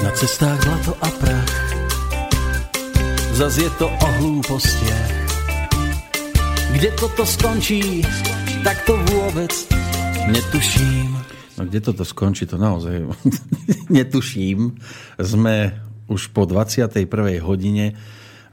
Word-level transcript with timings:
Na 0.00 0.10
cestách 0.16 0.58
zlato 0.64 0.92
a 0.96 1.08
prach 1.12 1.52
Zas 3.36 3.60
je 3.60 3.68
to 3.76 3.86
o 3.86 4.08
hlúpostiach 4.20 5.12
Kde 6.72 6.88
toto 6.96 7.28
skončí, 7.28 8.00
tak 8.64 8.80
to 8.88 8.96
vôbec 9.12 9.52
netuším. 10.30 11.12
No 11.58 11.68
kde 11.68 11.80
toto 11.82 12.06
skončí, 12.06 12.46
to 12.46 12.56
naozaj 12.56 13.04
netuším. 13.96 14.78
Sme 15.18 15.76
už 16.08 16.30
po 16.30 16.46
21. 16.46 17.04
hodine, 17.42 17.98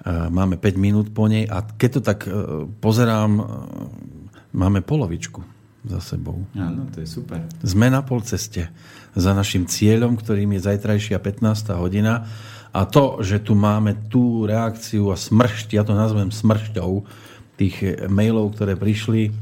máme 0.08 0.58
5 0.60 0.76
minút 0.76 1.08
po 1.14 1.30
nej 1.30 1.48
a 1.48 1.64
keď 1.64 1.90
to 1.94 2.02
tak 2.04 2.20
e, 2.28 2.32
pozerám, 2.82 3.32
e, 3.38 3.44
máme 4.56 4.82
polovičku 4.82 5.57
za 5.88 6.04
sebou. 6.04 6.44
Áno, 6.54 6.88
to 6.92 7.02
je 7.02 7.08
super. 7.08 7.48
Sme 7.64 7.88
na 7.88 8.04
polceste 8.04 8.70
za 9.18 9.32
našim 9.34 9.66
cieľom, 9.66 10.20
ktorým 10.20 10.56
je 10.56 10.66
zajtrajšia 10.68 11.18
15. 11.18 11.74
hodina. 11.80 12.28
A 12.76 12.86
to, 12.86 13.24
že 13.26 13.42
tu 13.42 13.58
máme 13.58 14.12
tú 14.12 14.46
reakciu 14.46 15.10
a 15.10 15.18
smršť, 15.18 15.74
ja 15.74 15.84
to 15.88 15.98
nazvem 15.98 16.30
smršťou, 16.30 16.92
tých 17.58 18.06
mailov, 18.06 18.54
ktoré 18.54 18.78
prišli, 18.78 19.34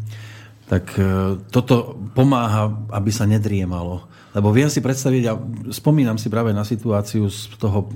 tak 0.72 0.96
e, 0.96 1.36
toto 1.52 2.00
pomáha, 2.16 2.72
aby 2.96 3.12
sa 3.12 3.28
nedriemalo. 3.28 4.08
Lebo 4.32 4.56
viem 4.56 4.72
si 4.72 4.80
predstaviť, 4.80 5.24
a 5.28 5.34
spomínam 5.72 6.16
si 6.16 6.32
práve 6.32 6.56
na 6.56 6.64
situáciu 6.64 7.28
z 7.28 7.56
toho 7.60 7.92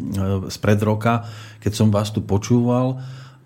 z 0.48 0.58
pred 0.60 0.80
roka, 0.84 1.24
keď 1.60 1.72
som 1.72 1.88
vás 1.88 2.12
tu 2.12 2.24
počúval 2.24 3.00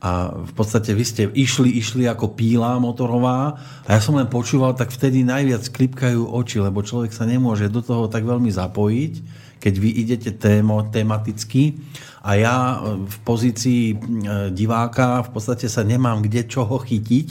a 0.04 0.36
v 0.36 0.52
podstate 0.52 0.92
vy 0.92 1.06
ste 1.08 1.24
išli, 1.32 1.80
išli 1.80 2.04
ako 2.12 2.36
píla 2.36 2.76
motorová 2.76 3.56
a 3.88 3.90
ja 3.96 4.04
som 4.04 4.20
len 4.20 4.28
počúval, 4.28 4.76
tak 4.76 4.92
vtedy 4.92 5.24
najviac 5.24 5.64
klipkajú 5.72 6.28
oči, 6.28 6.60
lebo 6.60 6.84
človek 6.84 7.16
sa 7.16 7.24
nemôže 7.24 7.72
do 7.72 7.80
toho 7.80 8.12
tak 8.12 8.28
veľmi 8.28 8.52
zapojiť, 8.52 9.14
keď 9.64 9.74
vy 9.80 9.90
idete 10.04 10.36
témo, 10.36 10.84
tematicky 10.92 11.80
a 12.20 12.36
ja 12.36 12.56
e, 12.84 13.08
v 13.08 13.18
pozícii 13.24 13.84
e, 13.92 13.96
diváka 14.52 15.24
v 15.24 15.30
podstate 15.32 15.72
sa 15.72 15.88
nemám 15.88 16.20
kde 16.28 16.52
čoho 16.52 16.84
chytiť, 16.84 17.28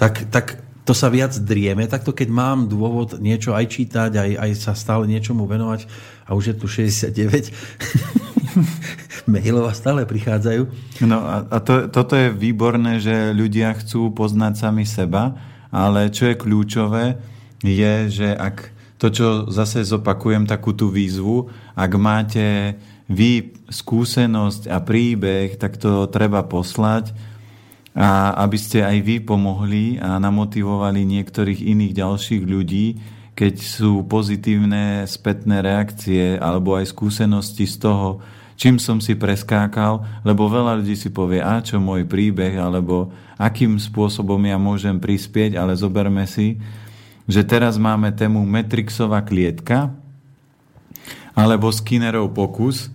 tak, 0.00 0.32
tak 0.32 0.64
to 0.88 0.96
sa 0.96 1.12
viac 1.12 1.36
drieme. 1.36 1.84
Takto 1.84 2.16
keď 2.16 2.32
mám 2.32 2.72
dôvod 2.72 3.20
niečo 3.20 3.52
aj 3.52 3.68
čítať, 3.68 4.10
aj, 4.16 4.30
aj 4.38 4.50
sa 4.56 4.72
stále 4.72 5.04
niečomu 5.04 5.44
venovať 5.44 5.84
a 6.26 6.34
už 6.34 6.52
je 6.52 6.54
tu 6.58 6.66
69 6.66 7.54
mailov 9.30 9.70
a 9.70 9.74
stále 9.74 10.02
prichádzajú. 10.06 10.62
No 11.06 11.18
a, 11.22 11.46
a 11.46 11.58
to, 11.62 11.86
toto 11.86 12.18
je 12.18 12.34
výborné, 12.34 12.98
že 12.98 13.34
ľudia 13.34 13.74
chcú 13.78 14.10
poznať 14.10 14.54
sami 14.58 14.84
seba, 14.86 15.38
ale 15.70 16.10
čo 16.10 16.30
je 16.30 16.38
kľúčové, 16.38 17.18
je, 17.62 17.94
že 18.10 18.28
ak 18.34 18.70
to, 18.96 19.12
čo 19.12 19.28
zase 19.52 19.84
zopakujem, 19.84 20.48
takú 20.48 20.72
tú 20.72 20.88
výzvu, 20.88 21.52
ak 21.76 21.92
máte 22.00 22.78
vy 23.06 23.54
skúsenosť 23.68 24.72
a 24.72 24.80
príbeh, 24.80 25.60
tak 25.60 25.76
to 25.76 26.08
treba 26.08 26.42
poslať, 26.42 27.12
a 27.96 28.36
aby 28.44 28.58
ste 28.60 28.84
aj 28.84 28.98
vy 29.00 29.16
pomohli 29.24 29.96
a 29.96 30.20
namotivovali 30.20 31.00
niektorých 31.08 31.64
iných 31.64 31.96
ďalších 31.96 32.44
ľudí, 32.44 33.00
keď 33.36 33.54
sú 33.60 34.00
pozitívne 34.08 35.04
spätné 35.04 35.60
reakcie 35.60 36.40
alebo 36.40 36.72
aj 36.72 36.88
skúsenosti 36.88 37.68
z 37.68 37.76
toho, 37.84 38.24
čím 38.56 38.80
som 38.80 38.96
si 38.96 39.12
preskákal, 39.12 40.24
lebo 40.24 40.48
veľa 40.48 40.80
ľudí 40.80 40.96
si 40.96 41.12
povie, 41.12 41.44
a 41.44 41.60
čo 41.60 41.76
môj 41.76 42.08
príbeh, 42.08 42.56
alebo 42.56 43.12
akým 43.36 43.76
spôsobom 43.76 44.40
ja 44.48 44.56
môžem 44.56 44.96
prispieť, 44.96 45.60
ale 45.60 45.76
zoberme 45.76 46.24
si, 46.24 46.56
že 47.28 47.44
teraz 47.44 47.76
máme 47.76 48.08
tému 48.16 48.40
Metrixová 48.48 49.20
klietka, 49.20 49.92
alebo 51.36 51.68
Skinnerov 51.68 52.32
pokus, 52.32 52.88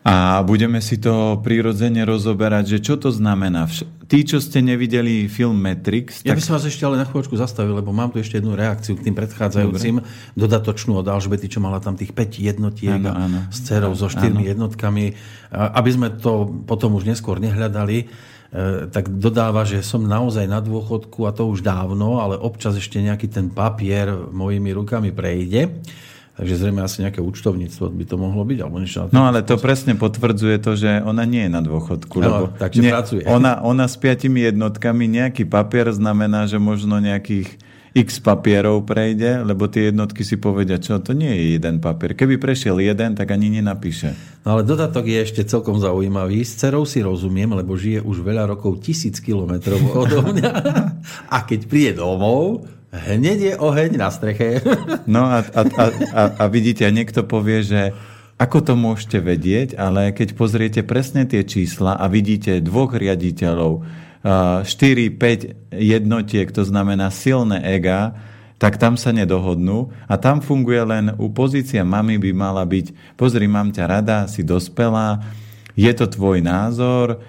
a 0.00 0.40
budeme 0.40 0.80
si 0.80 0.96
to 0.96 1.36
prirodzene 1.44 2.08
rozoberať, 2.08 2.76
že 2.76 2.78
čo 2.80 2.96
to 2.96 3.12
znamená. 3.12 3.68
Tí, 4.08 4.24
čo 4.24 4.40
ste 4.40 4.64
nevideli 4.64 5.28
film 5.28 5.60
Matrix... 5.60 6.24
Ja 6.24 6.32
tak... 6.32 6.40
by 6.40 6.42
som 6.42 6.52
vás 6.56 6.64
ešte 6.64 6.88
ale 6.88 6.96
na 6.96 7.04
chvíľočku 7.04 7.36
zastavil, 7.36 7.76
lebo 7.76 7.92
mám 7.92 8.08
tu 8.08 8.16
ešte 8.16 8.40
jednu 8.40 8.56
reakciu 8.56 8.96
k 8.96 9.04
tým 9.04 9.14
predchádzajúcim, 9.14 10.00
Dobre. 10.00 10.40
dodatočnú 10.40 10.96
od 10.96 11.04
Alžbety, 11.04 11.52
čo 11.52 11.60
mala 11.60 11.84
tam 11.84 12.00
tých 12.00 12.16
5 12.16 12.32
jednotiek 12.40 12.96
áno, 12.96 13.12
áno. 13.12 13.38
s 13.52 13.60
cerou 13.60 13.92
so 13.92 14.08
4 14.08 14.24
áno. 14.24 14.40
jednotkami. 14.40 15.12
Aby 15.52 15.90
sme 15.92 16.08
to 16.16 16.48
potom 16.64 16.96
už 16.96 17.04
neskôr 17.04 17.36
nehľadali, 17.36 17.98
e, 18.00 18.06
tak 18.88 19.04
dodáva, 19.20 19.68
že 19.68 19.84
som 19.84 20.00
naozaj 20.00 20.48
na 20.48 20.64
dôchodku 20.64 21.28
a 21.28 21.36
to 21.36 21.44
už 21.44 21.60
dávno, 21.60 22.24
ale 22.24 22.40
občas 22.40 22.72
ešte 22.72 23.04
nejaký 23.04 23.28
ten 23.28 23.52
papier 23.52 24.16
mojimi 24.32 24.72
rukami 24.72 25.12
prejde. 25.12 25.76
Takže 26.40 26.56
zrejme 26.56 26.80
asi 26.80 27.04
nejaké 27.04 27.20
účtovníctvo 27.20 27.92
by 27.92 28.04
to 28.08 28.16
mohlo 28.16 28.48
byť. 28.48 28.58
Alebo 28.64 28.80
niečo 28.80 29.12
no 29.12 29.28
ale 29.28 29.44
to 29.44 29.60
presne 29.60 29.92
potvrdzuje 29.92 30.56
to, 30.64 30.72
že 30.72 31.04
ona 31.04 31.28
nie 31.28 31.44
je 31.44 31.52
na 31.52 31.60
dôchodku. 31.60 32.16
No, 32.16 32.24
lebo 32.24 32.44
takže 32.56 32.80
nie, 32.80 32.88
pracuje. 32.88 33.28
Ona, 33.28 33.60
ona 33.60 33.84
s 33.84 34.00
piatimi 34.00 34.48
jednotkami, 34.48 35.04
nejaký 35.04 35.44
papier 35.44 35.92
znamená, 35.92 36.48
že 36.48 36.56
možno 36.56 36.96
nejakých 36.96 37.60
x 37.92 38.24
papierov 38.24 38.86
prejde, 38.86 39.44
lebo 39.44 39.66
tie 39.66 39.92
jednotky 39.92 40.24
si 40.24 40.40
povedia, 40.40 40.80
čo 40.80 41.02
to 41.02 41.12
nie 41.12 41.28
je 41.28 41.44
jeden 41.60 41.82
papier. 41.82 42.16
Keby 42.16 42.40
prešiel 42.40 42.80
jeden, 42.80 43.18
tak 43.18 43.34
ani 43.36 43.50
nenapíše. 43.60 44.14
No 44.46 44.56
ale 44.56 44.64
dodatok 44.64 45.10
je 45.10 45.20
ešte 45.20 45.42
celkom 45.44 45.76
zaujímavý. 45.76 46.40
S 46.40 46.56
cerou 46.56 46.88
si 46.88 47.04
rozumiem, 47.04 47.52
lebo 47.52 47.76
žije 47.76 48.00
už 48.00 48.24
veľa 48.24 48.48
rokov, 48.48 48.80
tisíc 48.80 49.20
kilometrov 49.20 49.82
odo 49.92 50.24
mňa. 50.24 50.52
A 51.34 51.44
keď 51.44 51.60
príde 51.66 51.92
domov, 52.00 52.64
Hneď 52.90 53.38
je 53.38 53.54
oheň 53.54 53.90
na 53.94 54.10
streche. 54.10 54.62
No 55.06 55.26
a, 55.26 55.42
a, 55.42 55.62
a, 55.62 55.84
a, 56.14 56.22
a 56.38 56.44
vidíte, 56.46 56.86
niekto 56.90 57.26
povie, 57.26 57.62
že 57.62 57.94
ako 58.40 58.58
to 58.62 58.74
môžete 58.78 59.18
vedieť, 59.20 59.68
ale 59.76 60.16
keď 60.16 60.32
pozriete 60.32 60.80
presne 60.80 61.26
tie 61.26 61.44
čísla 61.44 61.98
a 61.98 62.06
vidíte 62.08 62.62
dvoch 62.62 62.94
riaditeľov, 62.94 63.84
4-5 64.20 65.72
jednotiek, 65.72 66.48
to 66.52 66.60
znamená 66.60 67.08
silné 67.08 67.64
ega, 67.64 68.12
tak 68.60 68.76
tam 68.76 69.00
sa 69.00 69.16
nedohodnú 69.16 69.88
a 70.04 70.20
tam 70.20 70.44
funguje 70.44 70.84
len 70.84 71.16
u 71.16 71.32
pozícia 71.32 71.80
mamy 71.80 72.20
by 72.20 72.30
mala 72.36 72.60
byť, 72.68 73.16
pozri, 73.16 73.48
mám 73.48 73.72
ťa 73.72 73.84
rada, 73.88 74.28
si 74.28 74.44
dospelá, 74.44 75.24
je 75.78 75.92
to 75.94 76.06
tvoj 76.10 76.42
názor, 76.42 77.22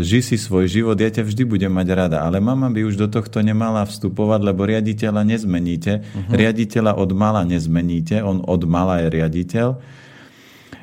ži 0.00 0.20
si 0.20 0.36
svoj 0.36 0.68
život, 0.68 0.96
ja 1.00 1.08
ťa 1.08 1.24
vždy 1.24 1.42
budem 1.48 1.72
mať 1.72 1.88
rada. 1.92 2.18
Ale 2.24 2.40
mama 2.42 2.68
by 2.68 2.84
už 2.84 3.00
do 3.00 3.08
tohto 3.08 3.40
nemala 3.40 3.84
vstupovať, 3.88 4.40
lebo 4.44 4.68
riaditeľa 4.68 5.24
nezmeníte. 5.24 6.04
Uh-huh. 6.04 6.32
Riaditeľa 6.36 7.00
od 7.00 7.10
mala 7.16 7.42
nezmeníte, 7.48 8.20
on 8.20 8.44
od 8.44 8.62
mala 8.68 9.00
je 9.02 9.08
riaditeľ. 9.08 9.68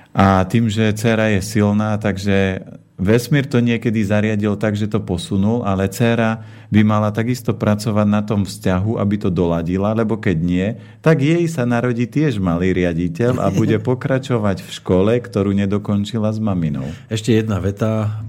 A 0.10 0.42
tým, 0.50 0.68
že 0.68 0.90
dcera 0.98 1.30
je 1.38 1.46
silná, 1.46 2.02
takže 2.02 2.66
Vesmír 3.00 3.48
to 3.48 3.64
niekedy 3.64 4.04
zariadil 4.04 4.60
tak, 4.60 4.76
že 4.76 4.92
to 4.92 5.00
posunul, 5.00 5.64
ale 5.64 5.88
dcera 5.88 6.44
by 6.68 6.84
mala 6.84 7.16
takisto 7.16 7.56
pracovať 7.56 8.08
na 8.12 8.22
tom 8.22 8.44
vzťahu, 8.44 9.00
aby 9.00 9.16
to 9.16 9.32
doladila, 9.32 9.96
lebo 9.96 10.20
keď 10.20 10.38
nie, 10.38 10.68
tak 11.00 11.24
jej 11.24 11.48
sa 11.48 11.64
narodí 11.64 12.06
tiež 12.06 12.44
malý 12.44 12.76
riaditeľ 12.76 13.40
a 13.40 13.48
bude 13.56 13.80
pokračovať 13.90 14.68
v 14.68 14.70
škole, 14.70 15.12
ktorú 15.16 15.56
nedokončila 15.56 16.30
s 16.36 16.44
maminou. 16.44 16.86
Ešte 17.08 17.32
jedna 17.32 17.64
veta. 17.64 18.20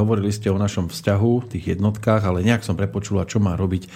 Hovorili 0.00 0.32
ste 0.32 0.48
o 0.48 0.56
našom 0.56 0.88
vzťahu, 0.88 1.52
tých 1.52 1.76
jednotkách, 1.76 2.24
ale 2.24 2.40
nejak 2.40 2.64
som 2.64 2.80
prepočula, 2.80 3.28
čo 3.28 3.44
má 3.44 3.54
robiť 3.60 3.86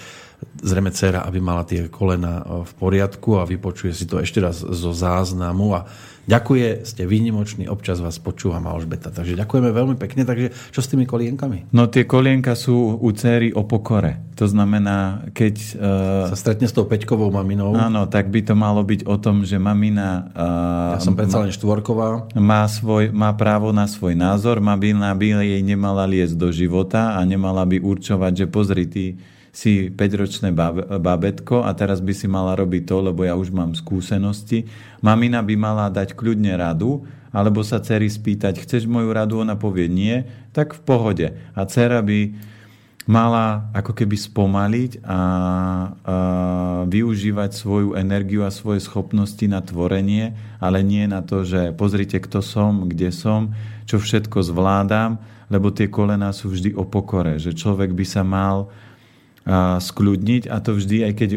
zrejme 0.63 0.91
dcera, 0.91 1.27
aby 1.27 1.39
mala 1.43 1.67
tie 1.67 1.91
kolena 1.91 2.63
v 2.63 2.71
poriadku 2.79 3.39
a 3.39 3.47
vypočuje 3.47 3.91
si 3.91 4.07
to 4.07 4.23
ešte 4.23 4.39
raz 4.39 4.63
zo 4.63 4.91
záznamu 4.95 5.75
a 5.75 5.83
Ďakuje, 6.29 6.85
ste 6.85 7.09
výnimoční, 7.09 7.65
občas 7.65 7.97
vás 7.97 8.21
počúvam 8.21 8.61
Alžbeta. 8.69 9.09
Takže 9.09 9.33
ďakujeme 9.33 9.73
veľmi 9.73 9.97
pekne. 9.97 10.29
Takže 10.29 10.53
čo 10.69 10.85
s 10.85 10.85
tými 10.85 11.09
kolienkami? 11.09 11.73
No 11.73 11.89
tie 11.89 12.05
kolienka 12.05 12.53
sú 12.53 13.01
u 13.01 13.09
céry 13.17 13.49
o 13.49 13.65
pokore. 13.65 14.21
To 14.37 14.45
znamená, 14.45 15.25
keď... 15.33 15.55
Uh, 15.73 16.29
sa 16.29 16.37
stretne 16.37 16.69
s 16.69 16.73
tou 16.77 16.85
peťkovou 16.85 17.33
maminou. 17.33 17.73
Áno, 17.73 18.05
tak 18.05 18.29
by 18.29 18.45
to 18.45 18.53
malo 18.53 18.85
byť 18.85 19.09
o 19.09 19.17
tom, 19.17 19.41
že 19.41 19.57
mamina... 19.57 20.29
Uh, 20.37 20.93
ja 20.95 21.01
som 21.01 21.17
predsa 21.17 21.41
len 21.41 21.49
štvorková. 21.49 22.29
Má, 22.37 22.61
svoj, 22.69 23.09
má 23.09 23.33
právo 23.33 23.73
na 23.73 23.89
svoj 23.89 24.13
názor. 24.13 24.61
Mamina 24.61 25.09
by 25.17 25.41
jej 25.41 25.65
nemala 25.65 26.05
liesť 26.05 26.37
do 26.37 26.53
života 26.53 27.17
a 27.17 27.25
nemala 27.25 27.65
by 27.65 27.81
určovať, 27.81 28.31
že 28.37 28.45
pozri, 28.45 28.85
ty 28.85 29.17
si 29.59 29.91
5-ročné 29.91 30.55
babetko 31.03 31.67
a 31.67 31.75
teraz 31.75 31.99
by 31.99 32.15
si 32.15 32.31
mala 32.31 32.55
robiť 32.55 32.87
to, 32.87 33.11
lebo 33.11 33.27
ja 33.27 33.35
už 33.35 33.51
mám 33.51 33.75
skúsenosti. 33.75 34.71
Mamina 35.03 35.43
by 35.43 35.55
mala 35.59 35.91
dať 35.91 36.15
kľudne 36.15 36.55
radu, 36.55 37.03
alebo 37.35 37.59
sa 37.61 37.83
cery 37.83 38.07
spýtať, 38.07 38.63
chceš 38.63 38.87
moju 38.87 39.11
radu? 39.11 39.43
Ona 39.43 39.59
povie 39.59 39.91
nie, 39.91 40.23
tak 40.55 40.71
v 40.71 40.81
pohode. 40.87 41.27
A 41.53 41.61
dcera 41.67 41.99
by 41.99 42.31
mala 43.09 43.73
ako 43.73 43.91
keby 43.99 44.15
spomaliť 44.15 45.01
a, 45.01 45.03
a 45.03 45.17
využívať 46.85 47.51
svoju 47.51 47.97
energiu 47.97 48.45
a 48.45 48.53
svoje 48.53 48.79
schopnosti 48.85 49.43
na 49.49 49.59
tvorenie, 49.65 50.37
ale 50.61 50.85
nie 50.85 51.03
na 51.09 51.25
to, 51.25 51.41
že 51.41 51.73
pozrite, 51.73 52.21
kto 52.21 52.39
som, 52.45 52.85
kde 52.85 53.09
som, 53.11 53.51
čo 53.89 53.97
všetko 53.97 54.45
zvládam, 54.45 55.17
lebo 55.49 55.73
tie 55.73 55.89
kolená 55.89 56.29
sú 56.29 56.53
vždy 56.53 56.77
o 56.77 56.85
pokore, 56.85 57.41
že 57.41 57.57
človek 57.57 57.91
by 57.97 58.05
sa 58.05 58.21
mal 58.21 58.69
skľudniť 59.79 60.45
a 60.45 60.61
to 60.61 60.77
vždy, 60.77 61.09
aj 61.09 61.13
keď 61.17 61.29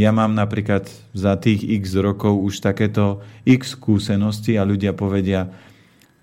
ja 0.00 0.10
mám 0.16 0.32
napríklad 0.32 0.88
za 1.12 1.36
tých 1.36 1.60
x 1.60 1.92
rokov 2.00 2.40
už 2.40 2.64
takéto 2.64 3.20
x 3.44 3.76
skúsenosti 3.76 4.56
a 4.56 4.64
ľudia 4.64 4.96
povedia, 4.96 5.52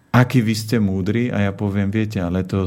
aký 0.09 0.41
vy 0.41 0.55
ste 0.57 0.81
múdri 0.81 1.29
a 1.29 1.45
ja 1.45 1.51
poviem, 1.53 1.93
viete, 1.93 2.17
ale 2.17 2.41
to, 2.41 2.65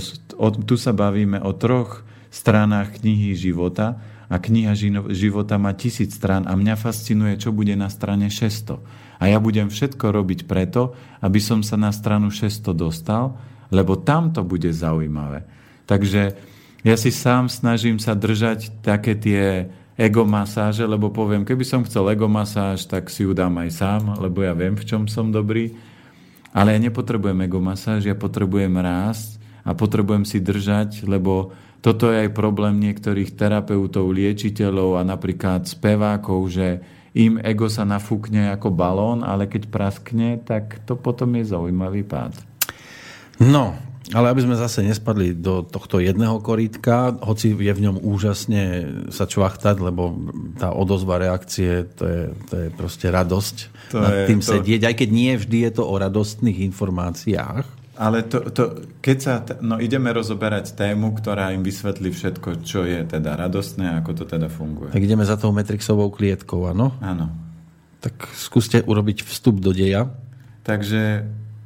tu 0.63 0.75
sa 0.79 0.95
bavíme 0.95 1.43
o 1.43 1.51
troch 1.51 2.07
stranách 2.31 3.03
knihy 3.03 3.35
života 3.35 3.99
a 4.31 4.39
kniha 4.39 4.73
života 5.13 5.59
má 5.59 5.75
tisíc 5.75 6.15
strán 6.15 6.47
a 6.47 6.55
mňa 6.55 6.79
fascinuje, 6.79 7.35
čo 7.37 7.53
bude 7.53 7.75
na 7.77 7.91
strane 7.93 8.31
600. 8.31 8.79
A 9.21 9.31
ja 9.31 9.39
budem 9.39 9.69
všetko 9.71 10.11
robiť 10.11 10.47
preto, 10.49 10.95
aby 11.23 11.39
som 11.39 11.63
sa 11.67 11.75
na 11.75 11.91
stranu 11.91 12.31
600 12.31 12.71
dostal, 12.75 13.35
lebo 13.75 13.99
tam 13.99 14.31
to 14.31 14.47
bude 14.47 14.71
zaujímavé. 14.71 15.45
Takže 15.85 16.54
ja 16.85 16.95
si 17.01 17.09
sám 17.09 17.49
snažím 17.49 17.97
sa 17.97 18.13
držať 18.13 18.85
také 18.85 19.17
tie 19.17 19.73
egomasáže, 19.97 20.85
lebo 20.85 21.09
poviem, 21.09 21.47
keby 21.47 21.65
som 21.65 21.87
chcel 21.87 22.13
egomasáž, 22.13 22.85
tak 22.85 23.09
si 23.09 23.25
ju 23.25 23.33
dám 23.33 23.57
aj 23.65 23.71
sám, 23.73 24.03
lebo 24.21 24.45
ja 24.45 24.53
viem, 24.53 24.77
v 24.77 24.85
čom 24.85 25.09
som 25.09 25.33
dobrý. 25.33 25.73
Ale 26.55 26.77
ja 26.77 26.79
nepotrebujem 26.79 27.41
egomasáž, 27.49 28.07
ja 28.07 28.15
potrebujem 28.15 28.71
rásť 28.79 29.41
a 29.65 29.73
potrebujem 29.75 30.23
si 30.29 30.39
držať, 30.39 31.09
lebo 31.09 31.57
toto 31.81 32.13
je 32.13 32.29
aj 32.29 32.37
problém 32.37 32.79
niektorých 32.81 33.33
terapeutov, 33.33 34.13
liečiteľov 34.13 35.01
a 35.01 35.03
napríklad 35.09 35.67
spevákov, 35.67 36.53
že 36.53 36.85
im 37.15 37.39
ego 37.39 37.71
sa 37.71 37.87
nafúkne 37.87 38.51
ako 38.51 38.75
balón, 38.75 39.23
ale 39.23 39.47
keď 39.47 39.71
praskne, 39.71 40.43
tak 40.43 40.83
to 40.85 40.99
potom 40.99 41.39
je 41.39 41.47
zaujímavý 41.47 42.03
pád. 42.03 42.35
No, 43.39 43.79
ale 44.13 44.29
aby 44.29 44.45
sme 44.45 44.61
zase 44.61 44.85
nespadli 44.85 45.33
do 45.33 45.65
tohto 45.65 45.97
jedného 45.97 46.37
korítka, 46.45 47.17
hoci 47.25 47.57
je 47.57 47.73
v 47.73 47.85
ňom 47.89 47.97
úžasne 48.05 48.65
sa 49.09 49.25
čvachtať, 49.25 49.81
lebo 49.81 50.13
tá 50.61 50.77
odozva 50.77 51.17
reakcie, 51.17 51.89
to 51.97 52.05
je, 52.05 52.23
to 52.53 52.55
je 52.55 52.69
proste 52.77 53.09
radosť 53.09 53.57
to 53.89 54.05
nad 54.05 54.13
je, 54.13 54.25
tým 54.29 54.41
to... 54.45 54.49
sedieť, 54.53 54.83
aj 54.93 54.95
keď 55.01 55.09
nie 55.09 55.33
vždy 55.41 55.59
je 55.65 55.73
to 55.81 55.85
o 55.89 55.95
radostných 55.97 56.61
informáciách. 56.69 57.65
Ale 57.95 58.27
to, 58.27 58.51
to, 58.51 58.91
keď 58.99 59.19
sa, 59.23 59.41
no 59.63 59.79
ideme 59.79 60.11
rozoberať 60.11 60.75
tému, 60.75 61.15
ktorá 61.15 61.55
im 61.55 61.63
vysvetlí 61.63 62.11
všetko, 62.11 62.67
čo 62.67 62.83
je 62.83 63.07
teda 63.07 63.39
radostné 63.39 63.87
a 63.87 64.03
ako 64.03 64.13
to 64.21 64.25
teda 64.27 64.51
funguje. 64.51 64.91
Tak 64.91 65.01
ideme 65.01 65.23
za 65.23 65.39
tou 65.39 65.55
Metrixovou 65.55 66.11
klietkou, 66.11 66.67
áno? 66.67 66.91
Áno. 66.99 67.31
Tak 68.03 68.35
skúste 68.35 68.83
urobiť 68.83 69.23
vstup 69.23 69.63
do 69.63 69.71
deja. 69.71 70.11
Takže 70.67 71.23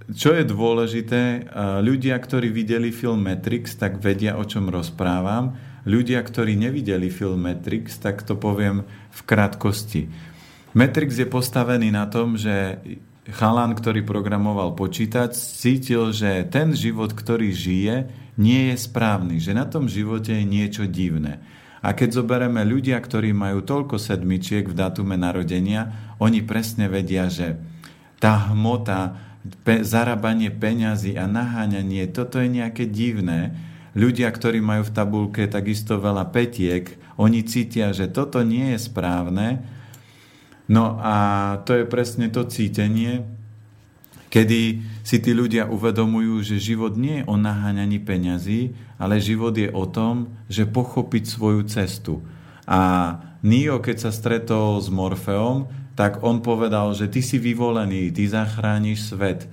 čo 0.08 0.32
je 0.32 0.44
dôležité, 0.44 1.52
ľudia, 1.84 2.16
ktorí 2.16 2.48
videli 2.48 2.88
film 2.88 3.28
Matrix, 3.28 3.76
tak 3.76 4.00
vedia, 4.00 4.40
o 4.40 4.44
čom 4.48 4.72
rozprávam. 4.72 5.56
Ľudia, 5.84 6.20
ktorí 6.24 6.56
nevideli 6.56 7.12
film 7.12 7.44
Matrix, 7.44 8.00
tak 8.00 8.24
to 8.24 8.36
poviem 8.36 8.88
v 9.12 9.20
krátkosti. 9.24 10.08
Matrix 10.72 11.16
je 11.16 11.28
postavený 11.28 11.92
na 11.92 12.08
tom, 12.08 12.36
že 12.36 12.80
chalan, 13.28 13.76
ktorý 13.76 14.04
programoval 14.04 14.72
počítač, 14.72 15.36
cítil, 15.36 16.12
že 16.16 16.48
ten 16.48 16.72
život, 16.72 17.12
ktorý 17.12 17.52
žije, 17.52 17.96
nie 18.40 18.72
je 18.72 18.76
správny, 18.80 19.36
že 19.40 19.52
na 19.52 19.68
tom 19.68 19.88
živote 19.88 20.32
je 20.32 20.44
niečo 20.44 20.84
divné. 20.88 21.40
A 21.84 21.92
keď 21.92 22.24
zoberieme 22.24 22.64
ľudia, 22.64 22.96
ktorí 22.98 23.36
majú 23.36 23.60
toľko 23.62 24.00
sedmičiek 24.00 24.66
v 24.66 24.74
datume 24.74 25.20
narodenia, 25.20 26.14
oni 26.18 26.42
presne 26.42 26.88
vedia, 26.88 27.28
že 27.28 27.60
tá 28.18 28.50
hmota, 28.50 29.27
pe- 29.64 29.82
zarábanie 29.86 30.50
peňazí 30.50 31.14
a 31.14 31.28
naháňanie, 31.30 32.10
toto 32.10 32.38
je 32.42 32.48
nejaké 32.50 32.88
divné. 32.88 33.54
Ľudia, 33.98 34.30
ktorí 34.30 34.62
majú 34.62 34.86
v 34.86 34.94
tabulke 34.94 35.42
takisto 35.50 35.98
veľa 35.98 36.30
petiek, 36.30 36.94
oni 37.18 37.42
cítia, 37.42 37.90
že 37.90 38.06
toto 38.06 38.46
nie 38.46 38.76
je 38.76 38.78
správne. 38.78 39.66
No 40.70 41.00
a 41.00 41.16
to 41.64 41.74
je 41.74 41.84
presne 41.88 42.30
to 42.30 42.46
cítenie, 42.46 43.24
kedy 44.28 44.84
si 45.02 45.16
tí 45.18 45.32
ľudia 45.32 45.66
uvedomujú, 45.66 46.44
že 46.44 46.60
život 46.60 46.94
nie 46.94 47.24
je 47.24 47.26
o 47.26 47.40
naháňaní 47.40 47.98
peňazí, 48.04 48.76
ale 49.00 49.24
život 49.24 49.56
je 49.56 49.72
o 49.72 49.88
tom, 49.88 50.36
že 50.46 50.68
pochopiť 50.68 51.24
svoju 51.24 51.64
cestu. 51.66 52.20
A 52.68 52.78
Nio, 53.40 53.78
keď 53.78 53.96
sa 54.08 54.10
stretol 54.10 54.82
s 54.82 54.92
Morfeom, 54.92 55.70
tak 55.98 56.22
on 56.22 56.38
povedal, 56.38 56.94
že 56.94 57.10
ty 57.10 57.18
si 57.18 57.42
vyvolený, 57.42 58.14
ty 58.14 58.30
zachrániš 58.30 59.10
svet. 59.10 59.50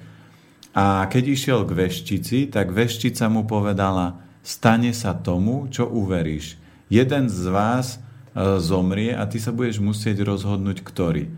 A 0.77 1.09
keď 1.09 1.33
išiel 1.33 1.65
k 1.65 1.73
veštici, 1.73 2.53
tak 2.53 2.69
veštica 2.69 3.25
mu 3.33 3.49
povedala, 3.49 4.21
stane 4.45 4.93
sa 4.93 5.17
tomu, 5.17 5.65
čo 5.73 5.89
uveríš. 5.89 6.61
Jeden 6.85 7.33
z 7.33 7.49
vás 7.49 7.97
e, 7.97 8.61
zomrie 8.61 9.17
a 9.17 9.25
ty 9.25 9.41
sa 9.41 9.49
budeš 9.49 9.81
musieť 9.81 10.21
rozhodnúť, 10.21 10.85
ktorý. 10.85 11.33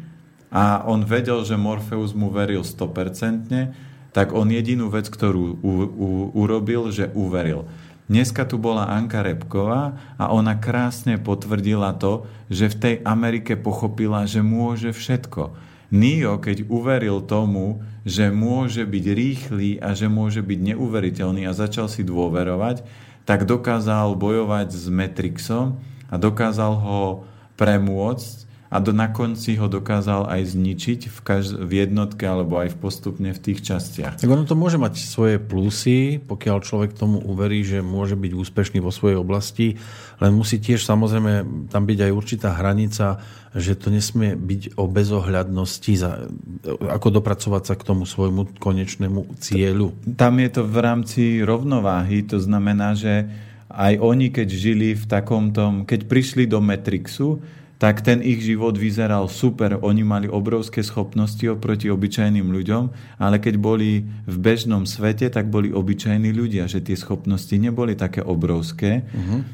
A 0.51 0.83
on 0.83 1.07
vedel, 1.07 1.39
že 1.47 1.55
Morfeus 1.55 2.11
mu 2.11 2.27
veril 2.27 2.67
100%, 2.67 4.11
tak 4.11 4.35
on 4.35 4.51
jedinú 4.51 4.91
vec, 4.91 5.07
ktorú 5.07 5.63
u, 5.63 5.71
u, 5.87 6.07
urobil, 6.35 6.91
že 6.91 7.15
uveril. 7.15 7.63
Dneska 8.07 8.47
tu 8.47 8.55
bola 8.55 8.87
Anka 8.87 9.19
Repková 9.19 9.99
a 10.15 10.31
ona 10.31 10.55
krásne 10.55 11.19
potvrdila 11.19 11.91
to, 11.99 12.23
že 12.47 12.71
v 12.71 12.79
tej 12.79 12.95
Amerike 13.03 13.59
pochopila, 13.59 14.23
že 14.23 14.39
môže 14.39 14.95
všetko. 14.95 15.51
Nio, 15.91 16.39
keď 16.39 16.71
uveril 16.71 17.19
tomu, 17.23 17.83
že 18.07 18.31
môže 18.31 18.87
byť 18.87 19.05
rýchly 19.11 19.69
a 19.83 19.91
že 19.91 20.07
môže 20.07 20.39
byť 20.39 20.59
neuveriteľný 20.71 21.47
a 21.47 21.55
začal 21.55 21.91
si 21.91 22.07
dôverovať, 22.07 22.87
tak 23.27 23.43
dokázal 23.43 24.15
bojovať 24.15 24.71
s 24.71 24.87
Matrixom 24.87 25.75
a 26.07 26.15
dokázal 26.15 26.73
ho 26.79 27.27
premôcť 27.59 28.46
a 28.67 28.83
do, 28.83 28.91
na 28.91 29.07
konci 29.07 29.55
ho 29.55 29.71
dokázal 29.71 30.27
aj 30.27 30.41
zničiť 30.51 30.99
v, 31.07 31.17
každ- 31.23 31.59
v 31.63 31.71
jednotke 31.87 32.27
alebo 32.27 32.59
aj 32.59 32.75
v 32.75 32.77
postupne 32.77 33.29
v 33.31 33.39
tých 33.39 33.63
častiach. 33.63 34.19
Tak 34.19 34.27
ono 34.27 34.43
to 34.43 34.59
môže 34.59 34.75
mať 34.75 34.99
svoje 34.99 35.39
plusy, 35.39 36.19
pokiaľ 36.19 36.57
človek 36.67 36.91
tomu 36.91 37.23
uverí, 37.23 37.63
že 37.63 37.79
môže 37.79 38.19
byť 38.19 38.31
úspešný 38.35 38.83
vo 38.83 38.91
svojej 38.91 39.15
oblasti, 39.15 39.79
len 40.19 40.31
musí 40.35 40.59
tiež 40.59 40.83
samozrejme 40.83 41.67
tam 41.71 41.87
byť 41.87 41.99
aj 42.03 42.11
určitá 42.11 42.49
hranica, 42.59 43.23
že 43.55 43.79
to 43.79 43.87
nesmie 43.87 44.35
byť 44.35 44.75
o 44.75 44.85
bezohľadnosti, 44.85 45.93
za, 45.95 46.27
ako 46.67 47.07
dopracovať 47.23 47.63
sa 47.63 47.75
k 47.79 47.87
tomu 47.87 48.03
svojmu 48.03 48.59
konečnému 48.59 49.39
cieľu. 49.39 49.95
Tam 50.19 50.37
je 50.43 50.49
to 50.51 50.61
v 50.67 50.77
rámci 50.83 51.23
rovnováhy, 51.39 52.27
to 52.27 52.37
znamená, 52.43 52.93
že 52.93 53.31
aj 53.71 53.99
oni, 53.99 54.31
keď 54.31 54.47
žili 54.47 54.95
v 54.95 55.05
takom 55.07 55.51
tom, 55.55 55.83
keď 55.83 56.07
prišli 56.07 56.47
do 56.47 56.59
Matrixu, 56.63 57.39
tak 57.77 58.01
ten 58.01 58.25
ich 58.25 58.41
život 58.41 58.73
vyzeral 58.73 59.29
super, 59.29 59.77
oni 59.77 60.01
mali 60.01 60.25
obrovské 60.25 60.81
schopnosti 60.81 61.45
oproti 61.45 61.93
obyčajným 61.93 62.49
ľuďom, 62.49 62.83
ale 63.21 63.37
keď 63.37 63.55
boli 63.61 64.01
v 64.25 64.35
bežnom 64.41 64.89
svete, 64.89 65.29
tak 65.29 65.53
boli 65.53 65.69
obyčajní 65.69 66.33
ľudia, 66.33 66.65
že 66.65 66.81
tie 66.81 66.97
schopnosti 66.97 67.53
neboli 67.53 67.93
také 67.93 68.25
obrovské. 68.25 69.05
Uh-huh. 69.13 69.45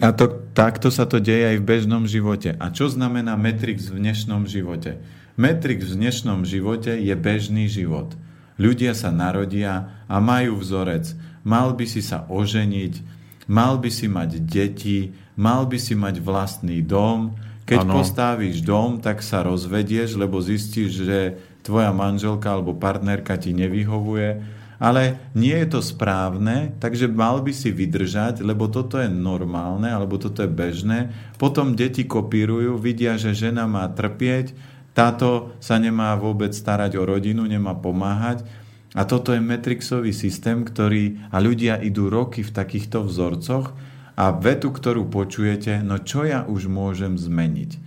A 0.00 0.16
to, 0.16 0.48
takto 0.56 0.88
sa 0.88 1.04
to 1.04 1.20
deje 1.20 1.54
aj 1.54 1.56
v 1.60 1.68
bežnom 1.68 2.08
živote. 2.08 2.56
A 2.56 2.72
čo 2.72 2.88
znamená 2.88 3.36
Matrix 3.36 3.92
v 3.92 4.00
dnešnom 4.00 4.48
živote? 4.48 4.98
Matrix 5.36 5.92
v 5.92 6.00
dnešnom 6.00 6.48
živote 6.48 6.96
je 6.96 7.12
bežný 7.12 7.68
život. 7.68 8.16
Ľudia 8.56 8.96
sa 8.96 9.12
narodia 9.12 10.02
a 10.08 10.16
majú 10.16 10.64
vzorec. 10.64 11.12
Mal 11.44 11.76
by 11.76 11.84
si 11.84 12.00
sa 12.00 12.24
oženiť, 12.24 12.94
mal 13.50 13.76
by 13.76 13.90
si 13.92 14.06
mať 14.08 14.30
deti, 14.40 15.12
mal 15.34 15.66
by 15.66 15.78
si 15.78 15.94
mať 15.98 16.22
vlastný 16.22 16.82
dom. 16.82 17.34
Keď 17.64 17.80
ano. 17.80 17.92
postavíš 18.00 18.60
dom, 18.60 19.00
tak 19.00 19.24
sa 19.24 19.40
rozvedieš, 19.40 20.20
lebo 20.20 20.36
zistíš, 20.42 21.00
že 21.00 21.18
tvoja 21.64 21.90
manželka 21.96 22.52
alebo 22.52 22.76
partnerka 22.76 23.40
ti 23.40 23.56
nevyhovuje. 23.56 24.62
Ale 24.76 25.16
nie 25.32 25.54
je 25.64 25.68
to 25.70 25.80
správne, 25.80 26.76
takže 26.76 27.08
mal 27.08 27.40
by 27.40 27.56
si 27.56 27.72
vydržať, 27.72 28.44
lebo 28.44 28.68
toto 28.68 29.00
je 29.00 29.08
normálne, 29.08 29.88
alebo 29.88 30.20
toto 30.20 30.44
je 30.44 30.50
bežné. 30.50 31.14
Potom 31.40 31.72
deti 31.72 32.04
kopírujú, 32.04 32.76
vidia, 32.76 33.16
že 33.16 33.32
žena 33.32 33.64
má 33.64 33.86
trpieť, 33.88 34.52
táto 34.92 35.56
sa 35.58 35.80
nemá 35.80 36.14
vôbec 36.14 36.52
starať 36.52 37.00
o 37.00 37.06
rodinu, 37.06 37.48
nemá 37.48 37.72
pomáhať. 37.72 38.46
A 38.94 39.02
toto 39.02 39.34
je 39.34 39.42
metrixový 39.42 40.14
systém, 40.14 40.62
ktorý, 40.62 41.18
a 41.34 41.42
ľudia 41.42 41.82
idú 41.82 42.06
roky 42.06 42.46
v 42.46 42.54
takýchto 42.54 43.02
vzorcoch, 43.02 43.74
a 44.14 44.30
vetu, 44.30 44.70
ktorú 44.70 45.10
počujete, 45.10 45.82
no 45.82 45.98
čo 45.98 46.22
ja 46.22 46.46
už 46.46 46.70
môžem 46.70 47.18
zmeniť. 47.18 47.82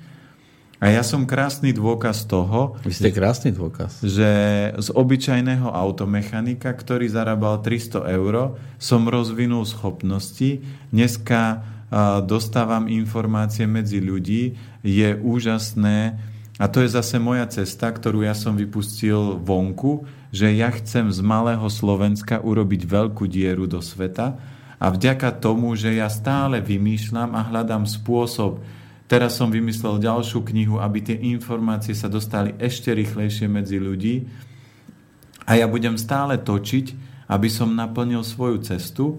A 0.78 0.94
ja 0.94 1.02
som 1.02 1.26
krásny 1.26 1.74
dôkaz 1.74 2.30
toho, 2.30 2.78
Vy 2.86 2.94
ste 2.94 3.10
krásny 3.10 3.50
dôkaz. 3.50 3.98
že 4.06 4.30
z 4.78 4.88
obyčajného 4.94 5.74
automechanika, 5.74 6.70
ktorý 6.70 7.10
zarábal 7.10 7.66
300 7.66 8.06
eur, 8.14 8.62
som 8.78 9.10
rozvinul 9.10 9.66
schopnosti. 9.66 10.62
Dneska 10.94 11.66
dostávam 12.30 12.86
informácie 12.86 13.66
medzi 13.66 13.98
ľudí, 13.98 14.54
je 14.86 15.18
úžasné, 15.18 16.20
a 16.58 16.66
to 16.70 16.82
je 16.86 16.90
zase 16.94 17.18
moja 17.18 17.50
cesta, 17.50 17.90
ktorú 17.90 18.26
ja 18.26 18.38
som 18.38 18.54
vypustil 18.54 19.38
vonku, 19.42 20.06
že 20.30 20.54
ja 20.58 20.70
chcem 20.74 21.10
z 21.10 21.22
malého 21.26 21.66
Slovenska 21.70 22.42
urobiť 22.42 22.82
veľkú 22.86 23.26
dieru 23.30 23.66
do 23.66 23.82
sveta 23.82 24.57
A 24.78 24.94
vďaka 24.94 25.34
tomu, 25.42 25.74
že 25.74 25.98
ja 25.98 26.06
stále 26.08 26.62
vymýšľam 26.62 27.34
a 27.34 27.42
hľadám 27.50 27.90
spôsob, 27.90 28.62
teraz 29.10 29.38
som 29.38 29.50
vymyslel 29.50 29.98
ďalšiu 29.98 30.46
knihu, 30.46 30.78
aby 30.78 31.02
tie 31.02 31.18
informácie 31.18 31.98
sa 31.98 32.06
dostali 32.06 32.54
ešte 32.62 32.94
rýchlejšie 32.94 33.50
medzi 33.50 33.82
ľudí 33.82 34.16
a 35.48 35.56
ja 35.56 35.66
budem 35.66 35.96
stále 35.96 36.38
točiť, 36.38 36.86
aby 37.32 37.48
som 37.48 37.72
naplnil 37.72 38.22
svoju 38.22 38.58
cestu 38.68 39.18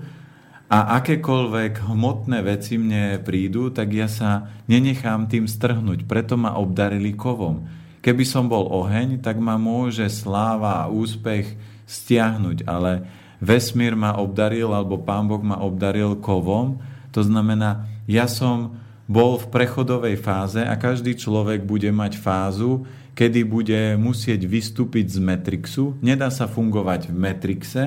a 0.69 1.01
akékoľvek 1.01 1.89
hmotné 1.89 2.45
veci 2.45 2.77
mne 2.77 3.25
prídu, 3.25 3.73
tak 3.73 3.89
ja 3.97 4.05
sa 4.05 4.53
nenechám 4.69 5.25
tým 5.25 5.49
strhnúť. 5.49 6.05
Preto 6.05 6.37
ma 6.37 6.61
obdarili 6.61 7.17
kovom. 7.17 7.65
Keby 8.05 8.25
som 8.29 8.53
bol 8.53 8.69
oheň, 8.69 9.25
tak 9.25 9.41
ma 9.41 9.57
môže 9.57 10.05
sláva 10.13 10.85
a 10.85 10.93
úspech 10.93 11.57
stiahnuť, 11.89 12.69
ale 12.69 13.09
vesmír 13.39 13.95
ma 13.95 14.15
obdaril, 14.19 14.71
alebo 14.75 14.99
Pán 14.99 15.27
Boh 15.31 15.43
ma 15.43 15.59
obdaril 15.63 16.19
kovom. 16.19 16.79
To 17.15 17.21
znamená, 17.23 17.87
ja 18.07 18.27
som 18.27 18.79
bol 19.09 19.41
v 19.41 19.49
prechodovej 19.49 20.21
fáze 20.21 20.61
a 20.61 20.75
každý 20.77 21.17
človek 21.17 21.65
bude 21.65 21.89
mať 21.89 22.21
fázu, 22.21 22.85
kedy 23.17 23.41
bude 23.43 23.81
musieť 23.97 24.45
vystúpiť 24.45 25.17
z 25.17 25.19
Matrixu. 25.19 25.97
Nedá 26.05 26.29
sa 26.31 26.47
fungovať 26.47 27.11
v 27.11 27.15
Matrixe 27.17 27.85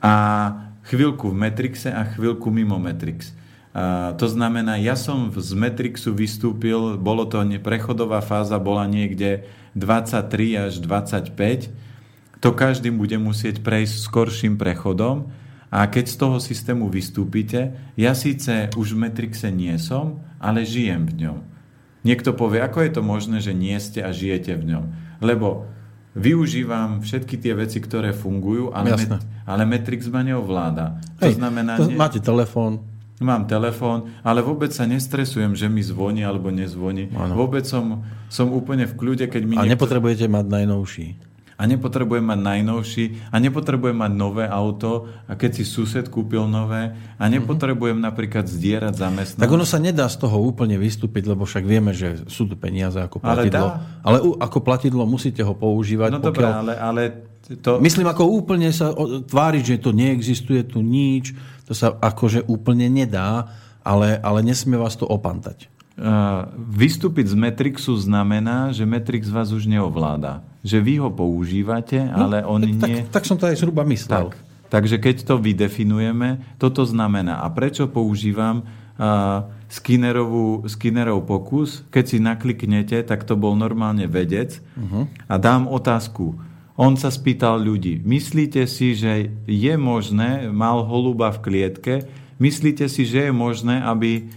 a 0.00 0.14
chvíľku 0.88 1.30
v 1.30 1.36
Matrixe 1.36 1.92
a 1.92 2.02
chvíľku 2.08 2.48
mimo 2.48 2.80
Matrix. 2.80 3.36
A 3.70 4.16
to 4.18 4.26
znamená, 4.26 4.82
ja 4.82 4.98
som 4.98 5.30
z 5.30 5.54
Matrixu 5.54 6.10
vystúpil, 6.10 6.98
bolo 6.98 7.22
to 7.28 7.38
prechodová 7.62 8.18
fáza, 8.18 8.58
bola 8.58 8.88
niekde 8.90 9.46
23 9.78 10.66
až 10.66 10.82
25 10.82 11.89
to 12.40 12.56
každým 12.56 12.96
bude 12.96 13.16
musieť 13.20 13.60
prejsť 13.60 14.08
skorším 14.08 14.56
prechodom 14.56 15.28
a 15.70 15.86
keď 15.86 16.04
z 16.08 16.16
toho 16.16 16.36
systému 16.42 16.88
vystúpite, 16.90 17.76
ja 17.94 18.16
síce 18.16 18.72
už 18.74 18.96
v 18.96 19.06
Metrixe 19.06 19.52
nie 19.52 19.76
som, 19.76 20.24
ale 20.40 20.66
žijem 20.66 21.06
v 21.06 21.14
ňom. 21.28 21.38
Niekto 22.00 22.32
povie, 22.32 22.64
ako 22.64 22.80
je 22.80 22.90
to 22.96 23.02
možné, 23.04 23.38
že 23.44 23.52
nie 23.52 23.76
ste 23.76 24.00
a 24.00 24.10
žijete 24.10 24.56
v 24.56 24.72
ňom. 24.72 24.84
Lebo 25.20 25.68
využívam 26.16 27.04
všetky 27.04 27.36
tie 27.36 27.52
veci, 27.52 27.78
ktoré 27.78 28.16
fungujú, 28.16 28.72
ale, 28.72 28.96
met, 28.96 29.20
ale 29.44 29.62
Metrix 29.68 30.08
ma 30.08 30.24
neovláda. 30.24 30.98
To 31.20 31.28
Hej, 31.28 31.38
znamená... 31.38 31.76
To 31.76 31.86
ne... 31.86 31.94
Máte 31.94 32.18
telefón. 32.24 32.88
Mám 33.20 33.44
telefón, 33.52 34.08
ale 34.24 34.40
vôbec 34.40 34.72
sa 34.72 34.88
nestresujem, 34.88 35.52
že 35.52 35.68
mi 35.68 35.84
zvoní 35.84 36.24
alebo 36.24 36.48
nezvoní. 36.48 37.12
Ano. 37.12 37.36
Vôbec 37.36 37.68
som, 37.68 38.00
som 38.32 38.48
úplne 38.48 38.88
v 38.88 38.96
kľude, 38.96 39.28
keď 39.28 39.42
mi... 39.44 39.60
A 39.60 39.68
niekto... 39.68 39.76
nepotrebujete 39.76 40.24
mať 40.24 40.44
najnovší 40.48 41.29
a 41.60 41.62
nepotrebujem 41.68 42.24
mať 42.24 42.40
najnovší 42.40 43.04
a 43.28 43.36
nepotrebujem 43.36 43.92
mať 43.92 44.12
nové 44.16 44.48
auto 44.48 45.12
a 45.28 45.36
keď 45.36 45.60
si 45.60 45.64
sused 45.68 46.08
kúpil 46.08 46.48
nové 46.48 46.96
a 47.20 47.24
mhm. 47.28 47.30
nepotrebujem 47.36 48.00
napríklad 48.00 48.48
zdierať 48.48 48.96
zamestnanosť. 48.96 49.44
Tak 49.44 49.52
ono 49.52 49.68
sa 49.68 49.76
nedá 49.76 50.08
z 50.08 50.16
toho 50.16 50.40
úplne 50.40 50.80
vystúpiť, 50.80 51.28
lebo 51.28 51.44
však 51.44 51.64
vieme, 51.68 51.92
že 51.92 52.24
sú 52.32 52.48
tu 52.48 52.56
peniaze 52.56 52.96
ako 52.96 53.20
platidlo. 53.20 53.76
Ale, 54.00 54.24
ale 54.24 54.40
ako 54.40 54.58
platidlo 54.64 55.04
musíte 55.04 55.44
ho 55.44 55.52
používať. 55.52 56.08
No 56.08 56.24
pokiaľ... 56.24 56.32
dobré, 56.32 56.48
ale, 56.48 56.72
ale 56.80 57.02
to... 57.60 57.76
Myslím, 57.76 58.08
ako 58.08 58.24
úplne 58.30 58.72
sa 58.72 58.96
tváriť, 59.28 59.76
že 59.76 59.82
to 59.84 59.90
neexistuje 59.92 60.64
tu 60.64 60.80
nič, 60.80 61.36
to 61.68 61.76
sa 61.76 61.92
akože 61.92 62.48
úplne 62.48 62.88
nedá, 62.88 63.52
ale, 63.84 64.16
ale 64.22 64.40
nesmie 64.40 64.80
vás 64.80 64.96
to 64.96 65.04
opantať. 65.04 65.68
Uh, 66.00 66.48
vystúpiť 66.56 67.28
z 67.28 67.36
Matrixu 67.36 67.92
znamená, 67.92 68.72
že 68.72 68.88
Matrix 68.88 69.28
vás 69.28 69.52
už 69.52 69.68
neovláda 69.68 70.40
že 70.60 70.78
vy 70.80 71.00
ho 71.00 71.08
používate, 71.08 72.04
no, 72.04 72.28
ale 72.28 72.44
on 72.44 72.60
tak, 72.60 72.88
nie... 72.88 73.00
Tak, 73.08 73.20
tak 73.20 73.24
som 73.24 73.36
to 73.40 73.48
aj 73.48 73.56
zhruba 73.56 73.82
myslel. 73.88 74.32
Tak, 74.32 74.36
takže 74.68 74.96
keď 75.00 75.16
to 75.24 75.34
vydefinujeme, 75.40 76.60
toto 76.60 76.84
znamená. 76.84 77.40
A 77.40 77.48
prečo 77.48 77.88
používam 77.88 78.64
uh, 78.64 79.48
Skinnerovú, 79.72 80.68
Skinnerov 80.68 81.24
pokus? 81.24 81.80
Keď 81.88 82.04
si 82.04 82.18
nakliknete, 82.20 83.00
tak 83.08 83.24
to 83.24 83.40
bol 83.40 83.56
normálne 83.56 84.04
vedec 84.04 84.60
uh-huh. 84.76 85.08
a 85.30 85.34
dám 85.40 85.64
otázku. 85.64 86.36
On 86.80 86.96
sa 86.96 87.12
spýtal 87.12 87.60
ľudí, 87.60 88.00
myslíte 88.00 88.64
si, 88.64 88.96
že 88.96 89.28
je 89.44 89.74
možné, 89.76 90.48
mal 90.48 90.80
holuba 90.80 91.28
v 91.28 91.42
klietke, 91.44 91.94
myslíte 92.40 92.88
si, 92.88 93.04
že 93.04 93.28
je 93.28 93.32
možné, 93.36 93.84
aby 93.84 94.32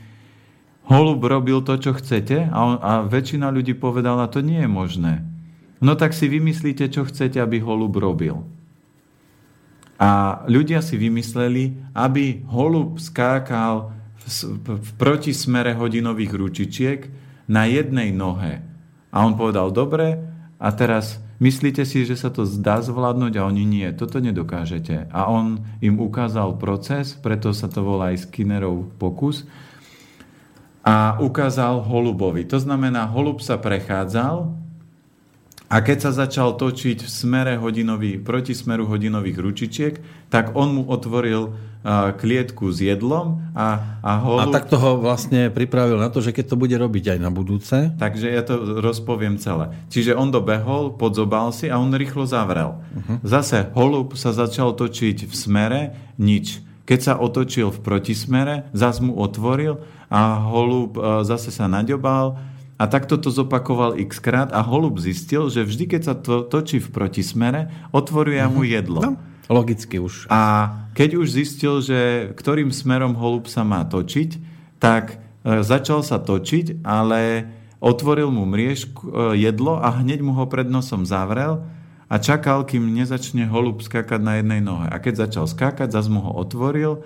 holub 0.88 1.24
robil 1.24 1.63
to, 1.63 1.80
čo 1.80 1.96
chcete? 1.96 2.50
A, 2.52 2.60
a 2.80 2.92
väčšina 3.08 3.52
ľudí 3.52 3.75
povedala, 3.75 4.28
to 4.28 4.44
nie 4.44 4.63
je 4.63 4.70
možné. 4.70 5.13
No 5.84 6.00
tak 6.00 6.16
si 6.16 6.32
vymyslíte, 6.32 6.88
čo 6.88 7.04
chcete, 7.04 7.40
aby 7.40 7.60
holub 7.60 7.96
robil. 8.00 8.44
A 10.00 10.44
ľudia 10.48 10.84
si 10.84 11.00
vymysleli, 11.00 11.96
aby 11.96 12.44
holub 12.52 13.00
skákal 13.00 13.92
v, 14.20 14.25
v 14.63 14.90
protismere 15.00 15.75
hodinových 15.75 16.32
ručičiek 16.34 17.00
na 17.48 17.68
jednej 17.68 18.12
nohe. 18.12 18.63
A 19.13 19.28
on 19.28 19.36
povedal, 19.36 19.70
dobre, 19.70 20.18
a 20.58 20.68
teraz 20.72 21.20
myslíte 21.44 21.84
si, 21.84 22.08
že 22.08 22.16
sa 22.16 22.32
to 22.32 22.48
zdá 22.48 22.80
zvládnuť 22.80 23.34
a 23.36 23.46
oni 23.48 23.63
nie, 23.68 23.88
toto 23.92 24.24
nedokážete. 24.24 25.12
A 25.12 25.28
on 25.28 25.60
im 25.84 26.00
ukázal 26.00 26.56
proces, 26.56 27.20
preto 27.20 27.52
sa 27.52 27.68
to 27.68 27.84
volá 27.84 28.16
aj 28.16 28.32
Skinnerov 28.32 28.96
pokus, 28.96 29.44
a 30.84 31.18
ukázal 31.24 31.80
holubovi. 31.88 32.44
To 32.52 32.60
znamená, 32.60 33.08
holub 33.08 33.40
sa 33.40 33.56
prechádzal 33.56 34.52
a 35.74 35.82
keď 35.82 35.98
sa 36.06 36.12
začal 36.13 36.54
točiť 36.54 37.02
v 37.02 37.10
smere 37.10 37.58
hodinový, 37.58 38.22
proti 38.22 38.54
smeru 38.54 38.86
hodinových 38.86 39.38
ručičiek, 39.42 39.94
tak 40.30 40.54
on 40.54 40.78
mu 40.78 40.84
otvoril 40.86 41.50
uh, 41.50 42.13
klietku 42.13 42.70
s 42.70 42.78
jedlom 42.84 43.42
a, 43.58 43.98
a 44.06 44.12
holub... 44.22 44.54
A 44.54 44.60
tak 44.60 44.70
toho 44.70 45.02
vlastne 45.02 45.50
pripravil 45.50 45.98
na 45.98 46.13
to, 46.13 46.22
že 46.22 46.30
keď 46.30 46.54
to 46.54 46.62
bude 46.62 46.78
robiť 46.78 47.18
aj 47.18 47.20
na 47.24 47.34
budúce. 47.34 47.90
Takže 47.98 48.28
ja 48.30 48.46
to 48.46 48.86
rozpoviem 48.86 49.42
celé. 49.42 49.74
Čiže 49.90 50.13
on 50.13 50.30
dobehol, 50.30 50.94
podzobal 50.94 51.50
si 51.50 51.74
a 51.74 51.82
on 51.82 51.90
rýchlo 51.90 52.30
zavrel. 52.30 52.78
Uh-huh. 52.78 53.18
Zase 53.25 53.74
holub 53.74 54.13
sa 54.13 54.30
začal 54.30 54.78
točiť 54.78 55.25
v 55.25 55.34
smere, 55.34 55.82
nič. 56.22 56.62
Keď 56.84 57.00
sa 57.00 57.13
otočil 57.16 57.72
v 57.72 57.80
protismere, 57.80 58.68
zase 58.75 59.02
mu 59.02 59.16
otvoril 59.16 59.82
a 60.13 60.46
holub 60.46 61.01
uh, 61.01 61.25
zase 61.25 61.50
sa 61.50 61.65
naďobal, 61.65 62.38
a 62.84 62.89
takto 62.89 63.15
to 63.22 63.29
zopakoval 63.32 63.96
x 63.96 64.20
krát 64.20 64.50
a 64.51 64.65
holub 64.65 64.98
zistil, 64.98 65.48
že 65.48 65.63
vždy, 65.63 65.86
keď 65.88 66.01
sa 66.03 66.15
to 66.17 66.43
točí 66.43 66.82
v 66.82 66.91
protismere, 66.91 67.72
otvoruje 67.96 68.41
mu 68.51 68.65
mhm. 68.65 68.70
jedlo. 68.70 69.00
No, 69.00 69.12
logicky 69.48 70.03
už. 70.03 70.27
A 70.27 70.74
keď 70.98 71.22
už 71.22 71.27
zistil, 71.32 71.79
že 71.79 72.34
ktorým 72.36 72.75
smerom 72.75 73.15
holub 73.15 73.46
sa 73.48 73.62
má 73.63 73.86
točiť, 73.86 74.41
tak 74.82 75.15
e, 75.15 75.62
začal 75.63 76.03
sa 76.03 76.20
točiť, 76.20 76.84
ale 76.84 77.48
otvoril 77.79 78.34
mu 78.34 78.43
mriež 78.43 78.84
e, 78.84 78.89
jedlo 79.39 79.79
a 79.79 80.03
hneď 80.03 80.20
mu 80.20 80.36
ho 80.36 80.46
pred 80.50 80.67
nosom 80.67 81.08
zavrel 81.08 81.63
a 82.12 82.15
čakal, 82.20 82.67
kým 82.67 82.84
nezačne 82.91 83.48
holub 83.48 83.79
skákať 83.79 84.20
na 84.20 84.43
jednej 84.43 84.60
nohe. 84.60 84.91
A 84.91 84.98
keď 85.00 85.29
začal 85.29 85.46
skákať, 85.48 85.93
zase 85.93 86.12
mu 86.12 86.20
ho 86.20 86.32
otvoril 86.36 87.05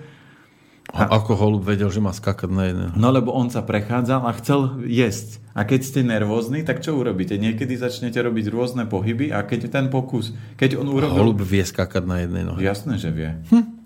a 0.88 1.20
ako 1.20 1.36
holub 1.36 1.62
vedel, 1.68 1.92
že 1.92 2.00
má 2.00 2.16
skakať 2.16 2.50
na 2.50 2.64
jeden? 2.64 2.88
No 2.96 3.12
lebo 3.12 3.30
on 3.36 3.52
sa 3.52 3.60
prechádzal 3.60 4.24
a 4.24 4.32
chcel 4.40 4.82
jesť. 4.88 5.38
A 5.52 5.68
keď 5.68 5.80
ste 5.84 6.00
nervózni, 6.00 6.64
tak 6.64 6.80
čo 6.80 6.96
urobíte? 6.96 7.36
Niekedy 7.36 7.76
začnete 7.76 8.16
robiť 8.18 8.48
rôzne 8.48 8.88
pohyby 8.88 9.28
a 9.28 9.44
keď 9.44 9.68
ten 9.68 9.86
pokus, 9.92 10.32
keď 10.56 10.80
on 10.80 10.88
urobil... 10.88 11.14
A 11.14 11.20
holub 11.20 11.44
vie 11.44 11.60
skakať 11.60 12.02
na 12.08 12.24
jednej 12.24 12.42
nohe. 12.48 12.58
Jasné, 12.64 12.96
že 12.96 13.12
vie. 13.12 13.36
Hm. 13.52 13.77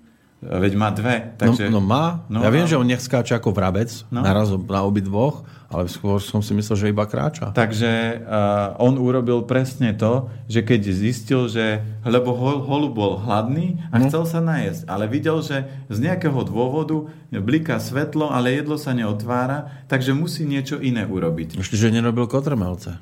Veď 0.43 0.73
má 0.75 0.91
dve. 0.91 1.39
Takže... 1.39 1.71
No, 1.71 1.79
no 1.79 1.87
má. 1.87 2.27
No, 2.27 2.43
ja 2.43 2.51
viem, 2.51 2.67
že 2.67 2.75
on 2.75 2.83
nech 2.83 2.99
ako 2.99 3.55
vrabec, 3.55 4.03
no. 4.11 4.27
naraz 4.27 4.51
na 4.51 4.83
obi 4.83 4.99
dvoch, 4.99 5.47
ale 5.71 5.87
skôr 5.87 6.19
som 6.19 6.43
si 6.43 6.51
myslel, 6.53 6.77
že 6.77 6.93
iba 6.93 7.07
kráča. 7.07 7.55
Takže 7.55 8.21
uh, 8.21 8.77
on 8.83 8.99
urobil 8.99 9.47
presne 9.47 9.95
to, 9.95 10.29
že 10.51 10.67
keď 10.67 10.81
zistil, 10.91 11.47
že 11.47 11.81
lebo 12.03 12.35
hol, 12.35 12.59
holub 12.67 12.93
bol 12.93 13.13
hladný 13.23 13.81
a 13.95 14.03
no. 14.03 14.11
chcel 14.11 14.27
sa 14.27 14.43
najesť, 14.43 14.85
ale 14.91 15.07
videl, 15.07 15.39
že 15.41 15.65
z 15.89 15.99
nejakého 16.03 16.43
dôvodu 16.43 17.07
bliká 17.31 17.79
svetlo, 17.79 18.29
ale 18.29 18.53
jedlo 18.53 18.77
sa 18.77 18.93
neotvára, 18.93 19.87
takže 19.87 20.13
musí 20.13 20.43
niečo 20.43 20.83
iné 20.83 21.07
urobiť. 21.07 21.57
Ešte, 21.57 21.79
že 21.79 21.95
nerobil 21.95 22.27
kotrmelce. 22.27 22.99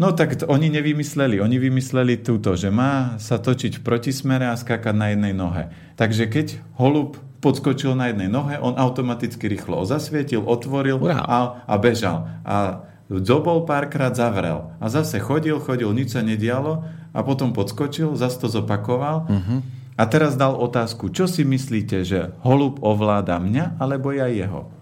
No 0.00 0.16
tak 0.16 0.48
oni 0.48 0.72
nevymysleli. 0.72 1.44
Oni 1.44 1.60
vymysleli 1.60 2.24
túto, 2.24 2.56
že 2.56 2.72
má 2.72 3.20
sa 3.20 3.36
točiť 3.36 3.76
v 3.76 3.84
protismere 3.84 4.48
a 4.48 4.56
skákať 4.56 4.96
na 4.96 5.12
jednej 5.12 5.36
nohe. 5.36 5.68
Takže 6.00 6.24
keď 6.24 6.56
holub 6.80 7.20
podskočil 7.44 7.92
na 7.92 8.08
jednej 8.08 8.32
nohe, 8.32 8.56
on 8.64 8.80
automaticky 8.80 9.44
rýchlo 9.44 9.84
zasvietil, 9.84 10.40
otvoril 10.40 10.96
a, 11.04 11.68
a 11.68 11.74
bežal. 11.76 12.32
A 12.48 12.88
zobol 13.12 13.68
párkrát, 13.68 14.16
zavrel. 14.16 14.72
A 14.80 14.88
zase 14.88 15.20
chodil, 15.20 15.60
chodil, 15.60 15.92
nič 15.92 16.16
sa 16.16 16.24
nedialo 16.24 16.80
a 17.12 17.20
potom 17.20 17.52
podskočil, 17.52 18.16
zase 18.16 18.40
to 18.40 18.48
zopakoval. 18.48 19.28
Uh-huh. 19.28 19.60
A 20.00 20.02
teraz 20.08 20.32
dal 20.32 20.56
otázku, 20.56 21.12
čo 21.12 21.28
si 21.28 21.44
myslíte, 21.44 22.08
že 22.08 22.32
holub 22.40 22.80
ovláda 22.80 23.36
mňa 23.36 23.76
alebo 23.76 24.16
ja 24.16 24.32
jeho? 24.32 24.79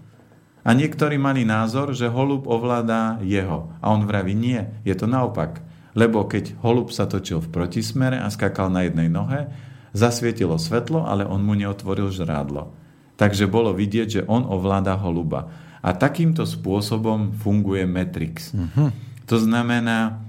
A 0.63 0.75
niektorí 0.75 1.15
mali 1.15 1.47
názor, 1.47 1.95
že 1.95 2.11
holub 2.11 2.45
ovládá 2.45 3.23
jeho. 3.23 3.71
A 3.79 3.95
on 3.95 4.03
vraví, 4.03 4.35
nie, 4.35 4.67
je 4.83 4.93
to 4.93 5.07
naopak. 5.07 5.63
Lebo 5.95 6.27
keď 6.27 6.55
holub 6.61 6.91
sa 6.91 7.07
točil 7.07 7.39
v 7.39 7.51
protismere 7.51 8.19
a 8.19 8.27
skakal 8.29 8.67
na 8.69 8.85
jednej 8.85 9.07
nohe, 9.07 9.49
zasvietilo 9.95 10.59
svetlo, 10.59 11.07
ale 11.07 11.25
on 11.25 11.41
mu 11.41 11.57
neotvoril 11.57 12.13
žrádlo. 12.13 12.71
Takže 13.19 13.49
bolo 13.51 13.75
vidieť, 13.75 14.07
že 14.07 14.21
on 14.29 14.47
ovláda 14.47 14.95
holuba. 14.95 15.51
A 15.79 15.95
takýmto 15.95 16.43
spôsobom 16.43 17.35
funguje 17.35 17.87
Matrix. 17.87 18.51
Uh-huh. 18.51 18.91
To 19.27 19.37
znamená, 19.39 20.23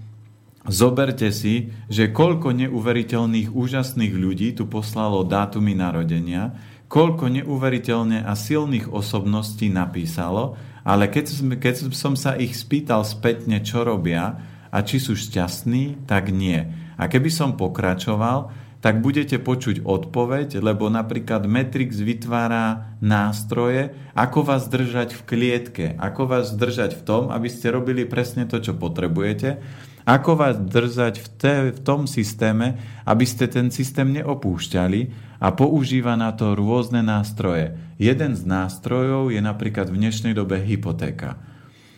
zoberte 0.67 1.31
si, 1.35 1.75
že 1.91 2.11
koľko 2.11 2.55
neuveriteľných, 2.55 3.51
úžasných 3.51 4.15
ľudí 4.15 4.55
tu 4.55 4.67
poslalo 4.67 5.27
dátumy 5.27 5.75
narodenia, 5.75 6.55
koľko 6.91 7.31
neuveriteľne 7.31 8.27
a 8.27 8.35
silných 8.35 8.91
osobností 8.91 9.71
napísalo, 9.71 10.59
ale 10.83 11.07
keď, 11.07 11.55
keď 11.63 11.75
som 11.95 12.19
sa 12.19 12.35
ich 12.35 12.59
spýtal 12.59 13.07
spätne, 13.07 13.63
čo 13.63 13.87
robia 13.87 14.43
a 14.75 14.83
či 14.83 14.99
sú 14.99 15.15
šťastní, 15.15 16.11
tak 16.11 16.35
nie. 16.35 16.67
A 16.99 17.07
keby 17.07 17.31
som 17.31 17.55
pokračoval, 17.55 18.51
tak 18.81 19.05
budete 19.05 19.37
počuť 19.37 19.85
odpoveď, 19.85 20.59
lebo 20.65 20.89
napríklad 20.89 21.45
Matrix 21.45 22.01
vytvára 22.01 22.97
nástroje, 23.05 23.93
ako 24.17 24.41
vás 24.41 24.67
držať 24.73 25.15
v 25.15 25.23
klietke, 25.29 25.87
ako 26.01 26.23
vás 26.27 26.57
držať 26.57 26.97
v 26.97 27.03
tom, 27.05 27.23
aby 27.29 27.47
ste 27.53 27.71
robili 27.71 28.09
presne 28.09 28.49
to, 28.49 28.57
čo 28.57 28.73
potrebujete, 28.73 29.61
ako 30.09 30.33
vás 30.33 30.57
držať 30.57 31.15
v, 31.21 31.29
te, 31.37 31.55
v 31.77 31.81
tom 31.85 32.09
systéme, 32.09 32.81
aby 33.05 33.25
ste 33.29 33.53
ten 33.53 33.69
systém 33.69 34.09
neopúšťali 34.17 35.30
a 35.41 35.49
používa 35.57 36.21
na 36.21 36.37
to 36.37 36.53
rôzne 36.53 37.01
nástroje. 37.01 37.73
Jeden 37.97 38.37
z 38.37 38.45
nástrojov 38.45 39.33
je 39.33 39.41
napríklad 39.41 39.89
v 39.89 39.97
dnešnej 39.97 40.37
dobe 40.37 40.61
hypotéka. 40.61 41.41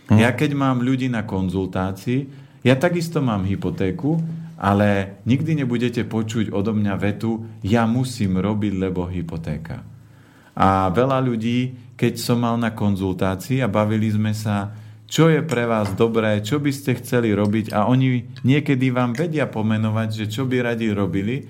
Hm. 0.06 0.22
Ja 0.22 0.30
keď 0.30 0.54
mám 0.54 0.78
ľudí 0.78 1.10
na 1.10 1.26
konzultácii, 1.26 2.30
ja 2.62 2.78
takisto 2.78 3.18
mám 3.18 3.42
hypotéku, 3.42 4.22
ale 4.54 5.18
nikdy 5.26 5.58
nebudete 5.58 6.06
počuť 6.06 6.54
odo 6.54 6.70
mňa 6.70 6.94
vetu 6.94 7.42
ja 7.66 7.82
musím 7.90 8.38
robiť, 8.38 8.72
lebo 8.78 9.10
hypotéka. 9.10 9.82
A 10.54 10.86
veľa 10.94 11.18
ľudí, 11.18 11.74
keď 11.98 12.22
som 12.22 12.38
mal 12.38 12.54
na 12.54 12.70
konzultácii 12.70 13.58
a 13.58 13.66
bavili 13.66 14.14
sme 14.14 14.30
sa, 14.30 14.70
čo 15.10 15.26
je 15.26 15.42
pre 15.42 15.66
vás 15.66 15.92
dobré, 15.98 16.38
čo 16.40 16.62
by 16.62 16.70
ste 16.70 16.96
chceli 17.02 17.34
robiť 17.34 17.74
a 17.74 17.90
oni 17.90 18.38
niekedy 18.46 18.94
vám 18.94 19.12
vedia 19.12 19.50
pomenovať, 19.50 20.08
že 20.24 20.24
čo 20.30 20.46
by 20.46 20.72
radi 20.72 20.88
robili, 20.94 21.42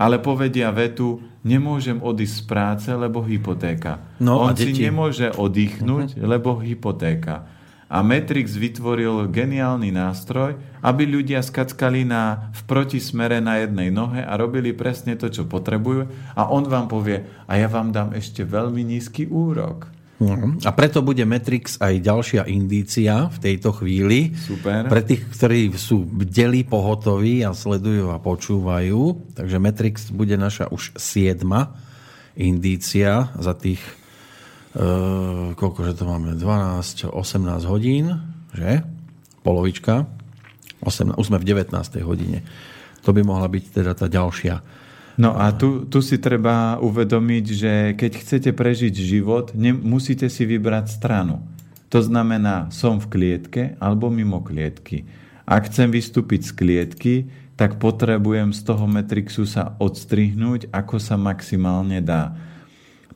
ale 0.00 0.16
povedia 0.16 0.72
vetu, 0.72 1.20
nemôžem 1.44 2.00
odísť 2.00 2.36
z 2.40 2.42
práce, 2.48 2.88
lebo 2.88 3.20
hypotéka. 3.20 4.00
No, 4.16 4.40
On 4.40 4.56
si 4.56 4.72
nemôže 4.72 5.28
oddychnúť, 5.36 6.16
uh-huh. 6.16 6.24
lebo 6.24 6.56
hypotéka 6.56 7.60
a 7.90 8.06
Matrix 8.06 8.54
vytvoril 8.54 9.26
geniálny 9.34 9.90
nástroj, 9.90 10.54
aby 10.78 11.10
ľudia 11.10 11.42
skackali 11.42 12.06
na, 12.06 12.54
v 12.54 12.62
protismere 12.70 13.42
na 13.42 13.58
jednej 13.58 13.90
nohe 13.90 14.22
a 14.22 14.38
robili 14.38 14.70
presne 14.70 15.18
to, 15.18 15.26
čo 15.26 15.50
potrebujú 15.50 16.06
a 16.38 16.46
on 16.54 16.70
vám 16.70 16.86
povie, 16.86 17.26
a 17.50 17.58
ja 17.58 17.66
vám 17.66 17.90
dám 17.90 18.14
ešte 18.14 18.46
veľmi 18.46 18.86
nízky 18.86 19.26
úrok. 19.26 19.90
Mhm. 20.20 20.68
A 20.68 20.70
preto 20.76 21.00
bude 21.00 21.24
Matrix 21.24 21.80
aj 21.80 22.04
ďalšia 22.04 22.42
indícia 22.44 23.32
v 23.32 23.38
tejto 23.40 23.72
chvíli. 23.72 24.36
Super. 24.36 24.84
Pre 24.84 25.00
tých, 25.00 25.24
ktorí 25.32 25.72
sú 25.80 26.04
bdeli, 26.04 26.60
pohotoví 26.68 27.40
a 27.40 27.56
sledujú 27.56 28.12
a 28.12 28.20
počúvajú. 28.20 29.32
Takže 29.32 29.56
Matrix 29.56 30.12
bude 30.12 30.36
naša 30.36 30.68
už 30.68 30.92
siedma 31.00 31.72
indícia 32.36 33.32
za 33.40 33.56
tých 33.56 33.80
Uh, 34.70 35.50
koľko, 35.58 35.82
že 35.82 35.98
to 35.98 36.06
máme? 36.06 36.38
12, 36.38 37.10
18 37.10 37.66
hodín, 37.66 38.14
že? 38.54 38.86
Polovička. 39.42 40.06
18, 40.86 41.18
už 41.18 41.26
sme 41.26 41.42
v 41.42 41.46
19. 41.50 41.74
hodine. 42.06 42.46
To 43.02 43.10
by 43.10 43.26
mohla 43.26 43.50
byť 43.50 43.64
teda 43.82 43.98
tá 43.98 44.06
ďalšia. 44.06 44.62
No 45.20 45.36
a 45.36 45.52
tu, 45.52 45.84
tu 45.84 46.00
si 46.00 46.16
treba 46.16 46.80
uvedomiť, 46.80 47.44
že 47.52 47.72
keď 47.92 48.12
chcete 48.24 48.50
prežiť 48.56 48.94
život, 48.96 49.52
musíte 49.84 50.32
si 50.32 50.48
vybrať 50.48 50.88
stranu. 50.88 51.44
To 51.92 52.00
znamená, 52.00 52.72
som 52.72 52.96
v 52.96 53.10
klietke 53.12 53.62
alebo 53.76 54.08
mimo 54.08 54.40
klietky. 54.40 55.04
Ak 55.44 55.68
chcem 55.68 55.92
vystúpiť 55.92 56.48
z 56.48 56.52
klietky, 56.56 57.14
tak 57.60 57.76
potrebujem 57.76 58.56
z 58.56 58.64
toho 58.64 58.88
Matrixu 58.88 59.44
sa 59.44 59.76
odstrihnúť, 59.76 60.72
ako 60.72 60.96
sa 60.96 61.20
maximálne 61.20 62.00
dá. 62.00 62.32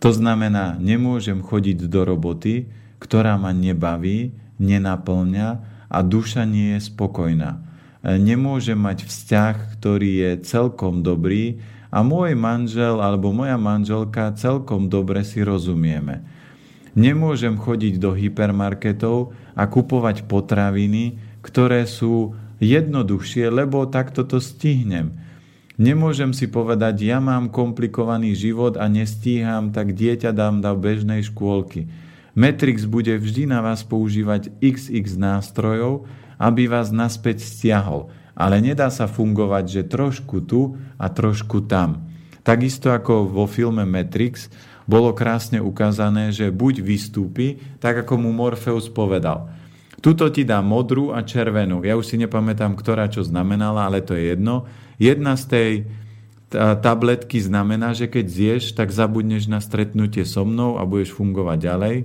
To 0.04 0.12
znamená, 0.12 0.76
nemôžem 0.76 1.40
chodiť 1.40 1.88
do 1.88 2.04
roboty, 2.04 2.68
ktorá 3.00 3.40
ma 3.40 3.56
nebaví, 3.56 4.36
nenaplňa 4.60 5.48
a 5.88 5.98
duša 6.04 6.44
nie 6.44 6.76
je 6.76 6.84
spokojná. 6.84 7.64
Nemôžem 8.04 8.76
mať 8.76 9.08
vzťah, 9.08 9.80
ktorý 9.80 10.10
je 10.20 10.30
celkom 10.44 11.00
dobrý 11.00 11.64
a 11.94 12.02
môj 12.02 12.34
manžel 12.34 12.98
alebo 12.98 13.30
moja 13.30 13.54
manželka 13.54 14.34
celkom 14.34 14.90
dobre 14.90 15.22
si 15.22 15.46
rozumieme. 15.46 16.26
Nemôžem 16.98 17.54
chodiť 17.54 18.02
do 18.02 18.18
hypermarketov 18.18 19.30
a 19.54 19.62
kupovať 19.70 20.26
potraviny, 20.26 21.22
ktoré 21.46 21.86
sú 21.86 22.34
jednoduchšie, 22.58 23.46
lebo 23.54 23.86
takto 23.86 24.26
to 24.26 24.42
stihnem 24.42 25.22
Nemôžem 25.74 26.30
si 26.30 26.46
povedať, 26.46 27.02
ja 27.02 27.18
mám 27.18 27.50
komplikovaný 27.50 28.38
život 28.38 28.78
a 28.78 28.86
nestíham, 28.86 29.74
tak 29.74 29.98
dieťa 29.98 30.30
dám 30.30 30.62
do 30.62 30.70
bežnej 30.78 31.26
škôlky. 31.26 31.90
Matrix 32.38 32.86
bude 32.86 33.10
vždy 33.18 33.50
na 33.50 33.58
vás 33.58 33.82
používať 33.82 34.54
XX 34.62 35.02
nástrojov, 35.18 36.06
aby 36.38 36.70
vás 36.70 36.94
naspäť 36.94 37.42
stiahol. 37.42 38.06
Ale 38.34 38.58
nedá 38.58 38.90
sa 38.90 39.06
fungovať, 39.06 39.64
že 39.70 39.82
trošku 39.86 40.42
tu 40.42 40.74
a 40.98 41.06
trošku 41.06 41.64
tam. 41.70 42.10
Takisto 42.42 42.90
ako 42.90 43.30
vo 43.30 43.46
filme 43.46 43.86
Matrix 43.86 44.50
bolo 44.84 45.16
krásne 45.16 45.62
ukázané, 45.62 46.28
že 46.34 46.52
buď 46.52 46.84
vystúpi, 46.84 47.56
tak 47.80 48.04
ako 48.04 48.20
mu 48.20 48.30
Morpheus 48.36 48.92
povedal. 48.92 49.48
Tuto 50.04 50.28
ti 50.28 50.44
dá 50.44 50.60
modrú 50.60 51.16
a 51.16 51.24
červenú. 51.24 51.80
Ja 51.80 51.96
už 51.96 52.12
si 52.12 52.20
nepamätám, 52.20 52.76
ktorá 52.76 53.08
čo 53.08 53.24
znamenala, 53.24 53.88
ale 53.88 54.04
to 54.04 54.12
je 54.12 54.36
jedno 54.36 54.68
Jedna 54.98 55.34
z 55.34 55.44
tej 55.50 55.70
tabletky 56.54 57.42
znamená, 57.42 57.98
že 57.98 58.06
keď 58.06 58.26
zješ, 58.30 58.64
tak 58.78 58.94
zabudneš 58.94 59.50
na 59.50 59.58
stretnutie 59.58 60.22
so 60.22 60.46
mnou 60.46 60.78
a 60.78 60.86
budeš 60.86 61.10
fungovať 61.10 61.58
ďalej. 61.58 61.96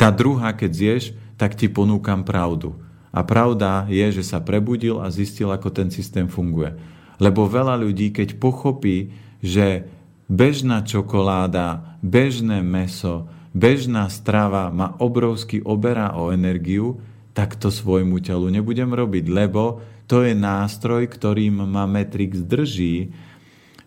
Tá 0.00 0.08
druhá, 0.08 0.56
keď 0.56 0.70
zješ, 0.72 1.04
tak 1.36 1.52
ti 1.52 1.68
ponúkam 1.68 2.24
pravdu. 2.24 2.80
A 3.16 3.24
pravda 3.24 3.88
je, 3.88 4.20
že 4.20 4.20
sa 4.20 4.44
prebudil 4.44 5.00
a 5.00 5.08
zistil, 5.08 5.48
ako 5.48 5.72
ten 5.72 5.88
systém 5.88 6.28
funguje. 6.28 6.76
Lebo 7.16 7.48
veľa 7.48 7.80
ľudí, 7.80 8.12
keď 8.12 8.36
pochopí, 8.36 9.16
že 9.40 9.88
bežná 10.28 10.84
čokoláda, 10.84 11.96
bežné 12.04 12.60
meso, 12.60 13.24
bežná 13.56 14.12
strava 14.12 14.68
ma 14.68 14.92
obrovsky 15.00 15.64
oberá 15.64 16.12
o 16.12 16.28
energiu, 16.28 17.00
tak 17.32 17.56
to 17.56 17.72
svojmu 17.72 18.20
telu 18.20 18.52
nebudem 18.52 18.92
robiť, 18.92 19.24
lebo 19.32 19.80
to 20.04 20.22
je 20.24 20.36
nástroj, 20.36 21.08
ktorým 21.08 21.64
ma 21.64 21.88
Matrix 21.88 22.44
drží. 22.44 23.12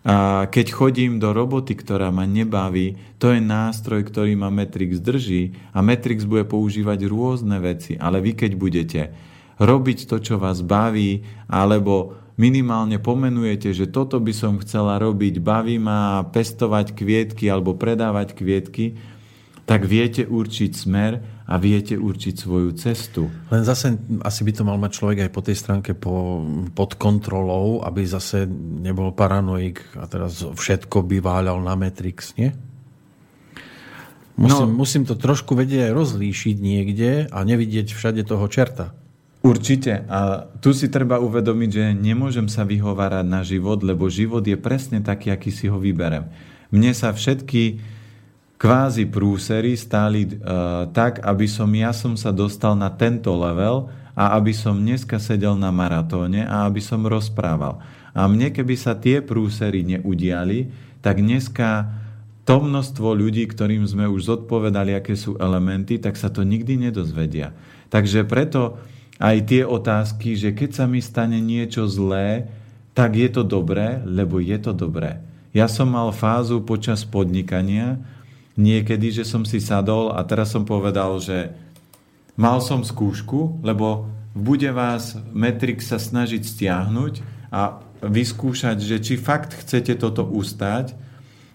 A 0.08 0.48
keď 0.48 0.72
chodím 0.72 1.20
do 1.20 1.36
roboty, 1.36 1.76
ktorá 1.76 2.08
ma 2.08 2.24
nebaví, 2.24 2.96
to 3.20 3.36
je 3.36 3.44
nástroj, 3.44 4.08
ktorý 4.08 4.40
ma 4.40 4.48
Matrix 4.48 5.04
drží 5.04 5.52
a 5.76 5.84
Matrix 5.84 6.24
bude 6.24 6.48
používať 6.48 7.04
rôzne 7.12 7.60
veci. 7.60 8.00
Ale 8.00 8.24
vy 8.24 8.32
keď 8.32 8.52
budete 8.56 9.02
robiť 9.60 10.08
to, 10.08 10.24
čo 10.24 10.36
vás 10.40 10.64
baví, 10.64 11.28
alebo 11.52 12.16
minimálne 12.40 12.96
pomenujete, 13.04 13.76
že 13.76 13.92
toto 13.92 14.24
by 14.24 14.32
som 14.32 14.56
chcela 14.64 14.96
robiť, 14.96 15.44
baví 15.44 15.76
ma 15.76 16.24
pestovať 16.32 16.96
kvietky 16.96 17.52
alebo 17.52 17.76
predávať 17.76 18.40
kvietky, 18.40 18.96
tak 19.68 19.84
viete 19.84 20.24
určiť 20.24 20.72
smer 20.74 21.39
a 21.50 21.58
viete 21.58 21.98
určiť 21.98 22.36
svoju 22.38 22.78
cestu. 22.78 23.26
Len 23.50 23.66
zase 23.66 23.98
asi 24.22 24.42
by 24.46 24.52
to 24.54 24.62
mal 24.62 24.78
mať 24.78 24.92
človek 25.02 25.18
aj 25.26 25.32
po 25.34 25.42
tej 25.42 25.58
stránke 25.58 25.92
po, 25.98 26.46
pod 26.78 26.94
kontrolou, 26.94 27.82
aby 27.82 28.06
zase 28.06 28.46
nebol 28.86 29.10
paranoik 29.10 29.82
a 29.98 30.06
teraz 30.06 30.46
všetko 30.46 31.02
by 31.10 31.18
váľal 31.18 31.58
na 31.66 31.74
Matrix, 31.74 32.38
nie? 32.38 32.54
Musím, 34.40 34.72
no, 34.72 34.78
musím 34.78 35.04
to 35.04 35.18
trošku 35.20 35.58
vedieť 35.58 35.90
aj 35.90 35.94
rozlíšiť 35.98 36.56
niekde 36.62 37.12
a 37.28 37.38
nevidieť 37.44 37.92
všade 37.92 38.24
toho 38.24 38.46
čerta. 38.48 38.96
Určite. 39.42 40.06
A 40.08 40.48
tu 40.64 40.72
si 40.72 40.88
treba 40.88 41.20
uvedomiť, 41.20 41.70
že 41.72 41.86
nemôžem 41.98 42.48
sa 42.48 42.64
vyhovárať 42.64 43.26
na 43.26 43.42
život, 43.44 43.84
lebo 43.84 44.08
život 44.08 44.46
je 44.46 44.56
presne 44.56 45.04
taký, 45.04 45.34
aký 45.34 45.52
si 45.52 45.68
ho 45.68 45.76
vyberem. 45.76 46.30
Mne 46.72 46.92
sa 46.94 47.12
všetky 47.12 47.82
kvázi 48.60 49.08
prúsery 49.08 49.80
stáli 49.80 50.28
uh, 50.28 50.92
tak, 50.92 51.24
aby 51.24 51.48
som 51.48 51.72
ja 51.72 51.96
som 51.96 52.20
sa 52.20 52.36
dostal 52.36 52.76
na 52.76 52.92
tento 52.92 53.32
level 53.32 53.88
a 54.20 54.36
aby 54.36 54.52
som 54.52 54.76
dneska 54.76 55.16
sedel 55.16 55.56
na 55.56 55.72
maratóne 55.72 56.44
a 56.44 56.68
aby 56.68 56.84
som 56.84 57.08
rozprával. 57.08 57.80
A 58.12 58.28
mne, 58.28 58.52
keby 58.52 58.76
sa 58.76 59.00
tie 59.00 59.24
prúsery 59.24 59.88
neudiali, 59.88 60.68
tak 61.00 61.24
dneska 61.24 61.88
to 62.44 62.60
množstvo 62.60 63.16
ľudí, 63.16 63.48
ktorým 63.48 63.88
sme 63.88 64.12
už 64.12 64.28
zodpovedali, 64.28 64.92
aké 64.92 65.16
sú 65.16 65.40
elementy, 65.40 65.96
tak 65.96 66.20
sa 66.20 66.28
to 66.28 66.44
nikdy 66.44 66.76
nedozvedia. 66.76 67.56
Takže 67.88 68.28
preto 68.28 68.76
aj 69.24 69.48
tie 69.48 69.64
otázky, 69.64 70.36
že 70.36 70.52
keď 70.52 70.84
sa 70.84 70.86
mi 70.90 71.00
stane 71.00 71.40
niečo 71.40 71.88
zlé, 71.88 72.52
tak 72.92 73.16
je 73.16 73.30
to 73.32 73.48
dobré, 73.48 74.04
lebo 74.04 74.44
je 74.44 74.58
to 74.60 74.76
dobré. 74.76 75.24
Ja 75.56 75.72
som 75.72 75.96
mal 75.96 76.12
fázu 76.12 76.60
počas 76.60 77.08
podnikania, 77.08 78.02
niekedy, 78.60 79.16
že 79.16 79.24
som 79.24 79.48
si 79.48 79.64
sadol 79.64 80.12
a 80.12 80.20
teraz 80.28 80.52
som 80.52 80.68
povedal, 80.68 81.16
že 81.24 81.56
mal 82.36 82.60
som 82.60 82.84
skúšku, 82.84 83.64
lebo 83.64 84.12
bude 84.36 84.70
vás 84.76 85.16
Metrix 85.32 85.88
sa 85.90 85.98
snažiť 85.98 86.44
stiahnuť 86.44 87.14
a 87.50 87.80
vyskúšať, 88.04 88.78
že 88.84 88.98
či 89.00 89.16
fakt 89.16 89.56
chcete 89.56 89.96
toto 89.96 90.28
ustať. 90.28 90.94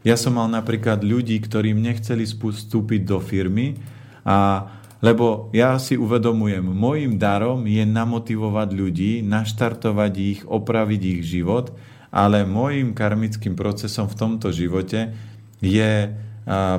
Ja 0.05 0.17
som 0.17 0.37
mal 0.37 0.49
napríklad 0.49 1.01
ľudí, 1.05 1.41
ktorým 1.41 1.81
nechceli 1.81 2.25
vstúpiť 2.25 3.01
do 3.05 3.21
firmy 3.21 3.77
a 4.25 4.69
lebo 5.05 5.53
ja 5.53 5.77
si 5.77 6.01
uvedomujem, 6.01 6.65
môjim 6.65 7.21
darom 7.21 7.69
je 7.69 7.85
namotivovať 7.85 8.69
ľudí, 8.73 9.13
naštartovať 9.21 10.13
ich, 10.17 10.41
opraviť 10.49 11.01
ich 11.05 11.21
život, 11.29 11.77
ale 12.09 12.49
môjim 12.49 12.97
karmickým 12.97 13.53
procesom 13.53 14.09
v 14.09 14.17
tomto 14.17 14.49
živote 14.49 15.13
je 15.61 16.09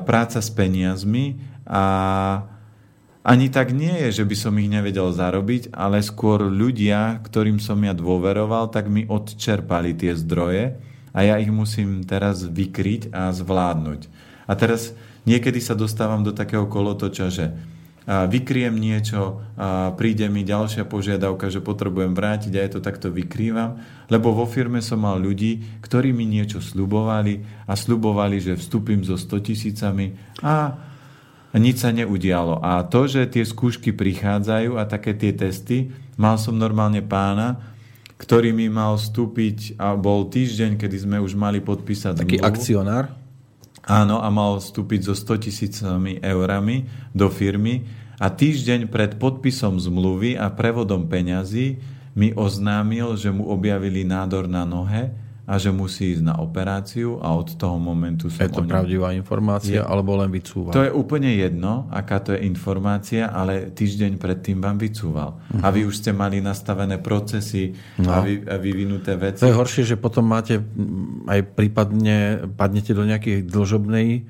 práca 0.06 0.39
s 0.39 0.49
peniazmi 0.54 1.41
a 1.65 1.84
ani 3.25 3.49
tak 3.49 3.73
nie 3.73 4.06
je, 4.06 4.21
že 4.21 4.25
by 4.30 4.36
som 4.38 4.54
ich 4.62 4.69
nevedel 4.69 5.10
zarobiť, 5.10 5.73
ale 5.73 6.06
skôr 6.06 6.45
ľudia, 6.45 7.17
ktorým 7.25 7.58
som 7.58 7.82
ja 7.82 7.97
dôveroval, 7.97 8.69
tak 8.69 8.86
mi 8.86 9.10
odčerpali 9.10 9.97
tie 9.97 10.13
zdroje 10.13 10.78
a 11.10 11.19
ja 11.25 11.41
ich 11.41 11.49
musím 11.49 12.06
teraz 12.06 12.45
vykryť 12.45 13.10
a 13.10 13.34
zvládnuť. 13.34 14.01
A 14.45 14.54
teraz 14.54 14.93
niekedy 15.25 15.58
sa 15.58 15.73
dostávam 15.73 16.21
do 16.21 16.38
takého 16.38 16.69
kolotoča, 16.69 17.34
že 17.34 17.45
vykriem 18.06 18.78
niečo, 18.78 19.41
príde 19.98 20.30
mi 20.30 20.46
ďalšia 20.46 20.86
požiadavka, 20.86 21.50
že 21.50 21.58
potrebujem 21.58 22.13
vrátiť 22.13 22.54
a 22.54 22.62
ja 22.62 22.70
to 22.70 22.78
takto 22.78 23.10
vykrývam, 23.10 23.82
lebo 24.13 24.30
vo 24.30 24.46
firme 24.46 24.78
som 24.86 25.02
mal 25.02 25.18
ľudí, 25.18 25.82
ktorí 25.82 26.13
mi 26.13 26.30
niečo 26.30 26.62
slubovali 26.62 27.65
a 27.65 27.74
slubovali, 27.74 28.38
že 28.38 28.62
vstúpim 28.62 29.02
so 29.02 29.18
100 29.18 29.50
tisícami 29.50 30.13
a 30.46 30.78
nič 31.58 31.82
sa 31.82 31.89
neudialo. 31.89 32.62
A 32.62 32.86
to, 32.86 33.10
že 33.10 33.26
tie 33.26 33.41
skúšky 33.41 33.89
prichádzajú 33.89 34.78
a 34.78 34.86
také 34.86 35.18
tie 35.18 35.34
testy, 35.34 35.89
mal 36.13 36.38
som 36.38 36.54
normálne 36.54 37.02
pána, 37.02 37.74
ktorý 38.22 38.54
mi 38.54 38.70
mal 38.70 39.02
vstúpiť 39.02 39.82
a 39.82 39.98
bol 39.98 40.30
týždeň, 40.30 40.78
kedy 40.78 41.10
sme 41.10 41.18
už 41.20 41.34
mali 41.36 41.58
podpísať 41.60 42.22
Taký 42.22 42.38
zmluvu. 42.39 42.48
akcionár? 42.48 43.24
Áno, 43.86 44.17
a 44.17 44.34
mal 44.34 44.58
vstúpiť 44.58 45.06
so 45.06 45.13
100 45.13 45.45
tisícami 45.45 46.17
eurami 46.26 46.89
do 47.13 47.30
firmy 47.30 47.86
a 48.17 48.34
týždeň 48.34 48.89
pred 48.89 49.21
podpisom 49.21 49.78
zmluvy 49.78 50.34
a 50.41 50.50
prevodom 50.50 51.06
peňazí 51.06 51.78
mi 52.17 52.34
oznámil, 52.34 53.13
že 53.13 53.30
mu 53.30 53.45
objavili 53.52 54.02
nádor 54.02 54.50
na 54.50 54.65
nohe 54.65 55.24
a 55.45 55.62
že 55.62 55.69
musí 55.69 56.17
ísť 56.17 56.25
na 56.25 56.36
operáciu 56.41 57.21
a 57.21 57.38
od 57.38 57.53
toho 57.53 57.77
momentu 57.77 58.34
som 58.34 58.49
Je 58.49 58.49
to 58.49 58.65
pravdivá 58.65 59.13
informácia, 59.13 59.77
je, 59.77 59.86
alebo 59.86 60.17
len 60.17 60.34
vycúva? 60.34 60.73
To 60.73 60.81
je 60.81 60.89
úplne 60.89 61.29
jedno, 61.38 61.86
aká 61.93 62.17
to 62.17 62.34
je 62.34 62.41
informácia, 62.49 63.29
ale 63.29 63.69
týždeň 63.69 64.17
predtým 64.17 64.58
vám 64.58 64.81
vycúval. 64.81 65.38
Uh-huh. 65.38 65.62
A 65.62 65.69
vy 65.69 65.86
už 65.86 66.01
ste 66.01 66.12
mali 66.17 66.41
nastavené 66.41 66.97
procesy 66.97 67.77
no. 68.01 68.10
a, 68.10 68.25
vy, 68.25 68.41
a 68.41 68.58
vyvinuté 68.58 69.13
veci. 69.21 69.45
To 69.45 69.53
je 69.53 69.60
horšie, 69.62 69.84
že 69.86 70.01
potom 70.01 70.25
máte 70.25 70.58
aj 71.29 71.39
prípadne, 71.53 72.49
padnete 72.58 72.97
do 72.97 73.05
nejakej 73.05 73.45
dlžobnej 73.45 74.25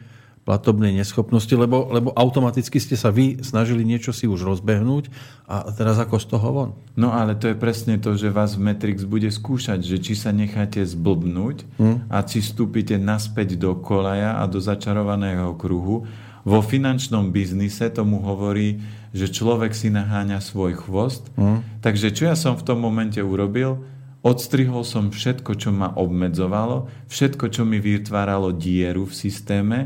platobnej 0.45 0.93
neschopnosti, 0.93 1.49
lebo, 1.57 1.89
lebo 1.89 2.13
automaticky 2.13 2.77
ste 2.77 2.93
sa 2.93 3.09
vy 3.09 3.41
snažili 3.41 3.81
niečo 3.81 4.13
si 4.13 4.29
už 4.29 4.45
rozbehnúť 4.45 5.09
a 5.49 5.73
teraz 5.73 5.97
ako 5.97 6.21
z 6.21 6.25
toho 6.29 6.47
von? 6.53 6.71
No 6.93 7.09
ale 7.09 7.33
to 7.33 7.49
je 7.49 7.57
presne 7.57 7.97
to, 7.97 8.13
že 8.13 8.29
vás 8.29 8.53
Matrix 8.53 9.09
bude 9.09 9.33
skúšať, 9.33 9.81
že 9.81 9.97
či 9.97 10.13
sa 10.13 10.29
necháte 10.29 10.85
zblbnúť 10.85 11.57
hmm. 11.81 11.97
a 12.13 12.21
či 12.21 12.45
vstúpite 12.45 12.93
naspäť 13.01 13.57
do 13.57 13.73
kolaja 13.73 14.37
a 14.37 14.45
do 14.45 14.61
začarovaného 14.61 15.57
kruhu. 15.57 16.05
Vo 16.45 16.61
finančnom 16.61 17.33
biznise 17.33 17.89
tomu 17.89 18.21
hovorí, 18.21 18.77
že 19.17 19.33
človek 19.33 19.73
si 19.73 19.89
naháňa 19.89 20.45
svoj 20.45 20.77
chvost. 20.77 21.25
Hmm. 21.41 21.65
Takže 21.81 22.13
čo 22.13 22.29
ja 22.29 22.37
som 22.37 22.53
v 22.53 22.61
tom 22.69 22.85
momente 22.85 23.17
urobil? 23.17 23.81
Odstrihol 24.21 24.85
som 24.85 25.09
všetko, 25.09 25.57
čo 25.57 25.73
ma 25.73 25.89
obmedzovalo, 25.97 26.85
všetko, 27.09 27.49
čo 27.49 27.65
mi 27.65 27.81
vytváralo 27.81 28.53
dieru 28.53 29.09
v 29.09 29.13
systéme 29.13 29.79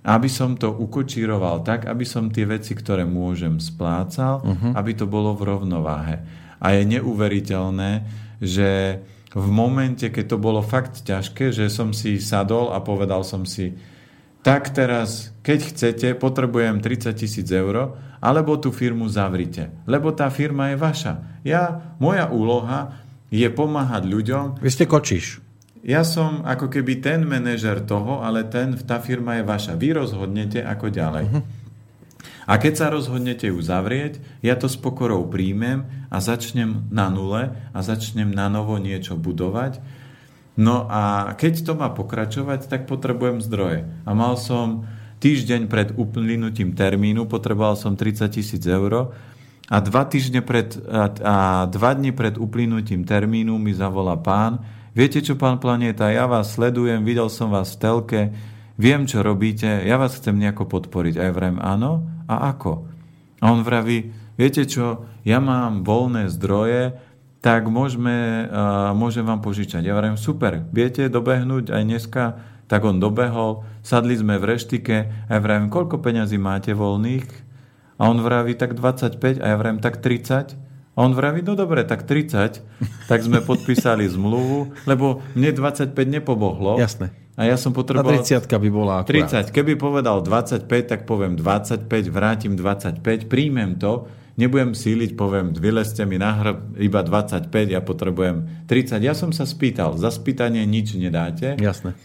aby 0.00 0.28
som 0.32 0.56
to 0.56 0.72
ukočíroval 0.72 1.60
tak, 1.60 1.84
aby 1.84 2.08
som 2.08 2.32
tie 2.32 2.48
veci, 2.48 2.72
ktoré 2.72 3.04
môžem, 3.04 3.60
splácal, 3.60 4.40
uh-huh. 4.40 4.72
aby 4.72 4.96
to 4.96 5.04
bolo 5.04 5.36
v 5.36 5.44
rovnováhe. 5.44 6.16
A 6.60 6.76
je 6.76 6.88
neuveriteľné, 6.88 8.08
že 8.40 9.00
v 9.30 9.46
momente, 9.52 10.08
keď 10.08 10.36
to 10.36 10.38
bolo 10.40 10.64
fakt 10.64 11.04
ťažké, 11.04 11.52
že 11.52 11.68
som 11.68 11.92
si 11.92 12.18
sadol 12.18 12.72
a 12.72 12.80
povedal 12.80 13.22
som 13.22 13.44
si, 13.44 13.76
tak 14.40 14.72
teraz, 14.72 15.36
keď 15.44 15.58
chcete, 15.68 16.08
potrebujem 16.16 16.80
30 16.80 17.12
tisíc 17.12 17.48
eur, 17.52 18.00
alebo 18.20 18.56
tú 18.56 18.72
firmu 18.72 19.08
zavrite. 19.08 19.68
Lebo 19.84 20.16
tá 20.16 20.32
firma 20.32 20.72
je 20.72 20.76
vaša. 20.80 21.12
Ja, 21.44 21.96
moja 22.00 22.28
úloha 22.28 23.00
je 23.28 23.48
pomáhať 23.52 24.08
ľuďom. 24.08 24.44
Vy 24.60 24.70
ste 24.72 24.84
kočiš. 24.88 25.49
Ja 25.80 26.04
som 26.04 26.44
ako 26.44 26.68
keby 26.68 27.00
ten 27.00 27.24
manažer 27.24 27.80
toho, 27.80 28.20
ale 28.20 28.44
ten, 28.44 28.76
tá 28.84 29.00
firma 29.00 29.40
je 29.40 29.48
vaša. 29.48 29.72
Vy 29.80 29.96
rozhodnete 29.96 30.60
ako 30.60 30.92
ďalej. 30.92 31.24
Uh-huh. 31.32 31.42
A 32.44 32.60
keď 32.60 32.72
sa 32.76 32.86
rozhodnete 32.92 33.48
ju 33.48 33.56
zavrieť, 33.64 34.20
ja 34.44 34.60
to 34.60 34.68
s 34.68 34.76
pokorou 34.76 35.24
príjmem 35.30 35.88
a 36.12 36.20
začnem 36.20 36.84
na 36.92 37.08
nule 37.08 37.56
a 37.72 37.78
začnem 37.80 38.28
na 38.28 38.52
novo 38.52 38.76
niečo 38.76 39.16
budovať. 39.16 39.80
No 40.60 40.84
a 40.90 41.32
keď 41.40 41.64
to 41.64 41.72
má 41.72 41.88
pokračovať, 41.88 42.68
tak 42.68 42.84
potrebujem 42.84 43.40
zdroje. 43.40 43.88
A 44.04 44.10
mal 44.12 44.36
som 44.36 44.84
týždeň 45.24 45.70
pred 45.70 45.88
uplynutím 45.96 46.76
termínu, 46.76 47.24
potreboval 47.24 47.80
som 47.80 47.96
30 47.96 48.28
tisíc 48.28 48.64
eur 48.68 49.16
a 49.70 49.76
dva, 49.78 50.02
týždne 50.04 50.42
pred, 50.42 50.74
a, 50.90 51.06
a 51.22 51.36
dva 51.70 51.90
dni 51.94 52.10
pred 52.12 52.36
uplynutím 52.36 53.06
termínu 53.06 53.56
mi 53.56 53.72
zavolá 53.72 54.18
pán, 54.18 54.60
Viete 54.90 55.22
čo, 55.22 55.38
pán 55.38 55.62
Planeta, 55.62 56.10
ja 56.10 56.26
vás 56.26 56.58
sledujem, 56.58 57.06
videl 57.06 57.30
som 57.30 57.54
vás 57.54 57.78
v 57.78 57.78
telke, 57.78 58.20
viem, 58.74 59.06
čo 59.06 59.22
robíte, 59.22 59.86
ja 59.86 59.94
vás 59.94 60.18
chcem 60.18 60.34
nejako 60.34 60.66
podporiť. 60.66 61.14
A 61.14 61.30
ja 61.30 61.32
vrem, 61.32 61.62
áno, 61.62 62.02
a 62.26 62.50
ako? 62.50 62.90
A 63.38 63.54
on 63.54 63.62
vraví, 63.62 64.10
viete 64.34 64.66
čo, 64.66 65.06
ja 65.22 65.38
mám 65.38 65.86
voľné 65.86 66.26
zdroje, 66.34 66.98
tak 67.38 67.70
môžeme, 67.70 68.50
uh, 68.50 68.90
môžem 68.90 69.22
vám 69.22 69.38
požičať. 69.38 69.86
Ja 69.86 69.94
vrem, 69.94 70.18
super, 70.18 70.66
viete 70.74 71.06
dobehnúť 71.06 71.70
aj 71.70 71.82
dneska? 71.86 72.22
Tak 72.66 72.82
on 72.82 72.98
dobehol, 72.98 73.62
sadli 73.86 74.18
sme 74.18 74.42
v 74.42 74.58
reštike 74.58 74.96
a 75.06 75.30
ja 75.30 75.38
vravím, 75.38 75.70
koľko 75.70 76.02
peňazí 76.02 76.34
máte 76.34 76.74
voľných? 76.74 77.30
A 77.94 78.10
on 78.10 78.18
vraví, 78.18 78.58
tak 78.58 78.74
25 78.74 79.38
a 79.38 79.54
ja 79.54 79.54
vravím, 79.54 79.78
tak 79.78 80.02
30. 80.02 80.69
A 81.00 81.08
on 81.08 81.16
vraví, 81.16 81.40
no 81.40 81.56
dobre, 81.56 81.80
tak 81.88 82.04
30. 82.04 82.60
Tak 83.08 83.24
sme 83.24 83.40
podpísali 83.40 84.04
zmluvu, 84.04 84.84
lebo 84.84 85.24
mne 85.32 85.56
25 85.56 85.96
nepobohlo. 85.96 86.76
Jasné. 86.76 87.08
A 87.40 87.48
ja 87.48 87.56
som 87.56 87.72
potreboval... 87.72 88.20
A 88.20 88.28
30 88.28 88.44
by 88.44 88.68
bola 88.68 89.00
akurát. 89.00 89.48
30. 89.48 89.48
Keby 89.48 89.80
povedal 89.80 90.20
25, 90.20 90.68
tak 90.68 91.08
poviem 91.08 91.40
25, 91.40 91.88
vrátim 92.12 92.52
25, 92.52 93.00
príjmem 93.32 93.80
to, 93.80 94.12
nebudem 94.36 94.76
síliť, 94.76 95.16
poviem, 95.16 95.56
vylezte 95.56 96.04
mi 96.04 96.20
na 96.20 96.36
hrb 96.36 96.76
iba 96.76 97.00
25, 97.00 97.48
ja 97.48 97.80
potrebujem 97.80 98.68
30. 98.68 99.00
Ja 99.00 99.16
som 99.16 99.32
sa 99.32 99.48
spýtal, 99.48 99.96
za 99.96 100.12
spýtanie 100.12 100.68
nič 100.68 101.00
nedáte. 101.00 101.56
Jasné. 101.56 101.96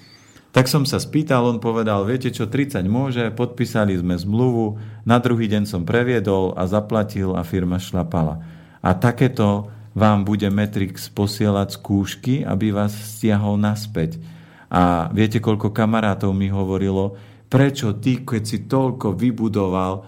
Tak 0.55 0.71
som 0.71 0.87
sa 0.87 1.03
spýtal, 1.03 1.43
on 1.43 1.59
povedal, 1.59 2.07
viete 2.07 2.31
čo, 2.31 2.47
30 2.47 2.87
môže, 2.87 3.27
podpísali 3.35 3.99
sme 3.99 4.15
zmluvu, 4.15 4.79
na 5.03 5.19
druhý 5.19 5.51
deň 5.51 5.67
som 5.67 5.83
previedol 5.83 6.55
a 6.55 6.63
zaplatil 6.63 7.35
a 7.35 7.43
firma 7.43 7.75
šlapala. 7.75 8.54
A 8.85 8.93
takéto 8.93 9.73
vám 9.97 10.21
bude 10.21 10.45
Matrix 10.53 11.09
posielať 11.09 11.81
skúšky, 11.81 12.45
aby 12.45 12.69
vás 12.69 12.93
stiahol 12.93 13.57
naspäť. 13.57 14.21
A 14.69 15.09
viete, 15.09 15.41
koľko 15.41 15.73
kamarátov 15.73 16.35
mi 16.37 16.53
hovorilo, 16.53 17.17
prečo 17.49 17.97
ty, 17.97 18.21
keď 18.21 18.43
si 18.45 18.57
toľko 18.69 19.17
vybudoval, 19.17 20.05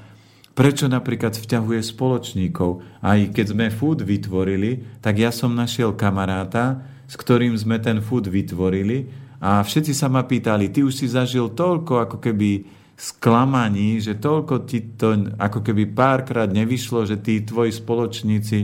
prečo 0.53 0.85
napríklad 0.85 1.33
vťahuje 1.37 1.81
spoločníkov. 1.81 3.01
Aj 3.01 3.17
keď 3.31 3.45
sme 3.53 3.73
food 3.73 4.05
vytvorili, 4.05 5.01
tak 5.01 5.21
ja 5.21 5.33
som 5.33 5.57
našiel 5.57 5.97
kamaráta, 5.97 6.81
s 7.07 7.15
ktorým 7.15 7.55
sme 7.55 7.81
ten 7.81 8.03
food 8.03 8.27
vytvorili 8.27 9.07
a 9.39 9.61
všetci 9.61 9.93
sa 9.93 10.09
ma 10.09 10.25
pýtali, 10.25 10.73
ty 10.73 10.81
už 10.81 10.97
si 10.97 11.05
zažil 11.07 11.53
toľko 11.53 12.09
ako 12.09 12.17
keby 12.19 12.65
sklamaní, 12.97 14.01
že 14.01 14.17
toľko 14.17 14.65
ti 14.65 14.81
to 14.97 15.29
ako 15.37 15.61
keby 15.61 15.85
párkrát 15.93 16.49
nevyšlo, 16.49 17.05
že 17.05 17.21
tí 17.21 17.45
tvoji 17.45 17.69
spoločníci 17.69 18.57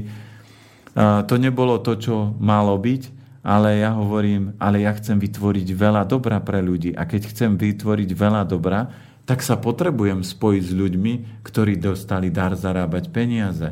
to 1.29 1.35
nebolo 1.37 1.81
to, 1.81 1.97
čo 1.97 2.33
malo 2.41 2.77
byť, 2.77 3.03
ale 3.45 3.81
ja 3.81 3.93
hovorím, 3.93 4.57
ale 4.57 4.81
ja 4.81 4.93
chcem 4.97 5.21
vytvoriť 5.21 5.67
veľa 5.73 6.05
dobra 6.09 6.41
pre 6.41 6.65
ľudí 6.65 6.97
a 6.97 7.05
keď 7.05 7.29
chcem 7.29 7.51
vytvoriť 7.57 8.09
veľa 8.13 8.41
dobra, 8.45 8.89
tak 9.23 9.45
sa 9.45 9.55
potrebujem 9.55 10.25
spojiť 10.25 10.63
s 10.65 10.73
ľuďmi, 10.73 11.13
ktorí 11.45 11.77
dostali 11.79 12.33
dar 12.33 12.57
zarábať 12.57 13.13
peniaze. 13.13 13.69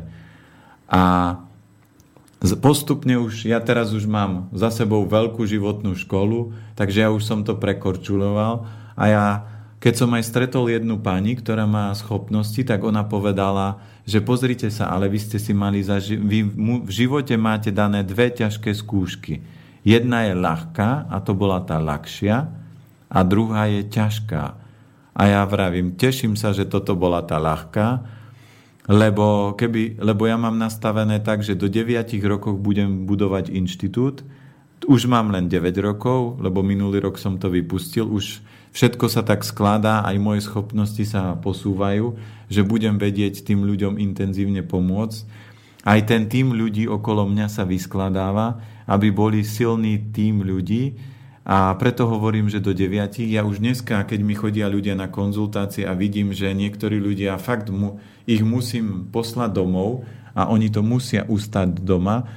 A 0.88 1.02
Postupne 2.42 3.22
už, 3.22 3.46
ja 3.46 3.62
teraz 3.62 3.94
už 3.94 4.10
mám 4.10 4.50
za 4.50 4.74
sebou 4.74 5.06
veľkú 5.06 5.46
životnú 5.46 5.94
školu, 5.94 6.50
takže 6.74 7.06
ja 7.06 7.08
už 7.14 7.22
som 7.22 7.46
to 7.46 7.54
prekorčuloval 7.54 8.66
a 8.98 9.04
ja, 9.06 9.26
keď 9.82 9.94
som 9.98 10.14
aj 10.14 10.22
stretol 10.22 10.70
jednu 10.70 11.02
pani, 11.02 11.34
ktorá 11.34 11.66
má 11.66 11.90
schopnosti, 11.98 12.62
tak 12.62 12.86
ona 12.86 13.02
povedala, 13.02 13.82
že 14.06 14.22
pozrite 14.22 14.70
sa, 14.70 14.94
ale 14.94 15.10
vy 15.10 15.18
ste 15.18 15.42
si 15.42 15.50
mali 15.50 15.82
za 15.82 15.98
ži- 15.98 16.22
vy 16.22 16.46
v 16.86 16.90
živote 16.90 17.34
máte 17.34 17.74
dané 17.74 18.06
dve 18.06 18.30
ťažké 18.30 18.70
skúšky. 18.78 19.42
Jedna 19.82 20.30
je 20.30 20.38
ľahká 20.38 21.10
a 21.10 21.18
to 21.18 21.34
bola 21.34 21.58
tá 21.66 21.82
ľahšia 21.82 22.46
a 23.10 23.18
druhá 23.26 23.66
je 23.66 23.82
ťažká. 23.90 24.42
A 25.18 25.22
ja 25.26 25.42
vravím, 25.50 25.98
teším 25.98 26.38
sa, 26.38 26.54
že 26.54 26.62
toto 26.62 26.94
bola 26.94 27.18
tá 27.26 27.42
ľahká, 27.42 28.06
lebo, 28.86 29.58
keby, 29.58 29.98
lebo 29.98 30.30
ja 30.30 30.38
mám 30.38 30.62
nastavené 30.62 31.18
tak, 31.18 31.42
že 31.42 31.58
do 31.58 31.66
9 31.66 32.06
rokov 32.22 32.54
budem 32.54 33.02
budovať 33.02 33.50
inštitút. 33.50 34.22
Už 34.86 35.10
mám 35.10 35.34
len 35.34 35.50
9 35.50 35.74
rokov, 35.82 36.38
lebo 36.38 36.62
minulý 36.62 37.02
rok 37.02 37.18
som 37.18 37.34
to 37.34 37.50
vypustil. 37.50 38.06
Už 38.06 38.42
všetko 38.72 39.06
sa 39.08 39.22
tak 39.24 39.44
skladá, 39.44 40.04
aj 40.04 40.16
moje 40.20 40.44
schopnosti 40.44 41.04
sa 41.04 41.36
posúvajú, 41.38 42.16
že 42.48 42.66
budem 42.66 43.00
vedieť 43.00 43.44
tým 43.44 43.64
ľuďom 43.64 43.96
intenzívne 44.00 44.64
pomôcť. 44.64 45.20
Aj 45.82 46.00
ten 46.04 46.28
tým 46.28 46.54
ľudí 46.54 46.88
okolo 46.88 47.26
mňa 47.28 47.46
sa 47.48 47.64
vyskladáva, 47.68 48.60
aby 48.86 49.08
boli 49.12 49.46
silný 49.46 50.12
tým 50.12 50.42
ľudí, 50.42 51.12
a 51.42 51.74
preto 51.74 52.06
hovorím, 52.06 52.46
že 52.46 52.62
do 52.62 52.70
9. 52.70 53.18
Ja 53.26 53.42
už 53.42 53.58
dneska, 53.58 54.06
keď 54.06 54.20
mi 54.22 54.38
chodia 54.38 54.70
ľudia 54.70 54.94
na 54.94 55.10
konzultácie 55.10 55.82
a 55.82 55.98
vidím, 55.98 56.30
že 56.30 56.54
niektorí 56.54 57.02
ľudia 57.02 57.34
fakt 57.34 57.66
mu, 57.66 57.98
ich 58.30 58.46
musím 58.46 59.10
poslať 59.10 59.50
domov 59.50 60.06
a 60.38 60.46
oni 60.46 60.70
to 60.70 60.86
musia 60.86 61.26
ustať 61.26 61.82
doma, 61.82 62.30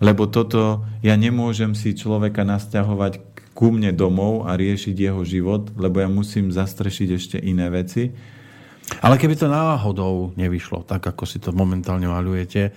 lebo 0.00 0.24
toto 0.24 0.88
ja 1.04 1.12
nemôžem 1.20 1.76
si 1.76 1.92
človeka 1.92 2.40
nasťahovať 2.48 3.29
ku 3.54 3.74
mne 3.74 3.92
domov 3.92 4.46
a 4.46 4.54
riešiť 4.54 4.96
jeho 4.96 5.22
život, 5.26 5.74
lebo 5.76 6.00
ja 6.00 6.08
musím 6.08 6.54
zastrešiť 6.54 7.08
ešte 7.12 7.36
iné 7.36 7.66
veci. 7.68 8.10
Ale 8.98 9.18
keby 9.18 9.38
to 9.38 9.46
náhodou 9.46 10.34
nevyšlo, 10.34 10.82
tak 10.82 11.06
ako 11.06 11.22
si 11.22 11.38
to 11.38 11.54
momentálne 11.54 12.10
malujete, 12.10 12.74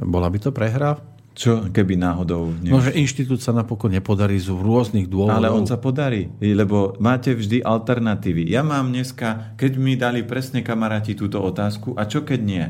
bola 0.00 0.28
by 0.28 0.38
to 0.40 0.50
prehra? 0.52 1.00
Čo 1.34 1.66
keby 1.72 1.98
náhodou... 1.98 2.54
Nevyšlo? 2.62 2.78
No, 2.78 2.84
že 2.84 2.94
inštitút 2.94 3.42
sa 3.42 3.50
napokon 3.50 3.90
nepodarí 3.90 4.38
z 4.38 4.54
rôznych 4.54 5.10
dôvodov. 5.10 5.40
Ale 5.40 5.50
on 5.50 5.66
sa 5.66 5.80
podarí, 5.82 6.30
lebo 6.38 6.94
máte 7.02 7.34
vždy 7.34 7.64
alternatívy. 7.64 8.46
Ja 8.46 8.62
mám 8.62 8.94
dneska, 8.94 9.56
keď 9.58 9.72
mi 9.74 9.98
dali 9.98 10.22
presne 10.22 10.62
kamaráti 10.62 11.18
túto 11.18 11.42
otázku, 11.42 11.98
a 11.98 12.06
čo 12.06 12.22
keď 12.22 12.40
nie? 12.44 12.64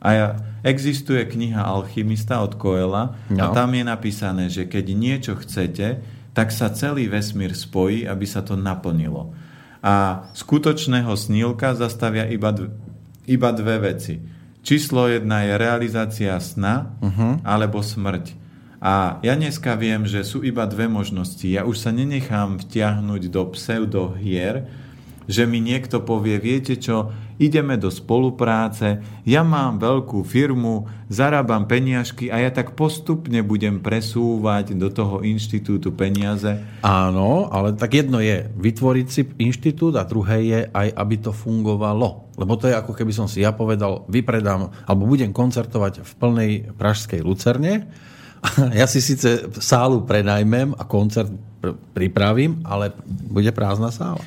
A 0.00 0.08
ja, 0.12 0.26
existuje 0.64 1.18
kniha 1.28 1.60
Alchymista 1.60 2.40
od 2.40 2.56
Koela 2.56 3.16
no. 3.28 3.42
a 3.42 3.44
tam 3.52 3.74
je 3.74 3.84
napísané, 3.84 4.44
že 4.48 4.64
keď 4.64 4.84
niečo 4.96 5.32
chcete, 5.36 6.15
tak 6.36 6.52
sa 6.52 6.68
celý 6.68 7.08
vesmír 7.08 7.56
spojí, 7.56 8.04
aby 8.04 8.28
sa 8.28 8.44
to 8.44 8.60
naplnilo. 8.60 9.32
A 9.80 10.28
skutočného 10.36 11.16
snílka 11.16 11.72
zastavia 11.72 12.28
iba, 12.28 12.52
dv- 12.52 12.76
iba 13.24 13.50
dve 13.56 13.76
veci 13.80 14.36
Číslo 14.66 15.06
jedna 15.06 15.46
je 15.46 15.54
realizácia 15.54 16.34
sna 16.42 16.98
uh-huh. 16.98 17.38
alebo 17.46 17.86
smrť. 17.86 18.34
A 18.82 19.22
ja 19.22 19.38
dneska 19.38 19.78
viem, 19.78 20.10
že 20.10 20.26
sú 20.26 20.42
iba 20.42 20.66
dve 20.66 20.90
možnosti. 20.90 21.46
Ja 21.46 21.62
už 21.62 21.78
sa 21.78 21.94
nenechám 21.94 22.58
vtiahnuť 22.58 23.30
do 23.30 23.46
pseudohier, 23.54 24.66
že 25.30 25.46
mi 25.46 25.62
niekto 25.62 26.02
povie, 26.02 26.42
viete 26.42 26.74
čo, 26.74 27.14
ideme 27.36 27.76
do 27.76 27.92
spolupráce, 27.92 29.00
ja 29.24 29.42
mám 29.44 29.76
veľkú 29.80 30.24
firmu, 30.24 30.88
zarábam 31.06 31.68
peniažky 31.68 32.32
a 32.32 32.40
ja 32.42 32.50
tak 32.50 32.74
postupne 32.74 33.40
budem 33.44 33.80
presúvať 33.80 34.74
do 34.74 34.88
toho 34.90 35.22
inštitútu 35.22 35.92
peniaze. 35.92 36.60
Áno, 36.82 37.48
ale 37.52 37.76
tak 37.76 37.96
jedno 37.96 38.18
je 38.18 38.48
vytvoriť 38.56 39.06
si 39.06 39.22
inštitút 39.38 39.94
a 40.00 40.08
druhé 40.08 40.38
je 40.44 40.60
aj, 40.72 40.88
aby 40.96 41.14
to 41.20 41.32
fungovalo. 41.32 42.32
Lebo 42.36 42.52
to 42.60 42.68
je 42.68 42.76
ako 42.76 42.92
keby 42.92 43.12
som 43.12 43.28
si 43.28 43.44
ja 43.44 43.52
povedal, 43.52 44.04
vypredám, 44.12 44.72
alebo 44.84 45.08
budem 45.08 45.32
koncertovať 45.32 46.04
v 46.04 46.12
plnej 46.20 46.52
pražskej 46.76 47.20
Lucerne, 47.24 47.88
ja 48.80 48.86
si 48.86 49.00
síce 49.00 49.48
sálu 49.58 50.04
prenajmem 50.04 50.74
a 50.76 50.82
koncert 50.84 51.30
pripravím, 51.96 52.62
ale 52.62 52.92
bude 53.06 53.50
prázdna 53.50 53.90
sála. 53.90 54.22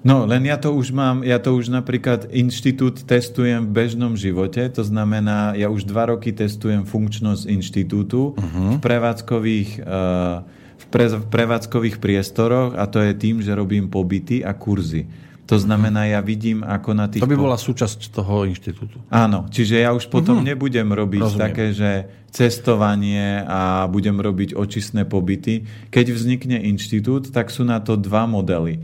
No, 0.00 0.24
len 0.24 0.48
ja 0.48 0.56
to 0.56 0.72
už 0.72 0.96
mám, 0.96 1.20
ja 1.20 1.36
to 1.36 1.52
už 1.52 1.68
napríklad 1.68 2.32
inštitút 2.32 3.04
testujem 3.04 3.68
v 3.68 3.70
bežnom 3.84 4.16
živote, 4.16 4.64
to 4.72 4.80
znamená, 4.80 5.52
ja 5.52 5.68
už 5.68 5.84
dva 5.84 6.08
roky 6.08 6.32
testujem 6.32 6.88
funkčnosť 6.88 7.44
inštitútu 7.44 8.32
uh-huh. 8.32 8.76
v 8.76 8.78
prevádzkových, 8.80 9.84
uh, 9.84 10.40
v, 10.80 10.84
pre, 10.88 11.04
v 11.12 11.26
prevádzkových 11.28 11.96
priestoroch 12.00 12.80
a 12.80 12.88
to 12.88 13.04
je 13.04 13.12
tým, 13.12 13.44
že 13.44 13.52
robím 13.52 13.92
pobyty 13.92 14.40
a 14.40 14.56
kurzy. 14.56 15.04
To 15.44 15.58
znamená, 15.58 16.06
ja 16.06 16.22
vidím, 16.22 16.62
ako 16.62 16.90
na 16.94 17.10
tých... 17.10 17.20
To 17.20 17.28
by 17.28 17.34
bola 17.34 17.58
súčasť 17.58 18.14
toho 18.14 18.46
inštitútu. 18.46 19.02
Áno, 19.10 19.50
čiže 19.50 19.82
ja 19.82 19.90
už 19.90 20.06
potom 20.06 20.40
uh-huh. 20.40 20.48
nebudem 20.48 20.86
robiť 20.86 21.22
Rozumiem. 21.26 21.42
také, 21.44 21.66
že 21.74 21.90
cestovanie 22.30 23.42
a 23.42 23.84
budem 23.90 24.14
robiť 24.14 24.54
očistné 24.54 25.04
pobyty. 25.04 25.66
Keď 25.90 26.14
vznikne 26.14 26.62
inštitút, 26.62 27.34
tak 27.34 27.50
sú 27.50 27.66
na 27.66 27.82
to 27.82 27.98
dva 27.98 28.30
modely 28.30 28.78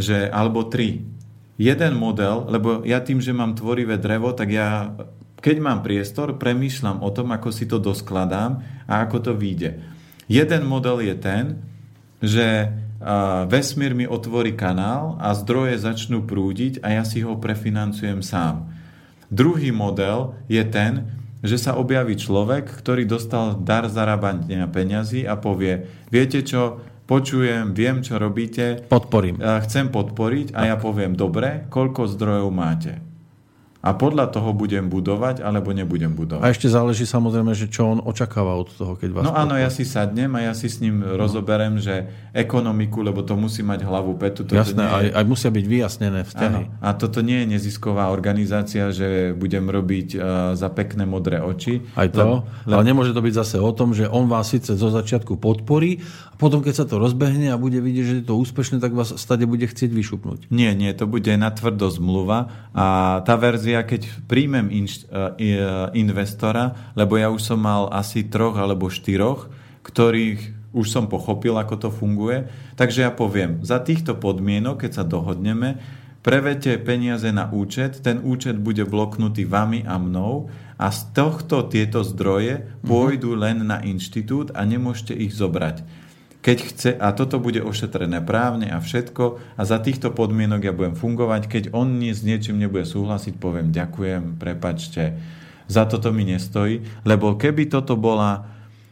že, 0.00 0.26
alebo 0.32 0.64
tri. 0.66 1.04
Jeden 1.60 2.00
model, 2.00 2.48
lebo 2.48 2.80
ja 2.88 3.04
tým, 3.04 3.20
že 3.20 3.36
mám 3.36 3.52
tvorivé 3.52 4.00
drevo, 4.00 4.32
tak 4.32 4.48
ja, 4.48 4.96
keď 5.44 5.56
mám 5.60 5.84
priestor, 5.84 6.40
premýšľam 6.40 7.04
o 7.04 7.12
tom, 7.12 7.36
ako 7.36 7.52
si 7.52 7.68
to 7.68 7.76
doskladám 7.76 8.64
a 8.88 9.04
ako 9.04 9.30
to 9.30 9.32
vyjde. 9.36 9.76
Jeden 10.24 10.64
model 10.64 11.04
je 11.04 11.14
ten, 11.20 11.44
že 12.24 12.72
vesmír 13.48 13.96
mi 13.96 14.04
otvorí 14.04 14.52
kanál 14.52 15.16
a 15.20 15.32
zdroje 15.32 15.80
začnú 15.80 16.24
prúdiť 16.28 16.84
a 16.84 17.00
ja 17.00 17.04
si 17.04 17.24
ho 17.24 17.36
prefinancujem 17.40 18.20
sám. 18.20 18.68
Druhý 19.32 19.72
model 19.72 20.36
je 20.48 20.60
ten, 20.68 21.08
že 21.40 21.56
sa 21.56 21.72
objaví 21.80 22.20
človek, 22.20 22.68
ktorý 22.68 23.08
dostal 23.08 23.56
dar 23.56 23.88
zarábania 23.88 24.68
peňazí 24.68 25.24
a 25.24 25.40
povie, 25.40 25.88
viete 26.12 26.44
čo, 26.44 26.84
počujem, 27.10 27.74
viem, 27.74 28.06
čo 28.06 28.22
robíte. 28.22 28.86
Podporím. 28.86 29.42
Chcem 29.42 29.90
podporiť 29.90 30.54
a 30.54 30.70
ja 30.70 30.76
poviem, 30.78 31.18
dobre, 31.18 31.66
koľko 31.66 32.06
zdrojov 32.06 32.54
máte? 32.54 33.09
A 33.80 33.96
podľa 33.96 34.28
toho 34.28 34.52
budem 34.52 34.92
budovať, 34.92 35.40
alebo 35.40 35.72
nebudem 35.72 36.12
budovať. 36.12 36.44
A 36.44 36.52
ešte 36.52 36.68
záleží 36.68 37.08
samozrejme, 37.08 37.56
že 37.56 37.64
čo 37.72 37.96
on 37.96 38.04
očakáva 38.04 38.52
od 38.60 38.68
toho, 38.76 38.92
keď 38.92 39.08
vás... 39.08 39.24
No 39.24 39.32
áno, 39.32 39.56
ja 39.56 39.72
si 39.72 39.88
sadnem 39.88 40.28
a 40.36 40.44
ja 40.44 40.52
si 40.52 40.68
s 40.68 40.84
ním 40.84 41.00
no. 41.00 41.16
rozoberem, 41.16 41.80
že 41.80 42.12
ekonomiku, 42.36 43.00
lebo 43.00 43.24
to 43.24 43.40
musí 43.40 43.64
mať 43.64 43.88
hlavu 43.88 44.20
petu. 44.20 44.44
Toto 44.44 44.60
Jasné, 44.60 44.84
nie... 44.84 44.92
aj, 44.92 45.06
aj 45.16 45.24
musia 45.24 45.48
byť 45.48 45.64
vyjasnené 45.64 46.20
vzťahy. 46.28 46.64
Áno. 46.68 46.84
A 46.84 46.88
toto 46.92 47.24
nie 47.24 47.40
je 47.40 47.56
nezisková 47.56 48.12
organizácia, 48.12 48.92
že 48.92 49.32
budem 49.32 49.64
robiť 49.64 50.08
uh, 50.12 50.20
za 50.60 50.68
pekné 50.68 51.08
modré 51.08 51.40
oči. 51.40 51.80
Aj 51.96 52.12
to, 52.12 52.44
le... 52.68 52.76
ale 52.76 52.84
nemôže 52.84 53.16
to 53.16 53.24
byť 53.24 53.32
zase 53.32 53.56
o 53.56 53.72
tom, 53.72 53.96
že 53.96 54.04
on 54.04 54.28
vás 54.28 54.52
síce 54.52 54.76
zo 54.76 54.92
začiatku 54.92 55.40
podporí 55.40 56.04
a 56.28 56.36
potom, 56.36 56.60
keď 56.60 56.84
sa 56.84 56.84
to 56.84 57.00
rozbehne 57.00 57.48
a 57.48 57.56
bude 57.56 57.80
vidieť, 57.80 58.04
že 58.04 58.14
je 58.20 58.26
to 58.28 58.36
úspešné, 58.36 58.76
tak 58.76 58.92
vás 58.92 59.16
stade 59.16 59.48
bude 59.48 59.64
chcieť 59.64 59.88
vyšupnúť. 59.88 60.52
Nie, 60.52 60.76
nie, 60.76 60.92
to 60.92 61.08
bude 61.08 61.32
na 61.40 61.48
tvrdo 61.48 61.88
zmluva 61.88 62.68
a 62.76 63.20
tá 63.24 63.40
verzia 63.40 63.69
ja 63.72 63.86
keď 63.86 64.26
príjmem 64.26 64.68
inš, 64.68 65.06
uh, 65.08 65.34
investora, 65.94 66.92
lebo 66.98 67.14
ja 67.16 67.30
už 67.30 67.42
som 67.54 67.60
mal 67.62 67.86
asi 67.94 68.26
troch 68.26 68.58
alebo 68.58 68.90
štyroch, 68.90 69.48
ktorých 69.86 70.60
už 70.70 70.86
som 70.86 71.10
pochopil, 71.10 71.58
ako 71.58 71.74
to 71.76 71.88
funguje, 71.90 72.46
takže 72.78 73.02
ja 73.02 73.10
poviem, 73.10 73.58
za 73.66 73.82
týchto 73.82 74.14
podmienok, 74.14 74.86
keď 74.86 75.02
sa 75.02 75.04
dohodneme, 75.06 75.82
prevete 76.22 76.78
peniaze 76.78 77.26
na 77.34 77.50
účet, 77.50 78.04
ten 78.06 78.22
účet 78.22 78.54
bude 78.54 78.86
bloknutý 78.86 79.48
vami 79.50 79.82
a 79.82 79.98
mnou 79.98 80.52
a 80.78 80.86
z 80.94 81.10
tohto 81.10 81.66
tieto 81.66 82.06
zdroje 82.06 82.62
mhm. 82.62 82.66
pôjdu 82.86 83.34
len 83.34 83.66
na 83.66 83.82
inštitút 83.82 84.54
a 84.54 84.62
nemôžete 84.62 85.16
ich 85.16 85.34
zobrať 85.34 85.82
keď 86.40 86.58
chce, 86.64 86.90
a 86.96 87.12
toto 87.12 87.36
bude 87.36 87.60
ošetrené 87.60 88.24
právne 88.24 88.72
a 88.72 88.80
všetko, 88.80 89.24
a 89.60 89.62
za 89.68 89.76
týchto 89.76 90.08
podmienok 90.08 90.60
ja 90.64 90.72
budem 90.72 90.96
fungovať, 90.96 91.42
keď 91.52 91.64
on 91.76 92.00
nie, 92.00 92.16
s 92.16 92.24
niečím 92.24 92.56
nebude 92.56 92.88
súhlasiť, 92.88 93.36
poviem 93.36 93.68
ďakujem, 93.72 94.40
prepačte, 94.40 95.20
za 95.70 95.84
toto 95.86 96.10
mi 96.10 96.24
nestojí, 96.24 96.82
lebo 97.04 97.36
keby 97.36 97.68
toto 97.68 97.94
bola 97.94 98.48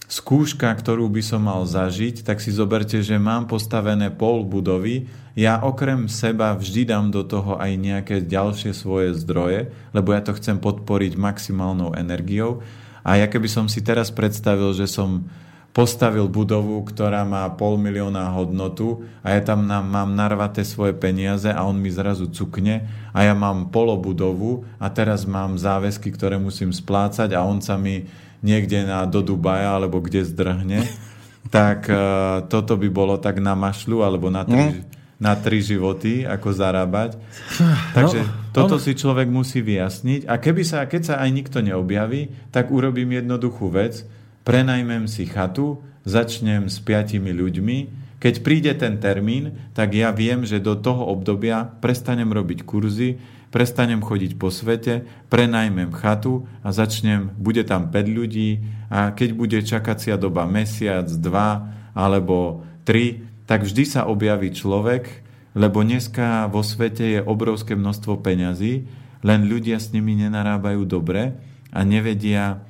skúška, 0.09 0.73
ktorú 0.73 1.09
by 1.13 1.23
som 1.25 1.45
mal 1.45 1.69
zažiť, 1.69 2.25
tak 2.25 2.41
si 2.41 2.49
zoberte, 2.49 3.01
že 3.05 3.21
mám 3.21 3.45
postavené 3.45 4.09
pol 4.09 4.45
budovy, 4.45 5.09
ja 5.39 5.63
okrem 5.63 6.11
seba 6.11 6.57
vždy 6.57 6.89
dám 6.89 7.15
do 7.15 7.23
toho 7.23 7.61
aj 7.61 7.73
nejaké 7.79 8.17
ďalšie 8.25 8.75
svoje 8.75 9.15
zdroje, 9.15 9.71
lebo 9.95 10.11
ja 10.11 10.25
to 10.25 10.35
chcem 10.35 10.59
podporiť 10.59 11.15
maximálnou 11.15 11.95
energiou. 11.95 12.65
A 13.07 13.23
ja 13.23 13.31
keby 13.31 13.47
som 13.47 13.71
si 13.71 13.79
teraz 13.79 14.11
predstavil, 14.11 14.75
že 14.75 14.91
som 14.91 15.31
postavil 15.79 16.27
budovu, 16.27 16.83
ktorá 16.83 17.23
má 17.23 17.47
pol 17.55 17.79
milióna 17.79 18.35
hodnotu 18.35 19.07
a 19.23 19.39
ja 19.39 19.47
tam 19.47 19.63
mám 19.63 20.11
narvaté 20.11 20.67
svoje 20.67 20.91
peniaze 20.91 21.47
a 21.47 21.63
on 21.63 21.79
mi 21.79 21.87
zrazu 21.87 22.27
cukne 22.35 22.83
a 23.15 23.23
ja 23.23 23.31
mám 23.31 23.71
polobudovu 23.71 24.67
a 24.83 24.91
teraz 24.91 25.23
mám 25.23 25.55
záväzky, 25.55 26.11
ktoré 26.11 26.35
musím 26.35 26.75
splácať 26.75 27.31
a 27.31 27.47
on 27.47 27.63
sa 27.63 27.79
mi 27.79 28.11
niekde 28.43 28.91
na, 28.91 29.07
do 29.07 29.23
Dubaja 29.23 29.79
alebo 29.79 30.03
kde 30.03 30.27
zdrhne, 30.27 30.83
tak 31.55 31.87
uh, 31.87 32.43
toto 32.51 32.75
by 32.75 32.91
bolo 32.91 33.15
tak 33.15 33.39
na 33.39 33.55
mašľu 33.55 34.03
alebo 34.03 34.35
na 34.35 34.43
tri, 34.43 34.83
mm 34.83 34.99
na 35.19 35.35
tri 35.35 35.59
životy, 35.59 36.23
ako 36.23 36.55
zarábať. 36.55 37.19
Takže 37.99 38.23
no, 38.23 38.31
toto 38.55 38.79
no. 38.79 38.83
si 38.83 38.95
človek 38.95 39.27
musí 39.27 39.59
vyjasniť. 39.67 40.31
A 40.31 40.39
keby 40.39 40.63
sa, 40.63 40.87
keď 40.87 41.03
sa 41.03 41.15
aj 41.19 41.31
nikto 41.35 41.59
neobjaví, 41.59 42.31
tak 42.55 42.71
urobím 42.71 43.19
jednoduchú 43.19 43.67
vec. 43.67 44.07
Prenajmem 44.49 45.05
si 45.05 45.29
chatu, 45.29 45.85
začnem 46.09 46.73
s 46.73 46.81
piatimi 46.81 47.37
ľuďmi. 47.37 47.79
Keď 48.17 48.35
príde 48.41 48.73
ten 48.73 48.97
termín, 48.97 49.53
tak 49.77 49.93
ja 49.93 50.09
viem, 50.09 50.49
že 50.49 50.57
do 50.57 50.73
toho 50.73 51.05
obdobia 51.05 51.69
prestanem 51.85 52.33
robiť 52.33 52.65
kurzy, 52.65 53.21
prestanem 53.53 54.01
chodiť 54.01 54.41
po 54.41 54.49
svete, 54.49 55.05
prenajmem 55.29 55.93
chatu 55.93 56.49
a 56.65 56.73
začnem, 56.73 57.29
bude 57.37 57.61
tam 57.69 57.93
5 57.93 58.09
ľudí 58.09 58.65
a 58.89 59.13
keď 59.13 59.29
bude 59.37 59.59
čakacia 59.69 60.17
doba 60.17 60.49
mesiac, 60.49 61.05
dva 61.21 61.69
alebo 61.93 62.65
tri, 62.89 63.29
tak 63.45 63.69
vždy 63.69 63.85
sa 63.85 64.09
objaví 64.09 64.49
človek, 64.49 65.29
lebo 65.61 65.85
dneska 65.85 66.49
vo 66.49 66.65
svete 66.65 67.05
je 67.05 67.21
obrovské 67.21 67.77
množstvo 67.77 68.25
peňazí, 68.25 68.89
len 69.21 69.45
ľudia 69.45 69.77
s 69.77 69.93
nimi 69.93 70.17
nenarábajú 70.17 70.89
dobre 70.89 71.37
a 71.69 71.85
nevedia, 71.85 72.65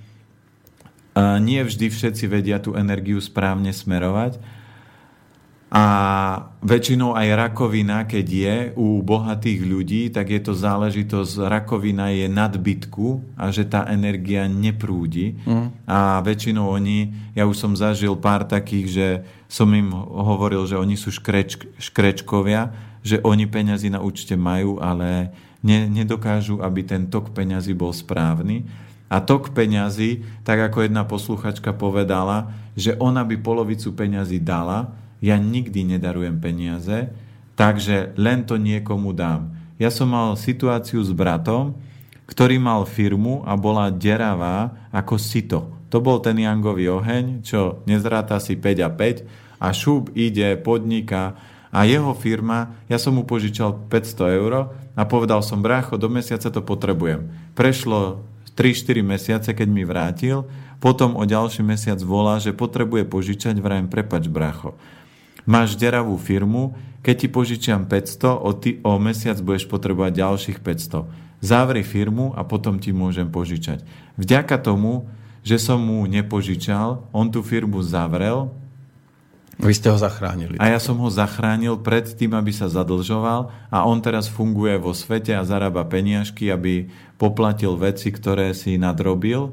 nie 1.38 1.60
vždy 1.64 1.90
všetci 1.90 2.24
vedia 2.30 2.62
tú 2.62 2.76
energiu 2.78 3.18
správne 3.18 3.74
smerovať 3.74 4.58
a 5.68 5.84
väčšinou 6.64 7.12
aj 7.12 7.28
rakovina, 7.36 8.08
keď 8.08 8.26
je 8.26 8.56
u 8.80 9.04
bohatých 9.04 9.60
ľudí, 9.68 10.02
tak 10.08 10.32
je 10.32 10.40
to 10.40 10.56
záležitosť, 10.56 11.44
rakovina 11.44 12.08
je 12.08 12.24
nadbytku 12.24 13.36
a 13.36 13.52
že 13.52 13.68
tá 13.68 13.84
energia 13.84 14.48
neprúdi. 14.48 15.36
Mm. 15.44 15.68
A 15.84 16.24
väčšinou 16.24 16.72
oni, 16.72 17.12
ja 17.36 17.44
už 17.44 17.60
som 17.60 17.76
zažil 17.76 18.16
pár 18.16 18.48
takých, 18.48 18.86
že 18.88 19.08
som 19.44 19.68
im 19.76 19.92
hovoril, 19.92 20.64
že 20.64 20.80
oni 20.80 20.96
sú 20.96 21.12
škreč, 21.12 21.60
škrečkovia, 21.76 22.72
že 23.04 23.20
oni 23.20 23.44
peňazí 23.44 23.92
na 23.92 24.00
účte 24.00 24.40
majú, 24.40 24.80
ale 24.80 25.36
ne, 25.60 25.84
nedokážu, 25.84 26.64
aby 26.64 26.80
ten 26.80 27.12
tok 27.12 27.36
peňazí 27.36 27.76
bol 27.76 27.92
správny. 27.92 28.64
A 29.08 29.24
tok 29.24 29.56
peňazí, 29.56 30.24
tak 30.44 30.60
ako 30.68 30.84
jedna 30.84 31.04
posluchačka 31.08 31.72
povedala, 31.72 32.52
že 32.76 32.94
ona 33.00 33.24
by 33.24 33.40
polovicu 33.40 33.96
peňazí 33.96 34.40
dala, 34.40 34.92
ja 35.18 35.40
nikdy 35.40 35.96
nedarujem 35.96 36.38
peniaze, 36.38 37.10
takže 37.58 38.14
len 38.14 38.46
to 38.46 38.60
niekomu 38.60 39.10
dám. 39.16 39.50
Ja 39.80 39.90
som 39.90 40.12
mal 40.12 40.38
situáciu 40.38 41.02
s 41.02 41.10
bratom, 41.10 41.74
ktorý 42.28 42.60
mal 42.60 42.84
firmu 42.84 43.42
a 43.48 43.56
bola 43.56 43.88
deravá 43.88 44.88
ako 44.92 45.16
sito. 45.16 45.60
To 45.88 46.04
bol 46.04 46.20
ten 46.20 46.36
jangový 46.36 46.92
oheň, 46.92 47.40
čo 47.40 47.80
nezráta 47.88 48.36
si 48.38 48.60
5 48.60 48.84
a 48.84 48.90
5 48.92 49.58
a 49.58 49.68
šup 49.72 50.12
ide, 50.12 50.60
podniká 50.60 51.34
a 51.68 51.84
jeho 51.84 52.16
firma, 52.16 52.80
ja 52.88 52.96
som 52.96 53.16
mu 53.16 53.28
požičal 53.28 53.88
500 53.92 54.38
eur 54.40 54.52
a 54.96 55.02
povedal 55.04 55.44
som, 55.44 55.60
brácho, 55.60 56.00
do 56.00 56.08
mesiaca 56.08 56.48
to 56.48 56.64
potrebujem. 56.64 57.28
Prešlo 57.52 58.24
3-4 58.58 59.06
mesiace, 59.06 59.50
keď 59.54 59.68
mi 59.70 59.86
vrátil, 59.86 60.50
potom 60.82 61.14
o 61.14 61.22
ďalší 61.22 61.62
mesiac 61.62 62.02
volá, 62.02 62.42
že 62.42 62.50
potrebuje 62.50 63.06
požičať, 63.06 63.62
vrajem, 63.62 63.86
prepač, 63.86 64.26
brácho 64.26 64.74
máš 65.48 65.80
deravú 65.80 66.20
firmu, 66.20 66.76
keď 67.00 67.14
ti 67.24 67.28
požičiam 67.32 67.88
500, 67.88 68.36
o, 68.36 68.52
ty, 68.52 68.76
o 68.84 69.00
mesiac 69.00 69.40
budeš 69.40 69.64
potrebovať 69.64 70.12
ďalších 70.12 70.58
500. 70.60 71.08
Zavri 71.40 71.80
firmu 71.80 72.36
a 72.36 72.44
potom 72.44 72.76
ti 72.76 72.92
môžem 72.92 73.32
požičať. 73.32 73.80
Vďaka 74.20 74.60
tomu, 74.60 75.08
že 75.40 75.56
som 75.56 75.80
mu 75.80 76.04
nepožičal, 76.04 77.08
on 77.16 77.32
tú 77.32 77.40
firmu 77.40 77.80
zavrel. 77.80 78.52
Vy 79.58 79.74
ste 79.74 79.90
ho 79.90 79.98
zachránili. 79.98 80.54
A 80.62 80.70
ja 80.70 80.78
som 80.78 80.94
ho 81.02 81.10
zachránil 81.10 81.82
pred 81.82 82.06
tým, 82.14 82.30
aby 82.38 82.54
sa 82.54 82.70
zadlžoval 82.70 83.50
a 83.74 83.78
on 83.84 83.98
teraz 83.98 84.30
funguje 84.30 84.78
vo 84.78 84.94
svete 84.94 85.34
a 85.34 85.42
zarába 85.42 85.82
peniažky, 85.82 86.46
aby 86.46 86.86
poplatil 87.18 87.74
veci, 87.74 88.14
ktoré 88.14 88.54
si 88.54 88.78
nadrobil 88.78 89.50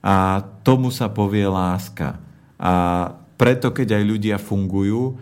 a 0.00 0.46
tomu 0.62 0.94
sa 0.94 1.10
povie 1.10 1.50
láska. 1.50 2.22
A 2.62 2.72
preto, 3.34 3.74
keď 3.74 3.98
aj 3.98 4.04
ľudia 4.06 4.36
fungujú, 4.38 5.18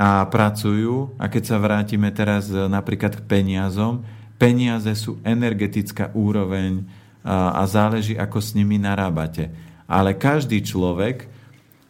a 0.00 0.24
pracujú. 0.24 1.12
A 1.20 1.28
keď 1.28 1.42
sa 1.44 1.56
vrátime 1.60 2.08
teraz 2.14 2.48
e, 2.48 2.56
napríklad 2.56 3.20
k 3.20 3.26
peniazom, 3.26 4.06
peniaze 4.40 4.88
sú 4.96 5.20
energetická 5.26 6.08
úroveň 6.16 6.88
a, 7.20 7.60
a 7.60 7.68
záleží, 7.68 8.16
ako 8.16 8.40
s 8.40 8.56
nimi 8.56 8.80
narábate. 8.80 9.52
Ale 9.90 10.16
každý 10.16 10.64
človek 10.64 11.28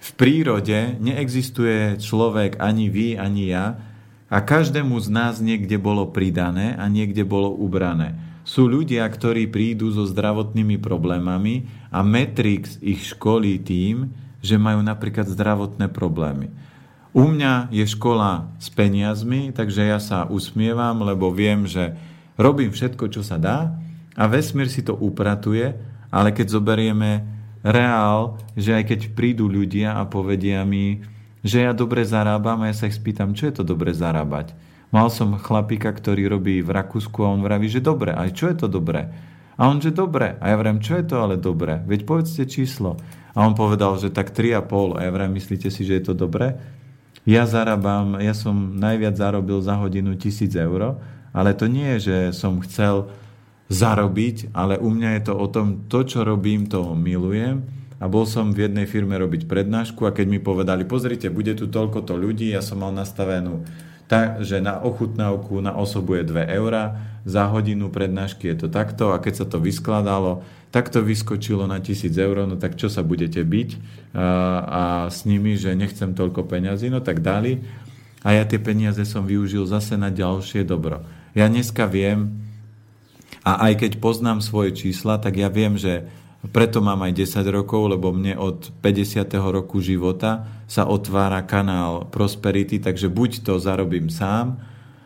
v 0.01 0.11
prírode 0.17 0.97
neexistuje 0.97 2.01
človek 2.01 2.57
ani 2.57 2.89
vy, 2.89 3.21
ani 3.21 3.53
ja 3.53 3.77
a 4.33 4.41
každému 4.41 4.97
z 4.97 5.09
nás 5.13 5.45
niekde 5.45 5.77
bolo 5.77 6.09
pridané 6.09 6.73
a 6.81 6.89
niekde 6.89 7.21
bolo 7.21 7.53
ubrané. 7.53 8.17
Sú 8.49 8.65
ľudia, 8.65 9.05
ktorí 9.05 9.53
prídu 9.53 9.93
so 9.93 10.09
zdravotnými 10.09 10.81
problémami 10.81 11.69
a 11.93 12.01
Matrix 12.01 12.81
ich 12.81 13.13
školí 13.13 13.61
tým, 13.61 14.11
že 14.41 14.57
majú 14.57 14.81
napríklad 14.81 15.29
zdravotné 15.29 15.93
problémy. 15.93 16.49
U 17.13 17.29
mňa 17.29 17.69
je 17.69 17.85
škola 17.85 18.49
s 18.57 18.73
peniazmi, 18.73 19.53
takže 19.53 19.83
ja 19.85 19.99
sa 20.01 20.25
usmievam, 20.31 21.05
lebo 21.05 21.29
viem, 21.29 21.69
že 21.69 21.93
robím 22.41 22.73
všetko, 22.73 23.13
čo 23.13 23.21
sa 23.21 23.37
dá 23.37 23.77
a 24.17 24.25
vesmír 24.31 24.71
si 24.71 24.81
to 24.81 24.97
upratuje, 24.97 25.77
ale 26.09 26.31
keď 26.33 26.57
zoberieme 26.57 27.40
reál, 27.65 28.41
že 28.57 28.77
aj 28.77 28.85
keď 28.95 29.01
prídu 29.13 29.47
ľudia 29.47 29.97
a 30.01 30.09
povedia 30.09 30.65
mi, 30.65 31.05
že 31.41 31.65
ja 31.65 31.73
dobre 31.73 32.05
zarábam 32.05 32.65
a 32.65 32.69
ja 32.69 32.77
sa 32.77 32.89
ich 32.89 32.97
spýtam, 32.97 33.33
čo 33.33 33.49
je 33.49 33.61
to 33.61 33.65
dobre 33.65 33.97
zarábať. 33.97 34.53
Mal 34.91 35.07
som 35.09 35.39
chlapika, 35.39 35.95
ktorý 35.95 36.27
robí 36.27 36.61
v 36.61 36.75
Rakúsku 36.75 37.23
a 37.23 37.33
on 37.33 37.47
vraví, 37.47 37.71
že 37.71 37.79
dobre. 37.79 38.11
A 38.11 38.27
čo 38.29 38.51
je 38.51 38.57
to 38.59 38.67
dobre? 38.67 39.07
A 39.55 39.71
on, 39.71 39.79
že 39.79 39.95
dobre. 39.95 40.35
A 40.43 40.51
ja 40.51 40.57
vravím, 40.59 40.83
čo 40.83 40.99
je 40.99 41.05
to 41.07 41.21
ale 41.21 41.39
dobre? 41.39 41.79
Veď 41.87 42.09
povedzte 42.09 42.49
číslo. 42.49 42.99
A 43.37 43.47
on 43.47 43.55
povedal, 43.55 43.95
že 44.03 44.11
tak 44.11 44.35
3,5. 44.35 44.99
A 44.99 45.07
ja 45.07 45.11
vravím, 45.15 45.39
myslíte 45.39 45.71
si, 45.71 45.87
že 45.87 46.01
je 46.01 46.05
to 46.11 46.15
dobre? 46.19 46.59
Ja 47.29 47.47
zarábam, 47.47 48.19
ja 48.19 48.33
som 48.33 48.81
najviac 48.81 49.15
zarobil 49.15 49.61
za 49.61 49.77
hodinu 49.77 50.17
tisíc 50.17 50.57
eur, 50.57 50.99
ale 51.31 51.53
to 51.53 51.69
nie 51.69 52.01
je, 52.01 52.11
že 52.11 52.17
som 52.35 52.59
chcel 52.65 53.13
zarobiť, 53.71 54.51
ale 54.51 54.77
u 54.77 54.91
mňa 54.91 55.11
je 55.17 55.23
to 55.31 55.35
o 55.39 55.47
tom, 55.47 55.87
to, 55.87 56.03
čo 56.03 56.27
robím, 56.27 56.67
to 56.67 56.93
milujem. 56.99 57.63
A 58.01 58.09
bol 58.09 58.27
som 58.27 58.51
v 58.51 58.67
jednej 58.67 58.89
firme 58.89 59.15
robiť 59.15 59.47
prednášku 59.47 60.09
a 60.09 60.15
keď 60.17 60.27
mi 60.27 60.41
povedali, 60.43 60.89
pozrite, 60.89 61.31
bude 61.31 61.55
tu 61.55 61.71
toľko 61.71 62.03
to 62.03 62.19
ľudí, 62.19 62.51
ja 62.51 62.65
som 62.65 62.83
mal 62.83 62.91
nastavenú 62.91 63.63
tak, 64.11 64.43
že 64.43 64.59
na 64.59 64.83
ochutnávku 64.83 65.63
na 65.63 65.79
osobu 65.79 66.19
je 66.19 66.27
2 66.27 66.51
eurá, 66.59 66.99
za 67.23 67.47
hodinu 67.47 67.93
prednášky 67.95 68.51
je 68.51 68.67
to 68.67 68.69
takto 68.73 69.15
a 69.15 69.23
keď 69.23 69.45
sa 69.45 69.47
to 69.47 69.63
vyskladalo, 69.63 70.43
tak 70.75 70.91
to 70.91 70.99
vyskočilo 70.99 71.69
na 71.71 71.79
tisíc 71.79 72.17
eur, 72.19 72.43
no 72.43 72.59
tak 72.59 72.75
čo 72.75 72.91
sa 72.91 73.07
budete 73.07 73.45
byť 73.47 73.71
a, 73.71 74.27
a 74.67 74.83
s 75.13 75.23
nimi, 75.29 75.55
že 75.55 75.79
nechcem 75.79 76.17
toľko 76.17 76.49
peňazí, 76.49 76.91
no 76.91 76.99
tak 76.99 77.23
dali 77.23 77.63
a 78.27 78.35
ja 78.35 78.43
tie 78.43 78.59
peniaze 78.59 79.05
som 79.07 79.23
využil 79.29 79.63
zase 79.69 79.95
na 79.95 80.11
ďalšie 80.11 80.67
dobro. 80.67 81.07
Ja 81.39 81.47
dneska 81.47 81.87
viem 81.87 82.50
a 83.41 83.71
aj 83.71 83.87
keď 83.87 83.93
poznám 83.99 84.45
svoje 84.45 84.77
čísla, 84.77 85.17
tak 85.17 85.41
ja 85.41 85.49
viem, 85.49 85.81
že 85.81 86.09
preto 86.53 86.81
mám 86.81 87.05
aj 87.05 87.13
10 87.21 87.45
rokov, 87.53 87.93
lebo 87.93 88.13
mne 88.17 88.37
od 88.41 88.73
50. 88.81 89.29
roku 89.53 89.85
života 89.85 90.49
sa 90.65 90.89
otvára 90.89 91.45
kanál 91.45 92.09
Prosperity, 92.09 92.81
takže 92.81 93.13
buď 93.13 93.45
to 93.45 93.61
zarobím 93.61 94.09
sám. 94.09 94.57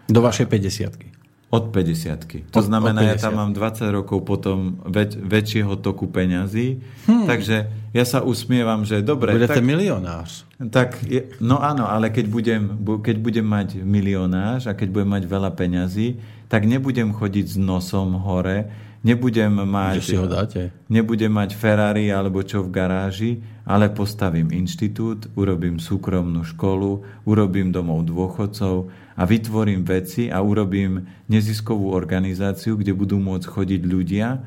Do 0.06 0.22
vašej 0.22 0.46
50 0.46 1.14
od 1.54 1.70
50 1.70 2.50
To 2.50 2.58
od, 2.58 2.64
znamená, 2.66 3.00
od 3.00 3.06
50. 3.06 3.12
ja 3.14 3.16
tam 3.22 3.34
mám 3.38 3.50
20 3.54 3.86
rokov 3.94 4.26
potom 4.26 4.82
väč, 4.90 5.14
väčšieho 5.14 5.78
toku 5.78 6.10
peňazí. 6.10 6.82
Hmm. 7.06 7.30
Takže 7.30 7.56
ja 7.94 8.04
sa 8.04 8.26
usmievam, 8.26 8.82
že 8.82 9.06
dobre... 9.06 9.30
Budete 9.38 9.62
tak, 9.62 9.66
milionář. 9.66 10.30
Tak, 10.58 10.98
je, 11.06 11.30
no 11.38 11.62
áno, 11.62 11.86
ale 11.86 12.10
keď 12.10 12.26
budem, 12.26 12.62
keď 12.98 13.16
budem 13.22 13.46
mať 13.46 13.68
milionář 13.86 14.66
a 14.66 14.72
keď 14.74 14.88
budem 14.90 15.10
mať 15.14 15.24
veľa 15.30 15.50
peňazí, 15.54 16.18
tak 16.54 16.70
nebudem 16.70 17.10
chodiť 17.10 17.46
s 17.50 17.56
nosom 17.58 18.14
hore, 18.22 18.70
nebudem 19.02 19.58
mať... 19.66 19.98
si 20.06 20.14
ho 20.14 20.30
dáte. 20.30 20.70
Nebudem 20.86 21.34
mať 21.34 21.58
Ferrari 21.58 22.14
alebo 22.14 22.46
čo 22.46 22.62
v 22.62 22.70
garáži, 22.70 23.42
ale 23.66 23.90
postavím 23.90 24.54
inštitút, 24.54 25.34
urobím 25.34 25.82
súkromnú 25.82 26.46
školu, 26.46 27.02
urobím 27.26 27.74
domov 27.74 28.06
dôchodcov, 28.06 28.86
a 29.14 29.22
vytvorím 29.26 29.82
veci 29.82 30.30
a 30.30 30.42
urobím 30.42 31.06
neziskovú 31.26 31.90
organizáciu, 31.90 32.78
kde 32.78 32.94
budú 32.94 33.18
môcť 33.18 33.46
chodiť 33.50 33.82
ľudia, 33.82 34.38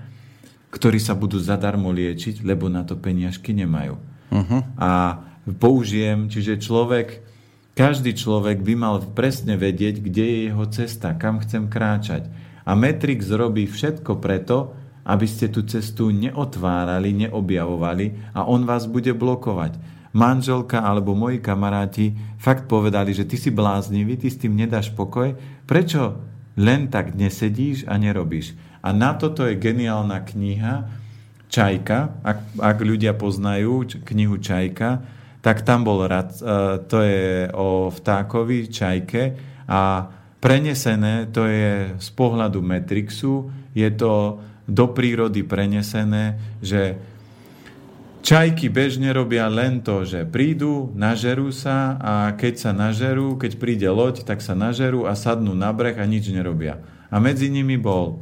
ktorí 0.71 0.99
sa 1.03 1.11
budú 1.11 1.39
zadarmo 1.43 1.91
liečiť, 1.91 2.43
lebo 2.43 2.71
na 2.71 2.87
to 2.87 2.99
peniažky 2.99 3.51
nemajú. 3.51 3.99
Uh-huh. 4.31 4.59
A 4.79 5.23
použijem, 5.59 6.27
čiže 6.27 6.59
človek, 6.59 7.23
každý 7.77 8.17
človek 8.17 8.65
by 8.65 8.73
mal 8.73 8.97
presne 9.13 9.53
vedieť, 9.53 10.01
kde 10.01 10.25
je 10.25 10.37
jeho 10.49 10.65
cesta, 10.73 11.13
kam 11.13 11.37
chcem 11.45 11.69
kráčať. 11.69 12.25
A 12.65 12.73
Matrix 12.73 13.29
robí 13.29 13.69
všetko 13.69 14.17
preto, 14.17 14.73
aby 15.05 15.23
ste 15.29 15.47
tú 15.47 15.63
cestu 15.63 16.09
neotvárali, 16.11 17.13
neobjavovali 17.29 18.35
a 18.35 18.43
on 18.49 18.65
vás 18.65 18.89
bude 18.89 19.13
blokovať. 19.13 19.77
Manželka 20.11 20.81
alebo 20.81 21.13
moji 21.13 21.37
kamaráti 21.37 22.17
fakt 22.41 22.65
povedali, 22.65 23.13
že 23.13 23.23
ty 23.23 23.37
si 23.37 23.53
bláznivý, 23.53 24.17
ty 24.17 24.27
s 24.27 24.41
tým 24.41 24.57
nedáš 24.57 24.91
pokoj, 24.91 25.37
prečo 25.69 26.17
len 26.57 26.89
tak 26.89 27.13
nesedíš 27.13 27.85
a 27.85 27.95
nerobíš? 27.95 28.57
A 28.81 28.91
na 28.91 29.13
toto 29.13 29.45
je 29.45 29.53
geniálna 29.55 30.25
kniha 30.25 30.89
Čajka, 31.47 32.19
ak, 32.25 32.59
ak 32.59 32.77
ľudia 32.83 33.15
poznajú 33.15 33.87
knihu 34.03 34.35
Čajka, 34.41 35.16
tak 35.47 35.63
tam 35.63 35.87
bol 35.87 36.03
rad, 36.03 36.35
e, 36.35 36.43
to 36.91 36.99
je 36.99 37.47
o 37.55 37.87
vtákovi, 37.87 38.67
čajke 38.67 39.23
a 39.63 40.03
prenesené 40.43 41.31
to 41.31 41.47
je 41.47 41.95
z 41.95 42.09
pohľadu 42.11 42.59
Matrixu, 42.59 43.47
je 43.71 43.87
to 43.95 44.43
do 44.67 44.91
prírody 44.91 45.47
prenesené, 45.47 46.35
že 46.59 46.99
čajky 48.27 48.67
bežne 48.67 49.15
robia 49.15 49.47
len 49.47 49.79
to, 49.79 50.03
že 50.03 50.27
prídu, 50.27 50.91
nažerú 50.91 51.55
sa 51.55 51.95
a 51.95 52.35
keď 52.35 52.53
sa 52.67 52.71
nažerú, 52.75 53.39
keď 53.39 53.55
príde 53.55 53.87
loď, 53.87 54.27
tak 54.27 54.43
sa 54.43 54.51
nažerú 54.51 55.07
a 55.07 55.15
sadnú 55.15 55.55
na 55.55 55.71
breh 55.71 55.95
a 55.95 56.03
nič 56.03 56.27
nerobia. 56.27 56.83
A 57.07 57.23
medzi 57.23 57.47
nimi 57.47 57.79
bol 57.79 58.19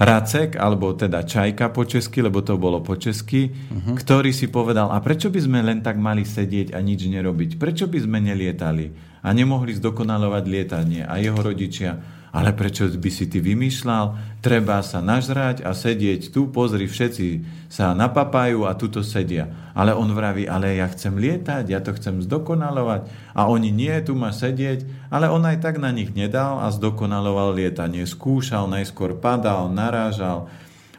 Racek, 0.00 0.56
alebo 0.56 0.96
teda 0.96 1.28
Čajka 1.28 1.76
po 1.76 1.84
česky, 1.84 2.24
lebo 2.24 2.40
to 2.40 2.56
bolo 2.56 2.80
po 2.80 2.96
česky, 2.96 3.52
uh-huh. 3.52 3.92
ktorý 4.00 4.32
si 4.32 4.48
povedal, 4.48 4.88
a 4.88 4.96
prečo 5.04 5.28
by 5.28 5.40
sme 5.44 5.60
len 5.60 5.84
tak 5.84 6.00
mali 6.00 6.24
sedieť 6.24 6.72
a 6.72 6.80
nič 6.80 7.04
nerobiť? 7.04 7.60
Prečo 7.60 7.84
by 7.84 8.08
sme 8.08 8.16
nelietali 8.24 8.96
a 9.20 9.28
nemohli 9.36 9.76
zdokonalovať 9.76 10.44
lietanie? 10.48 11.02
A 11.04 11.20
jeho 11.20 11.36
rodičia, 11.36 12.00
ale 12.30 12.54
prečo 12.54 12.86
by 12.86 13.10
si 13.10 13.26
ty 13.26 13.42
vymýšľal? 13.42 14.38
Treba 14.38 14.78
sa 14.86 15.02
nažrať 15.02 15.66
a 15.66 15.74
sedieť 15.74 16.30
tu, 16.30 16.46
pozri, 16.46 16.86
všetci 16.86 17.26
sa 17.66 17.90
napapajú 17.90 18.70
a 18.70 18.78
tuto 18.78 19.02
sedia. 19.02 19.50
Ale 19.74 19.98
on 19.98 20.14
vraví, 20.14 20.46
ale 20.46 20.78
ja 20.78 20.86
chcem 20.86 21.18
lietať, 21.18 21.66
ja 21.66 21.82
to 21.82 21.90
chcem 21.98 22.22
zdokonalovať. 22.22 23.34
A 23.34 23.50
oni 23.50 23.74
nie, 23.74 23.92
tu 24.06 24.14
má 24.14 24.30
sedieť. 24.30 25.10
Ale 25.10 25.26
on 25.26 25.42
aj 25.42 25.58
tak 25.58 25.82
na 25.82 25.90
nich 25.90 26.14
nedal 26.14 26.62
a 26.62 26.70
zdokonaloval 26.70 27.58
lietanie. 27.58 28.06
Skúšal, 28.06 28.70
najskôr 28.70 29.18
padal, 29.18 29.66
narážal, 29.66 30.46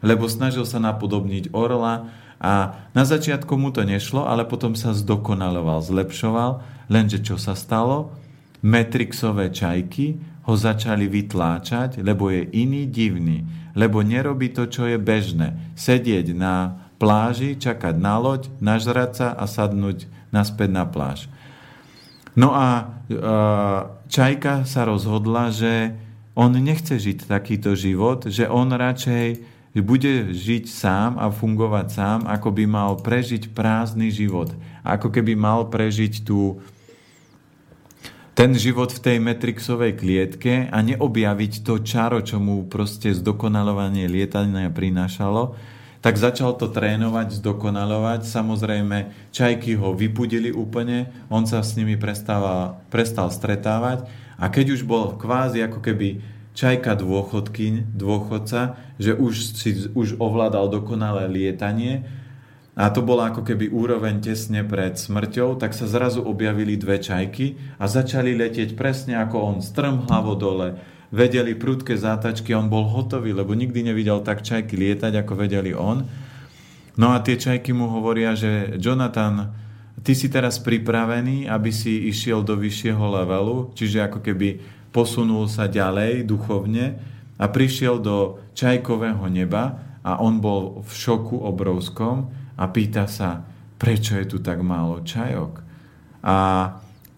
lebo 0.03 0.27
snažil 0.27 0.67
sa 0.67 0.83
napodobniť 0.83 1.55
orla 1.55 2.11
a 2.41 2.73
na 2.97 3.05
začiatku 3.05 3.53
mu 3.53 3.69
to 3.69 3.85
nešlo, 3.85 4.25
ale 4.25 4.49
potom 4.49 4.73
sa 4.73 4.97
zdokonaloval, 4.97 5.85
zlepšoval. 5.85 6.65
Lenže 6.89 7.21
čo 7.21 7.37
sa 7.37 7.53
stalo? 7.53 8.17
Metrixové 8.65 9.53
čajky 9.53 10.30
ho 10.41 10.53
začali 10.57 11.05
vytláčať, 11.05 12.01
lebo 12.01 12.33
je 12.33 12.49
iný 12.53 12.89
divný, 12.89 13.45
lebo 13.77 14.01
nerobí 14.01 14.49
to, 14.49 14.65
čo 14.65 14.89
je 14.89 14.97
bežné. 14.97 15.53
Sedieť 15.77 16.33
na 16.33 16.87
pláži, 16.97 17.57
čakať 17.57 17.95
na 17.97 18.17
loď, 18.17 18.49
nažrať 18.61 19.11
sa 19.13 19.27
a 19.33 19.45
sadnúť 19.45 20.09
naspäť 20.33 20.69
na 20.69 20.85
pláž. 20.85 21.29
No 22.33 22.55
a 22.55 22.89
Čajka 24.07 24.63
sa 24.63 24.87
rozhodla, 24.87 25.51
že 25.51 25.95
on 26.31 26.55
nechce 26.55 26.95
žiť 26.95 27.27
takýto 27.27 27.75
život, 27.75 28.23
že 28.27 28.47
on 28.47 28.71
radšej 28.71 29.43
bude 29.79 30.35
žiť 30.35 30.67
sám 30.67 31.15
a 31.15 31.31
fungovať 31.31 31.87
sám, 31.91 32.19
ako 32.27 32.51
by 32.51 32.63
mal 32.67 32.91
prežiť 32.99 33.55
prázdny 33.55 34.11
život. 34.11 34.51
Ako 34.83 35.11
keby 35.11 35.35
mal 35.35 35.67
prežiť 35.71 36.27
tú 36.27 36.59
ten 38.31 38.55
život 38.55 38.95
v 38.95 39.03
tej 39.03 39.17
Matrixovej 39.19 39.99
klietke 39.99 40.71
a 40.71 40.77
neobjaviť 40.79 41.67
to 41.67 41.83
čaro, 41.83 42.23
čo 42.23 42.39
mu 42.39 42.63
proste 42.63 43.11
zdokonalovanie 43.11 44.07
lietania 44.07 44.71
prinášalo, 44.71 45.55
tak 46.01 46.17
začal 46.17 46.57
to 46.57 46.71
trénovať, 46.71 47.37
zdokonalovať. 47.37 48.25
Samozrejme, 48.25 49.29
čajky 49.29 49.77
ho 49.77 49.93
vypudili 49.93 50.49
úplne, 50.49 51.13
on 51.29 51.45
sa 51.45 51.61
s 51.61 51.77
nimi 51.77 51.99
prestal, 51.99 52.81
prestal 52.89 53.29
stretávať 53.29 54.09
a 54.41 54.49
keď 54.49 54.79
už 54.79 54.81
bol 54.87 55.13
kvázi 55.13 55.61
ako 55.61 55.83
keby 55.83 56.23
čajka 56.57 56.97
dôchodky, 56.97 57.85
dôchodca, 57.93 58.75
že 58.97 59.13
už, 59.13 59.33
si, 59.55 59.87
už 59.93 60.17
ovládal 60.17 60.73
dokonalé 60.73 61.29
lietanie, 61.29 62.03
a 62.81 62.89
to 62.89 63.05
bola 63.05 63.29
ako 63.29 63.45
keby 63.45 63.69
úroveň 63.69 64.25
tesne 64.25 64.65
pred 64.65 64.97
smrťou, 64.97 65.61
tak 65.61 65.77
sa 65.77 65.85
zrazu 65.85 66.25
objavili 66.25 66.73
dve 66.81 66.97
čajky 66.97 67.77
a 67.77 67.85
začali 67.85 68.33
letieť 68.33 68.73
presne 68.73 69.21
ako 69.21 69.37
on, 69.37 69.57
strm 69.61 70.09
hlavo 70.09 70.33
dole, 70.33 70.81
vedeli 71.13 71.53
prudké 71.53 71.93
zátačky, 71.93 72.57
on 72.57 72.73
bol 72.73 72.89
hotový, 72.89 73.37
lebo 73.37 73.53
nikdy 73.53 73.85
nevidel 73.85 74.25
tak 74.25 74.41
čajky 74.41 74.73
lietať, 74.81 75.13
ako 75.13 75.33
vedeli 75.37 75.77
on. 75.77 76.09
No 76.97 77.13
a 77.13 77.21
tie 77.21 77.37
čajky 77.37 77.69
mu 77.69 77.85
hovoria, 77.85 78.33
že 78.33 78.73
Jonathan, 78.81 79.53
ty 80.01 80.17
si 80.17 80.25
teraz 80.33 80.57
pripravený, 80.57 81.45
aby 81.53 81.69
si 81.69 82.09
išiel 82.09 82.41
do 82.41 82.57
vyššieho 82.57 83.05
levelu, 83.21 83.69
čiže 83.77 84.09
ako 84.09 84.25
keby 84.25 84.57
posunul 84.89 85.45
sa 85.45 85.69
ďalej 85.69 86.25
duchovne 86.25 86.97
a 87.37 87.45
prišiel 87.45 88.01
do 88.01 88.41
čajkového 88.57 89.29
neba 89.29 89.85
a 90.01 90.17
on 90.17 90.41
bol 90.41 90.81
v 90.81 90.91
šoku 90.97 91.45
obrovskom, 91.45 92.40
a 92.61 92.69
pýta 92.69 93.09
sa, 93.09 93.41
prečo 93.81 94.13
je 94.13 94.29
tu 94.29 94.37
tak 94.37 94.61
málo 94.61 95.01
čajok. 95.01 95.65
A 96.21 96.37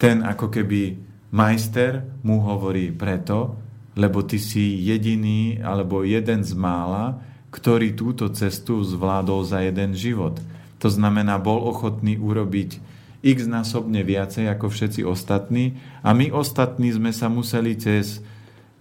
ten 0.00 0.24
ako 0.24 0.48
keby 0.48 0.96
majster 1.36 2.00
mu 2.24 2.40
hovorí 2.40 2.88
preto, 2.88 3.60
lebo 3.92 4.24
ty 4.24 4.40
si 4.40 4.80
jediný 4.80 5.60
alebo 5.60 6.00
jeden 6.00 6.40
z 6.40 6.56
mála, 6.56 7.20
ktorý 7.52 7.92
túto 7.92 8.32
cestu 8.32 8.80
zvládol 8.80 9.44
za 9.44 9.60
jeden 9.60 9.92
život. 9.92 10.40
To 10.80 10.88
znamená, 10.88 11.36
bol 11.38 11.60
ochotný 11.68 12.16
urobiť 12.18 12.80
x 13.24 13.48
násobne 13.48 14.04
viacej 14.04 14.48
ako 14.52 14.68
všetci 14.68 15.00
ostatní 15.06 15.80
a 16.04 16.12
my 16.12 16.28
ostatní 16.34 16.92
sme 16.92 17.14
sa 17.14 17.32
museli 17.32 17.72
cez 17.78 18.20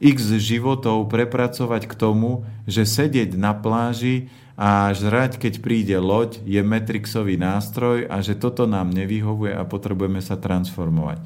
x 0.04 0.36
životov 0.36 1.08
prepracovať 1.08 1.88
k 1.88 1.94
tomu, 1.96 2.44
že 2.68 2.84
sedieť 2.84 3.40
na 3.40 3.56
pláži 3.56 4.28
a 4.54 4.94
žrať, 4.94 5.42
keď 5.42 5.54
príde 5.66 5.98
loď, 5.98 6.38
je 6.46 6.62
metrixový 6.62 7.42
nástroj 7.42 8.06
a 8.06 8.22
že 8.22 8.38
toto 8.38 8.70
nám 8.70 8.94
nevyhovuje 8.94 9.50
a 9.50 9.66
potrebujeme 9.66 10.22
sa 10.22 10.38
transformovať. 10.38 11.26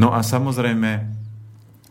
No 0.00 0.16
a 0.16 0.24
samozrejme, 0.24 1.18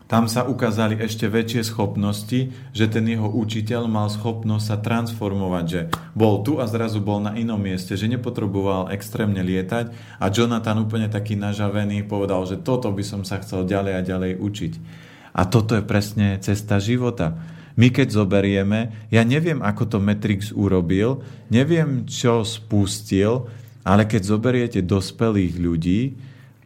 tam 0.08 0.24
sa 0.24 0.48
ukázali 0.48 0.96
ešte 1.04 1.28
väčšie 1.28 1.68
schopnosti, 1.68 2.48
že 2.72 2.86
ten 2.88 3.04
jeho 3.04 3.28
učiteľ 3.28 3.92
mal 3.92 4.08
schopnosť 4.08 4.64
sa 4.64 4.76
transformovať, 4.80 5.64
že 5.68 5.80
bol 6.16 6.40
tu 6.40 6.56
a 6.56 6.64
zrazu 6.64 7.04
bol 7.04 7.20
na 7.20 7.36
inom 7.36 7.60
mieste, 7.60 7.92
že 7.92 8.08
nepotreboval 8.08 8.88
extrémne 8.88 9.44
lietať 9.44 9.92
a 10.16 10.32
Jonathan 10.32 10.80
úplne 10.80 11.12
taký 11.12 11.36
nažavený 11.36 12.08
povedal, 12.08 12.48
že 12.48 12.56
toto 12.56 12.88
by 12.88 13.04
som 13.04 13.20
sa 13.20 13.36
chcel 13.44 13.68
ďalej 13.68 13.92
a 14.00 14.00
ďalej 14.00 14.32
učiť. 14.40 14.72
A 15.36 15.44
toto 15.44 15.76
je 15.76 15.84
presne 15.84 16.40
cesta 16.40 16.80
života 16.80 17.36
my 17.78 17.88
keď 17.94 18.10
zoberieme, 18.10 19.06
ja 19.14 19.22
neviem, 19.22 19.62
ako 19.62 19.86
to 19.86 19.98
Matrix 20.02 20.50
urobil, 20.50 21.22
neviem, 21.46 22.02
čo 22.10 22.42
spustil, 22.42 23.46
ale 23.86 24.04
keď 24.04 24.22
zoberiete 24.26 24.80
dospelých 24.82 25.54
ľudí, 25.56 26.00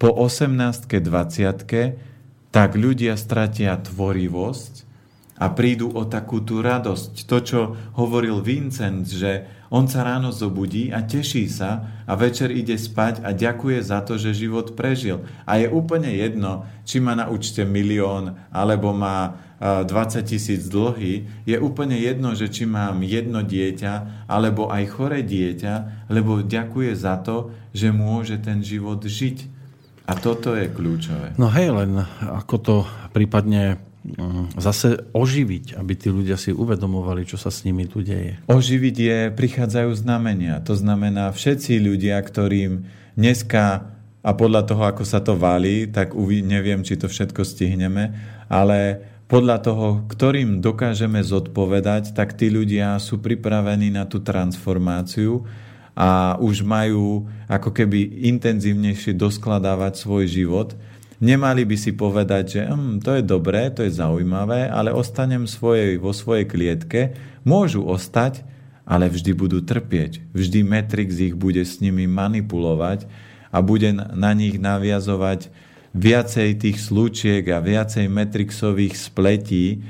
po 0.01 0.11
18 0.11 0.89
20 0.89 2.51
tak 2.51 2.75
ľudia 2.75 3.15
stratia 3.15 3.79
tvorivosť 3.79 4.91
a 5.39 5.47
prídu 5.51 5.95
o 5.95 6.03
takú 6.07 6.43
tú 6.43 6.59
radosť. 6.59 7.13
To, 7.27 7.37
čo 7.39 7.61
hovoril 7.97 8.43
Vincent, 8.43 9.07
že 9.07 9.47
on 9.73 9.89
sa 9.89 10.05
ráno 10.05 10.29
zobudí 10.31 10.93
a 10.93 11.01
teší 11.01 11.49
sa 11.49 12.03
a 12.05 12.13
večer 12.13 12.53
ide 12.53 12.77
spať 12.77 13.25
a 13.25 13.33
ďakuje 13.33 13.79
za 13.81 14.05
to, 14.05 14.21
že 14.21 14.37
život 14.37 14.77
prežil. 14.77 15.25
A 15.49 15.57
je 15.59 15.73
úplne 15.73 16.13
jedno, 16.13 16.69
či 16.85 17.01
má 17.01 17.17
na 17.17 17.33
účte 17.33 17.65
milión, 17.65 18.37
alebo 18.53 18.93
má 18.93 19.39
20 19.63 20.27
tisíc 20.27 20.67
dlhy, 20.67 21.47
je 21.47 21.55
úplne 21.55 21.95
jedno, 21.95 22.35
že 22.35 22.51
či 22.51 22.67
mám 22.67 23.07
jedno 23.07 23.47
dieťa, 23.47 24.27
alebo 24.27 24.67
aj 24.67 24.85
chore 24.91 25.23
dieťa, 25.23 26.07
lebo 26.11 26.43
ďakuje 26.43 26.93
za 26.99 27.23
to, 27.23 27.55
že 27.71 27.95
môže 27.95 28.43
ten 28.43 28.59
život 28.67 28.99
žiť. 28.99 29.63
A 30.11 30.19
toto 30.19 30.59
je 30.59 30.67
kľúčové. 30.67 31.39
No 31.39 31.47
hej, 31.47 31.71
len 31.71 32.03
ako 32.27 32.55
to 32.59 32.77
prípadne 33.15 33.79
Mm, 34.03 34.51
zase 34.59 34.99
oživiť, 35.15 35.79
aby 35.79 35.95
tí 35.95 36.11
ľudia 36.11 36.35
si 36.35 36.51
uvedomovali, 36.51 37.23
čo 37.23 37.39
sa 37.39 37.55
s 37.55 37.63
nimi 37.63 37.87
tu 37.87 38.03
deje. 38.03 38.35
Oživiť 38.51 38.97
je, 38.99 39.19
prichádzajú 39.31 39.95
znamenia. 39.95 40.59
To 40.67 40.75
znamená, 40.75 41.31
všetci 41.31 41.79
ľudia, 41.79 42.19
ktorým 42.19 42.83
dneska 43.15 43.95
a 44.27 44.31
podľa 44.35 44.67
toho, 44.67 44.83
ako 44.91 45.07
sa 45.07 45.23
to 45.23 45.39
valí, 45.39 45.87
tak 45.87 46.19
neviem, 46.19 46.83
či 46.83 46.99
to 46.99 47.07
všetko 47.07 47.47
stihneme, 47.47 48.11
ale 48.51 49.07
podľa 49.33 49.59
toho, 49.64 49.87
ktorým 50.12 50.61
dokážeme 50.61 51.24
zodpovedať, 51.24 52.12
tak 52.12 52.37
tí 52.37 52.53
ľudia 52.53 53.01
sú 53.01 53.16
pripravení 53.16 53.89
na 53.89 54.05
tú 54.05 54.20
transformáciu 54.20 55.49
a 55.97 56.37
už 56.37 56.61
majú 56.61 57.24
ako 57.49 57.72
keby 57.72 58.28
intenzívnejšie 58.28 59.16
doskladávať 59.16 59.93
svoj 59.97 60.24
život 60.28 60.76
Nemali 61.22 61.62
by 61.62 61.76
si 61.78 61.95
povedať, 61.95 62.45
že 62.59 62.61
hm, 62.66 62.99
to 62.99 63.14
je 63.14 63.22
dobré, 63.22 63.70
to 63.70 63.87
je 63.87 63.95
zaujímavé, 63.95 64.66
ale 64.66 64.91
ostanem 64.91 65.47
svojej, 65.47 65.95
vo 65.95 66.11
svojej 66.11 66.51
klietke. 66.51 67.14
Môžu 67.47 67.87
ostať, 67.87 68.43
ale 68.83 69.07
vždy 69.07 69.30
budú 69.30 69.62
trpieť. 69.62 70.18
Vždy 70.35 70.66
Matrix 70.66 71.22
ich 71.22 71.39
bude 71.39 71.62
s 71.62 71.78
nimi 71.78 72.11
manipulovať 72.11 73.07
a 73.55 73.62
bude 73.62 73.95
na 73.95 74.35
nich 74.35 74.59
naviazovať 74.59 75.47
viacej 75.93 76.57
tých 76.57 76.78
slúčiek 76.80 77.45
a 77.53 77.61
viacej 77.61 78.09
Matrixových 78.09 78.97
spletí. 78.97 79.84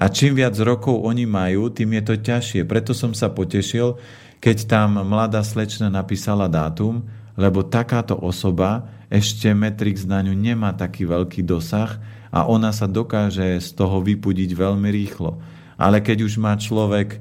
A 0.00 0.08
čím 0.08 0.40
viac 0.40 0.56
rokov 0.58 1.04
oni 1.04 1.28
majú, 1.28 1.68
tým 1.68 2.00
je 2.00 2.02
to 2.02 2.14
ťažšie. 2.18 2.60
Preto 2.64 2.96
som 2.96 3.12
sa 3.12 3.28
potešil, 3.30 4.00
keď 4.42 4.56
tam 4.66 4.98
mladá 5.06 5.44
slečna 5.44 5.92
napísala 5.92 6.50
dátum, 6.50 7.04
lebo 7.38 7.62
takáto 7.64 8.16
osoba 8.18 8.88
ešte 9.12 9.52
Matrix 9.52 10.08
na 10.08 10.24
ňu 10.24 10.32
nemá 10.32 10.72
taký 10.72 11.04
veľký 11.04 11.44
dosah 11.44 12.00
a 12.32 12.48
ona 12.48 12.72
sa 12.72 12.88
dokáže 12.88 13.60
z 13.60 13.68
toho 13.76 14.00
vypudiť 14.00 14.56
veľmi 14.56 14.88
rýchlo. 14.88 15.36
Ale 15.76 16.00
keď 16.00 16.24
už 16.24 16.40
má 16.40 16.56
človek 16.56 17.20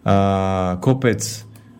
a, 0.00 0.80
kopec 0.80 1.20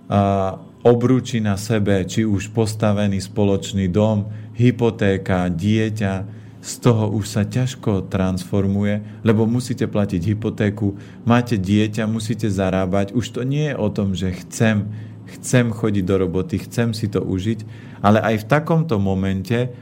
a, 0.08 0.60
obrúči 0.85 1.41
na 1.41 1.57
sebe, 1.57 2.05
či 2.05 2.28
už 2.28 2.53
postavený 2.53 3.18
spoločný 3.24 3.89
dom, 3.89 4.28
hypotéka, 4.53 5.49
dieťa, 5.49 6.45
z 6.64 6.72
toho 6.80 7.12
už 7.12 7.28
sa 7.28 7.45
ťažko 7.45 8.09
transformuje, 8.09 9.05
lebo 9.20 9.45
musíte 9.45 9.85
platiť 9.85 10.32
hypotéku, 10.32 10.97
máte 11.28 11.61
dieťa, 11.61 12.09
musíte 12.09 12.49
zarábať. 12.49 13.12
Už 13.12 13.37
to 13.37 13.45
nie 13.45 13.68
je 13.68 13.76
o 13.76 13.89
tom, 13.93 14.16
že 14.16 14.32
chcem, 14.32 14.89
chcem 15.28 15.68
chodiť 15.68 16.05
do 16.09 16.16
roboty, 16.24 16.64
chcem 16.64 16.97
si 16.97 17.12
to 17.12 17.20
užiť, 17.20 17.68
ale 18.01 18.20
aj 18.20 18.45
v 18.45 18.49
takomto 18.49 18.97
momente 18.97 19.76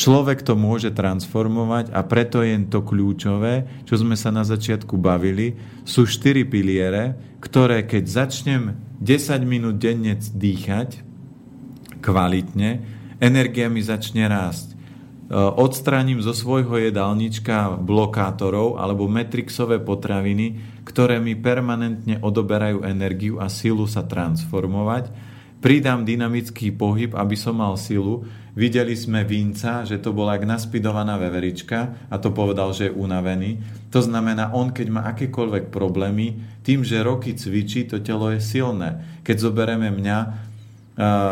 človek 0.00 0.40
to 0.40 0.56
môže 0.56 0.96
transformovať 0.96 1.92
a 1.92 2.00
preto 2.08 2.40
je 2.40 2.56
to 2.72 2.80
kľúčové, 2.80 3.84
čo 3.84 4.00
sme 4.00 4.16
sa 4.16 4.32
na 4.32 4.48
začiatku 4.48 4.96
bavili, 4.96 5.60
sú 5.84 6.08
štyri 6.08 6.48
piliere, 6.48 7.36
ktoré 7.44 7.84
keď 7.84 8.04
začnem 8.08 8.62
10 9.04 9.44
minút 9.44 9.76
denne 9.76 10.16
dýchať 10.16 11.04
kvalitne, 12.00 12.80
energia 13.20 13.68
mi 13.68 13.84
začne 13.84 14.24
rásť. 14.24 14.72
E, 14.72 14.76
odstránim 15.36 16.24
zo 16.24 16.32
svojho 16.32 16.80
jedálnička 16.80 17.76
blokátorov 17.76 18.80
alebo 18.80 19.04
metrixové 19.04 19.84
potraviny, 19.84 20.80
ktoré 20.88 21.20
mi 21.20 21.36
permanentne 21.36 22.24
odoberajú 22.24 22.88
energiu 22.88 23.36
a 23.36 23.52
silu 23.52 23.84
sa 23.84 24.00
transformovať 24.08 25.29
pridám 25.60 26.08
dynamický 26.08 26.72
pohyb, 26.72 27.12
aby 27.14 27.36
som 27.36 27.60
mal 27.60 27.76
silu. 27.76 28.24
Videli 28.56 28.96
sme 28.98 29.22
Vinca, 29.22 29.86
že 29.86 30.00
to 30.02 30.10
bola 30.10 30.34
jak 30.34 30.48
naspidovaná 30.48 31.20
veverička 31.20 32.08
a 32.10 32.16
to 32.18 32.34
povedal, 32.34 32.74
že 32.74 32.90
je 32.90 32.96
unavený. 32.96 33.62
To 33.94 34.02
znamená, 34.02 34.50
on 34.56 34.74
keď 34.74 34.88
má 34.90 35.06
akékoľvek 35.14 35.70
problémy, 35.70 36.40
tým, 36.66 36.82
že 36.82 37.04
roky 37.04 37.36
cvičí, 37.36 37.86
to 37.86 38.02
telo 38.02 38.32
je 38.34 38.42
silné. 38.42 39.22
Keď 39.22 39.36
zoberieme 39.38 39.88
mňa, 39.94 40.18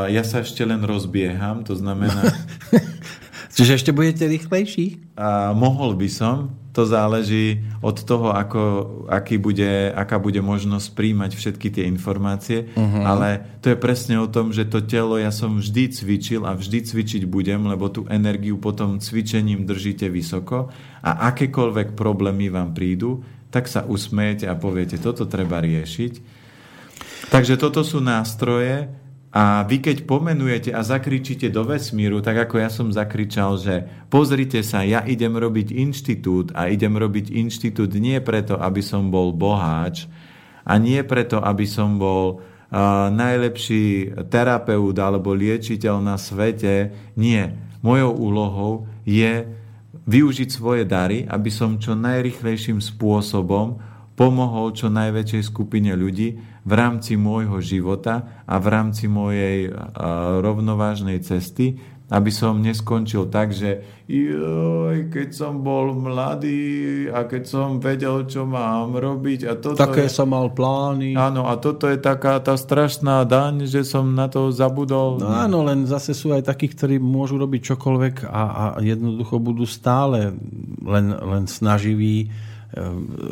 ja 0.08 0.22
sa 0.24 0.40
ešte 0.40 0.62
len 0.62 0.84
rozbieham, 0.86 1.66
to 1.66 1.74
znamená... 1.74 2.22
Čiže 3.58 3.74
ešte 3.74 3.90
budete 3.90 4.30
rýchlejší? 4.30 5.18
A 5.18 5.50
mohol 5.50 5.98
by 5.98 6.06
som, 6.06 6.54
to 6.70 6.86
záleží 6.86 7.58
od 7.82 7.98
toho, 8.06 8.30
ako, 8.30 8.62
aký 9.10 9.34
bude, 9.34 9.90
aká 9.90 10.22
bude 10.22 10.38
možnosť 10.38 10.94
príjmať 10.94 11.34
všetky 11.34 11.66
tie 11.74 11.90
informácie, 11.90 12.70
uh-huh. 12.70 13.02
ale 13.02 13.58
to 13.58 13.74
je 13.74 13.82
presne 13.82 14.14
o 14.22 14.30
tom, 14.30 14.54
že 14.54 14.62
to 14.62 14.78
telo 14.86 15.18
ja 15.18 15.34
som 15.34 15.58
vždy 15.58 15.90
cvičil 15.90 16.46
a 16.46 16.54
vždy 16.54 16.86
cvičiť 16.86 17.26
budem, 17.26 17.66
lebo 17.66 17.90
tú 17.90 18.06
energiu 18.06 18.62
potom 18.62 19.02
cvičením 19.02 19.66
držíte 19.66 20.06
vysoko 20.06 20.70
a 21.02 21.34
akékoľvek 21.34 21.98
problémy 21.98 22.54
vám 22.54 22.78
prídu, 22.78 23.26
tak 23.50 23.66
sa 23.66 23.82
usmejete 23.82 24.46
a 24.46 24.54
poviete, 24.54 25.02
toto 25.02 25.26
treba 25.26 25.58
riešiť. 25.58 26.38
Takže 27.34 27.58
toto 27.58 27.82
sú 27.82 27.98
nástroje, 27.98 28.86
a 29.28 29.60
vy 29.68 29.84
keď 29.84 30.08
pomenujete 30.08 30.72
a 30.72 30.80
zakričíte 30.80 31.52
do 31.52 31.60
vesmíru, 31.60 32.24
tak 32.24 32.48
ako 32.48 32.64
ja 32.64 32.72
som 32.72 32.88
zakričal, 32.88 33.60
že 33.60 33.84
pozrite 34.08 34.64
sa, 34.64 34.80
ja 34.88 35.04
idem 35.04 35.36
robiť 35.36 35.68
inštitút 35.76 36.56
a 36.56 36.72
idem 36.72 36.96
robiť 36.96 37.36
inštitút 37.36 37.92
nie 38.00 38.16
preto, 38.24 38.56
aby 38.56 38.80
som 38.80 39.12
bol 39.12 39.36
boháč 39.36 40.08
a 40.64 40.80
nie 40.80 41.04
preto, 41.04 41.44
aby 41.44 41.68
som 41.68 42.00
bol 42.00 42.40
uh, 42.40 43.12
najlepší 43.12 44.16
terapeut 44.32 44.96
alebo 44.96 45.36
liečiteľ 45.36 46.00
na 46.00 46.16
svete. 46.16 46.92
Nie. 47.12 47.52
Mojou 47.84 48.12
úlohou 48.16 48.72
je 49.04 49.44
využiť 50.08 50.48
svoje 50.48 50.88
dary, 50.88 51.28
aby 51.28 51.52
som 51.52 51.76
čo 51.76 51.92
najrychlejším 51.92 52.80
spôsobom 52.80 53.80
pomohol 54.18 54.74
čo 54.74 54.90
najväčšej 54.90 55.42
skupine 55.46 55.94
ľudí 55.94 56.57
v 56.68 56.72
rámci 56.76 57.16
môjho 57.16 57.64
života 57.64 58.44
a 58.44 58.60
v 58.60 58.66
rámci 58.68 59.08
mojej 59.08 59.72
rovnovážnej 60.44 61.24
cesty, 61.24 61.80
aby 62.08 62.32
som 62.32 62.56
neskončil 62.64 63.28
tak, 63.28 63.52
že 63.52 63.84
joj, 64.08 65.12
keď 65.12 65.28
som 65.28 65.60
bol 65.60 65.92
mladý 65.92 67.04
a 67.12 67.28
keď 67.28 67.42
som 67.44 67.76
vedel, 67.76 68.24
čo 68.24 68.48
mám 68.48 68.96
robiť 68.96 69.40
a 69.44 69.52
toto 69.60 69.76
Také 69.76 70.08
je, 70.08 70.16
som 70.16 70.32
mal 70.32 70.48
plány. 70.48 71.12
Áno, 71.12 71.44
a 71.44 71.60
toto 71.60 71.84
je 71.84 72.00
taká 72.00 72.40
tá 72.40 72.56
strašná 72.56 73.28
daň, 73.28 73.68
že 73.68 73.84
som 73.84 74.08
na 74.16 74.24
to 74.24 74.48
zabudol. 74.48 75.20
No 75.20 75.28
áno, 75.28 75.60
len 75.68 75.84
zase 75.84 76.16
sú 76.16 76.32
aj 76.32 76.48
takí, 76.48 76.72
ktorí 76.72 76.96
môžu 76.96 77.36
robiť 77.36 77.76
čokoľvek 77.76 78.24
a, 78.24 78.42
a 78.48 78.64
jednoducho 78.80 79.36
budú 79.36 79.68
stále 79.68 80.32
len, 80.80 81.06
len 81.12 81.44
snaživí 81.44 82.32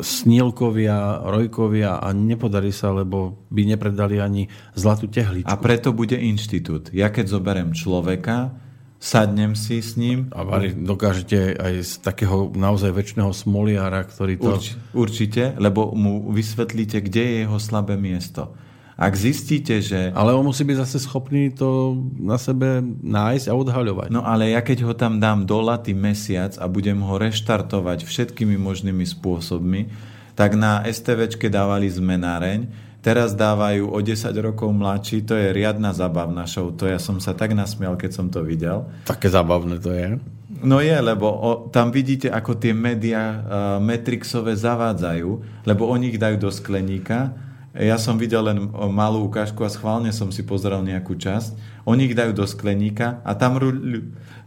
snílkovia, 0.01 1.21
rojkovia 1.29 2.01
a 2.01 2.09
nepodarí 2.09 2.73
sa, 2.73 2.89
lebo 2.89 3.45
by 3.53 3.61
nepredali 3.69 4.17
ani 4.17 4.49
zlatú 4.73 5.05
tehličku. 5.05 5.45
A 5.45 5.55
preto 5.61 5.93
bude 5.93 6.17
inštitút. 6.17 6.89
Ja 6.89 7.13
keď 7.13 7.37
zoberiem 7.37 7.71
človeka, 7.77 8.57
sadnem 8.97 9.53
si 9.53 9.77
s 9.77 9.93
ním. 9.93 10.33
A 10.33 10.41
Vary, 10.41 10.73
dokážete 10.73 11.53
aj 11.53 11.73
z 11.85 11.91
takého 12.01 12.49
naozaj 12.57 12.89
väčšného 12.89 13.29
smoliara, 13.29 14.01
ktorý 14.09 14.41
to... 14.41 14.57
Urč, 14.57 14.65
určite, 14.97 15.53
lebo 15.61 15.93
mu 15.93 16.33
vysvetlíte, 16.33 17.05
kde 17.05 17.21
je 17.21 17.35
jeho 17.45 17.57
slabé 17.61 17.93
miesto. 17.93 18.57
Ak 18.97 19.13
zistíte, 19.13 19.77
že... 19.77 20.09
Ale 20.17 20.33
on 20.33 20.41
musí 20.41 20.65
byť 20.65 20.77
zase 20.81 21.05
schopný 21.05 21.53
to 21.53 21.93
na 22.17 22.41
sebe 22.41 22.81
nájsť 23.05 23.45
a 23.45 23.53
odhaľovať. 23.53 24.09
No 24.09 24.25
ale 24.25 24.57
ja 24.57 24.65
keď 24.65 24.89
ho 24.89 24.93
tam 24.97 25.21
dám 25.21 25.45
do 25.45 25.61
laty 25.61 25.93
mesiac 25.93 26.57
a 26.57 26.65
budem 26.65 26.97
ho 27.05 27.13
reštartovať 27.21 28.09
všetkými 28.09 28.57
možnými 28.57 29.05
spôsobmi, 29.05 29.93
tak 30.33 30.57
na 30.57 30.81
STVčke 30.81 31.45
dávali 31.45 31.93
zmenáreň, 31.93 32.65
teraz 33.05 33.37
dávajú 33.37 33.85
o 33.85 34.01
10 34.01 34.33
rokov 34.41 34.73
mladší, 34.73 35.29
to 35.29 35.37
je 35.37 35.53
riadna 35.53 35.93
zabavná 35.93 36.49
show. 36.49 36.73
To 36.73 36.89
ja 36.89 36.97
som 36.97 37.21
sa 37.21 37.37
tak 37.37 37.53
nasmial, 37.53 38.01
keď 38.01 38.11
som 38.17 38.33
to 38.33 38.41
videl. 38.41 38.89
Také 39.05 39.29
zabavné 39.29 39.77
to 39.77 39.93
je. 39.93 40.17
No 40.57 40.81
je, 40.81 40.97
lebo 40.97 41.29
o, 41.29 41.69
tam 41.69 41.93
vidíte, 41.93 42.33
ako 42.33 42.57
tie 42.57 42.73
médiá 42.73 43.23
uh, 43.29 43.41
Metrixové 43.77 44.57
zavádzajú, 44.57 45.29
lebo 45.69 45.85
oni 45.85 46.09
ich 46.09 46.17
dajú 46.17 46.41
do 46.41 46.49
skleníka 46.49 47.45
ja 47.77 48.01
som 48.01 48.17
videl 48.17 48.41
len 48.41 48.73
malú 48.89 49.29
ukážku 49.29 49.61
a 49.61 49.69
schválne 49.69 50.09
som 50.09 50.33
si 50.33 50.41
pozrel 50.41 50.81
nejakú 50.81 51.13
časť. 51.13 51.53
Oni 51.85 52.09
ich 52.09 52.17
dajú 52.17 52.33
do 52.33 52.45
skleníka 52.49 53.21
a 53.21 53.37
tam 53.37 53.61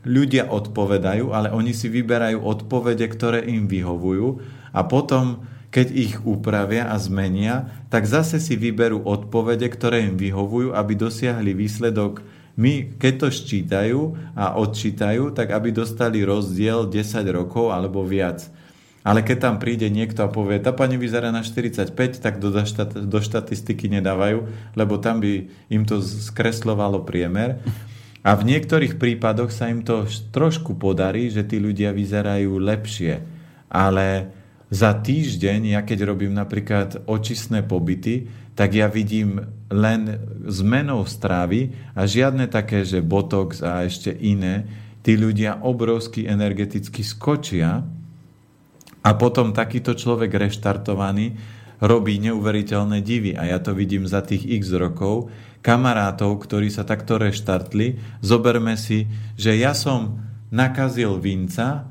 ľudia 0.03 0.51
odpovedajú, 0.51 1.31
ale 1.31 1.55
oni 1.55 1.71
si 1.71 1.87
vyberajú 1.87 2.43
odpovede, 2.43 3.07
ktoré 3.07 3.47
im 3.47 3.71
vyhovujú 3.71 4.43
a 4.75 4.83
potom, 4.83 5.47
keď 5.71 5.87
ich 5.95 6.15
upravia 6.27 6.91
a 6.91 6.99
zmenia, 6.99 7.71
tak 7.87 8.11
zase 8.11 8.43
si 8.43 8.59
vyberú 8.59 9.07
odpovede, 9.07 9.71
ktoré 9.71 10.11
im 10.11 10.19
vyhovujú, 10.19 10.75
aby 10.75 10.93
dosiahli 10.99 11.55
výsledok 11.55 12.27
my, 12.59 12.99
keď 12.99 13.15
to 13.25 13.29
ščítajú 13.31 14.01
a 14.35 14.59
odčítajú, 14.59 15.33
tak 15.33 15.55
aby 15.55 15.71
dostali 15.71 16.21
rozdiel 16.27 16.91
10 16.91 17.25
rokov 17.31 17.71
alebo 17.71 18.03
viac. 18.03 18.51
Ale 19.01 19.25
keď 19.25 19.39
tam 19.41 19.57
príde 19.57 19.89
niekto 19.89 20.21
a 20.21 20.29
povie, 20.29 20.61
tá 20.61 20.77
pani 20.77 21.01
vyzerá 21.01 21.33
na 21.33 21.41
45, 21.41 22.21
tak 22.21 22.37
do, 22.37 22.53
štat, 22.53 22.93
do 22.93 23.19
štatistiky 23.21 23.89
nedávajú, 23.89 24.45
lebo 24.77 25.01
tam 25.01 25.25
by 25.25 25.49
im 25.73 25.89
to 25.89 26.05
skreslovalo 26.05 27.01
priemer. 27.01 27.65
A 28.21 28.37
v 28.37 28.53
niektorých 28.53 29.01
prípadoch 29.01 29.49
sa 29.49 29.73
im 29.73 29.81
to 29.81 30.05
trošku 30.37 30.77
podarí, 30.77 31.33
že 31.33 31.49
tí 31.49 31.57
ľudia 31.57 31.97
vyzerajú 31.97 32.61
lepšie. 32.61 33.25
Ale 33.73 34.29
za 34.69 34.93
týždeň, 34.93 35.73
ja 35.73 35.81
keď 35.81 36.05
robím 36.05 36.37
napríklad 36.37 37.09
očistné 37.09 37.65
pobyty, 37.65 38.29
tak 38.53 38.77
ja 38.77 38.93
vidím 38.93 39.41
len 39.73 40.21
zmenou 40.45 41.09
strávy 41.09 41.73
a 41.97 42.05
žiadne 42.05 42.45
také, 42.53 42.85
že 42.85 43.01
botox 43.01 43.65
a 43.65 43.89
ešte 43.89 44.13
iné, 44.13 44.69
tí 45.01 45.17
ľudia 45.17 45.65
obrovsky 45.65 46.29
energeticky 46.29 47.01
skočia, 47.01 47.81
a 49.01 49.11
potom 49.17 49.57
takýto 49.57 49.97
človek 49.97 50.37
reštartovaný 50.37 51.37
robí 51.81 52.21
neuveriteľné 52.21 53.01
divy. 53.01 53.33
A 53.33 53.49
ja 53.49 53.59
to 53.59 53.73
vidím 53.73 54.05
za 54.05 54.21
tých 54.21 54.45
x 54.45 54.77
rokov. 54.77 55.33
Kamarátov, 55.65 56.41
ktorí 56.45 56.69
sa 56.73 56.85
takto 56.85 57.17
reštartli, 57.21 58.01
zoberme 58.21 58.77
si, 58.77 59.09
že 59.37 59.57
ja 59.57 59.77
som 59.77 60.21
nakazil 60.53 61.21
vinca 61.21 61.89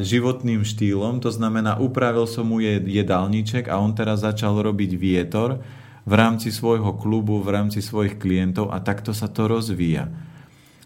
životným 0.00 0.62
štýlom, 0.62 1.18
to 1.18 1.34
znamená, 1.34 1.74
upravil 1.82 2.22
som 2.30 2.46
mu 2.46 2.62
jedálniček 2.62 3.66
a 3.66 3.82
on 3.82 3.98
teraz 3.98 4.22
začal 4.22 4.62
robiť 4.62 4.94
vietor 4.94 5.58
v 6.06 6.12
rámci 6.14 6.54
svojho 6.54 6.94
klubu, 6.96 7.42
v 7.42 7.50
rámci 7.50 7.82
svojich 7.82 8.16
klientov 8.16 8.70
a 8.70 8.78
takto 8.78 9.10
sa 9.10 9.26
to 9.26 9.50
rozvíja. 9.50 10.06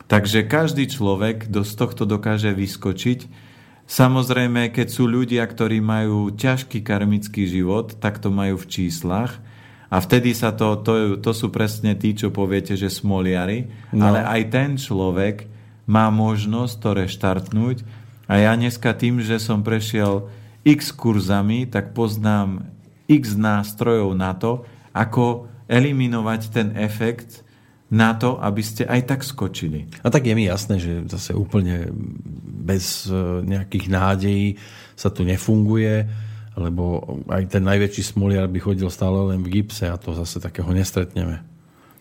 Takže 0.08 0.48
každý 0.48 0.88
človek 0.88 1.52
do, 1.52 1.60
z 1.60 1.72
tohto 1.76 2.08
dokáže 2.08 2.56
vyskočiť. 2.56 3.43
Samozrejme, 3.84 4.72
keď 4.72 4.88
sú 4.88 5.04
ľudia, 5.04 5.44
ktorí 5.44 5.84
majú 5.84 6.32
ťažký 6.32 6.80
karmický 6.80 7.44
život, 7.44 8.00
tak 8.00 8.16
to 8.16 8.32
majú 8.32 8.56
v 8.56 8.68
číslach. 8.68 9.36
A 9.92 10.00
vtedy 10.00 10.32
sa 10.32 10.50
to, 10.56 10.80
to, 10.80 11.20
to 11.20 11.32
sú 11.36 11.52
presne 11.52 11.94
tí, 11.94 12.16
čo 12.16 12.32
poviete, 12.32 12.74
že 12.74 12.90
smoliari. 12.90 13.68
No. 13.92 14.10
Ale 14.10 14.24
aj 14.24 14.42
ten 14.50 14.70
človek 14.80 15.46
má 15.84 16.08
možnosť 16.08 16.74
to 16.80 16.90
reštartnúť. 16.96 17.76
A 18.24 18.40
ja 18.40 18.56
dneska 18.56 18.96
tým, 18.96 19.20
že 19.20 19.36
som 19.36 19.60
prešiel 19.60 20.32
x 20.64 20.90
kurzami, 20.96 21.68
tak 21.68 21.92
poznám 21.92 22.64
x 23.04 23.36
nástrojov 23.36 24.16
na 24.16 24.32
to, 24.32 24.64
ako 24.96 25.46
eliminovať 25.68 26.40
ten 26.48 26.68
efekt 26.80 27.44
na 27.92 28.16
to, 28.16 28.40
aby 28.40 28.64
ste 28.64 28.88
aj 28.88 29.00
tak 29.06 29.20
skočili. 29.22 29.86
A 30.00 30.08
tak 30.08 30.24
je 30.24 30.34
mi 30.34 30.48
jasné, 30.48 30.80
že 30.80 31.04
zase 31.06 31.36
úplne 31.36 31.92
bez 32.64 33.04
e, 33.04 33.44
nejakých 33.44 33.86
nádejí 33.92 34.46
sa 34.96 35.12
tu 35.12 35.28
nefunguje, 35.28 36.08
lebo 36.56 37.02
aj 37.28 37.52
ten 37.52 37.62
najväčší 37.66 38.16
smoliar 38.16 38.48
by 38.48 38.58
chodil 38.62 38.88
stále 38.88 39.34
len 39.34 39.44
v 39.44 39.60
gipse 39.60 39.84
a 39.84 40.00
to 40.00 40.16
zase 40.16 40.40
takého 40.40 40.72
nestretneme. 40.72 41.44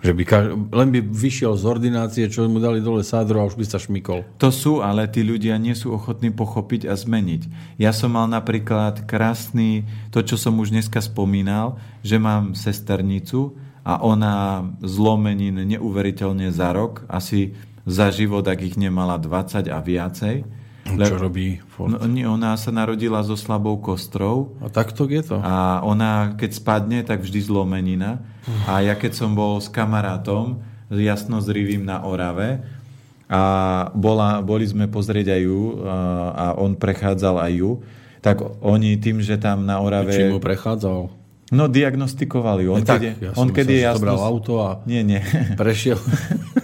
Že 0.04 0.14
by 0.20 0.24
kaž... 0.28 0.46
len 0.76 0.90
by 0.92 1.00
vyšiel 1.00 1.56
z 1.56 1.64
ordinácie, 1.64 2.28
čo 2.28 2.44
mu 2.52 2.60
dali 2.60 2.84
dole 2.84 3.08
sádro 3.08 3.40
a 3.40 3.48
už 3.48 3.56
by 3.56 3.66
sa 3.66 3.80
šmykol. 3.80 4.28
To 4.44 4.52
sú, 4.52 4.84
ale 4.84 5.08
tí 5.08 5.24
ľudia 5.24 5.56
nie 5.56 5.72
sú 5.74 5.96
ochotní 5.96 6.28
pochopiť 6.28 6.92
a 6.92 6.94
zmeniť. 6.94 7.48
Ja 7.80 7.96
som 7.96 8.20
mal 8.20 8.28
napríklad 8.28 9.08
krásny, 9.08 9.88
to 10.12 10.20
čo 10.20 10.36
som 10.36 10.60
už 10.60 10.76
dneska 10.76 11.00
spomínal, 11.00 11.80
že 12.04 12.20
mám 12.20 12.52
sesternicu 12.52 13.56
a 13.88 14.04
ona 14.04 14.68
zlomenín 14.84 15.60
neuveriteľne 15.64 16.52
za 16.52 16.76
rok, 16.76 17.08
asi 17.08 17.56
za 17.84 18.12
život, 18.12 18.48
ak 18.48 18.60
ich 18.64 18.76
nemala 18.80 19.20
20 19.20 19.68
a 19.68 19.80
viacej. 19.84 20.36
Le... 20.84 21.06
Čo 21.08 21.16
robí 21.16 21.64
Ford? 21.72 21.96
No, 21.96 22.04
ona 22.36 22.60
sa 22.60 22.72
narodila 22.72 23.24
so 23.24 23.40
slabou 23.40 23.80
kostrou. 23.80 24.56
A 24.60 24.68
takto 24.68 25.08
je 25.08 25.24
to? 25.24 25.40
A 25.40 25.80
ona, 25.84 26.36
keď 26.36 26.52
spadne, 26.60 27.00
tak 27.08 27.24
vždy 27.24 27.40
zlomenina. 27.40 28.20
A 28.68 28.84
ja 28.84 28.96
keď 29.00 29.16
som 29.16 29.32
bol 29.32 29.64
s 29.64 29.72
kamarátom, 29.72 30.60
jasno 30.92 31.40
zrivým 31.40 31.88
na 31.88 32.04
Orave, 32.04 32.60
a 33.34 33.42
bola, 33.96 34.44
boli 34.44 34.68
sme 34.68 34.86
pozrieť 34.86 35.34
aj 35.34 35.42
ju 35.42 35.62
a 36.38 36.54
on 36.60 36.78
prechádzal 36.78 37.42
aj 37.42 37.54
ju, 37.56 37.72
tak 38.22 38.46
oni 38.62 39.00
tým, 39.02 39.26
že 39.26 39.42
tam 39.42 39.66
na 39.66 39.82
Orave... 39.82 40.14
Čím 40.14 40.38
mu 40.38 40.42
prechádzal? 40.44 41.10
No, 41.50 41.64
diagnostikovali. 41.66 42.70
On, 42.70 42.82
tak, 42.86 43.02
keď, 43.02 43.14
ja 43.20 43.32
on 43.36 43.50
keď 43.50 43.66
je 43.68 43.80
jasno... 43.84 44.14
auto 44.22 44.62
a 44.62 44.86
nie, 44.86 45.02
nie. 45.02 45.22
prešiel. 45.58 45.98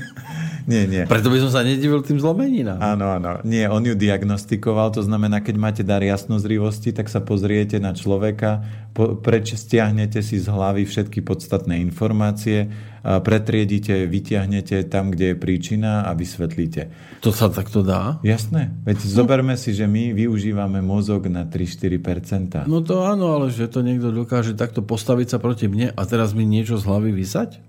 Nie, 0.69 0.85
nie. 0.85 1.03
Preto 1.09 1.33
by 1.33 1.41
som 1.41 1.49
sa 1.49 1.65
nedivil 1.65 2.05
tým 2.05 2.21
zlomeninám. 2.21 2.77
Áno, 2.77 3.09
áno. 3.09 3.41
Nie, 3.41 3.65
on 3.73 3.81
ju 3.81 3.97
diagnostikoval, 3.97 4.93
to 4.93 5.01
znamená, 5.01 5.41
keď 5.41 5.55
máte 5.57 5.81
dar 5.81 6.05
jasnozrivosti, 6.05 6.93
tak 6.93 7.09
sa 7.09 7.25
pozriete 7.25 7.81
na 7.81 7.97
človeka, 7.97 8.61
po, 8.93 9.17
preč 9.17 9.57
stiahnete 9.57 10.21
si 10.21 10.37
z 10.37 10.45
hlavy 10.45 10.85
všetky 10.85 11.25
podstatné 11.25 11.81
informácie, 11.81 12.69
a 12.99 13.23
pretriedite, 13.23 14.05
vytiahnete 14.05 14.83
tam, 14.91 15.15
kde 15.15 15.33
je 15.33 15.35
príčina 15.39 16.03
a 16.03 16.11
vysvetlíte. 16.11 16.91
To 17.23 17.31
sa 17.31 17.47
takto 17.47 17.79
dá? 17.79 18.19
Jasné. 18.27 18.75
Veď 18.83 18.97
no. 18.99 19.11
zoberme 19.23 19.55
si, 19.55 19.71
že 19.71 19.87
my 19.87 20.11
využívame 20.11 20.83
mozog 20.83 21.31
na 21.31 21.47
3-4%. 21.47 22.67
No 22.67 22.83
to 22.83 23.07
áno, 23.07 23.39
ale 23.39 23.55
že 23.55 23.71
to 23.71 23.79
niekto 23.79 24.11
dokáže 24.11 24.51
takto 24.59 24.83
postaviť 24.83 25.27
sa 25.31 25.37
proti 25.39 25.71
mne 25.71 25.95
a 25.95 26.01
teraz 26.03 26.35
mi 26.35 26.43
niečo 26.43 26.75
z 26.75 26.83
hlavy 26.83 27.15
vysať? 27.15 27.63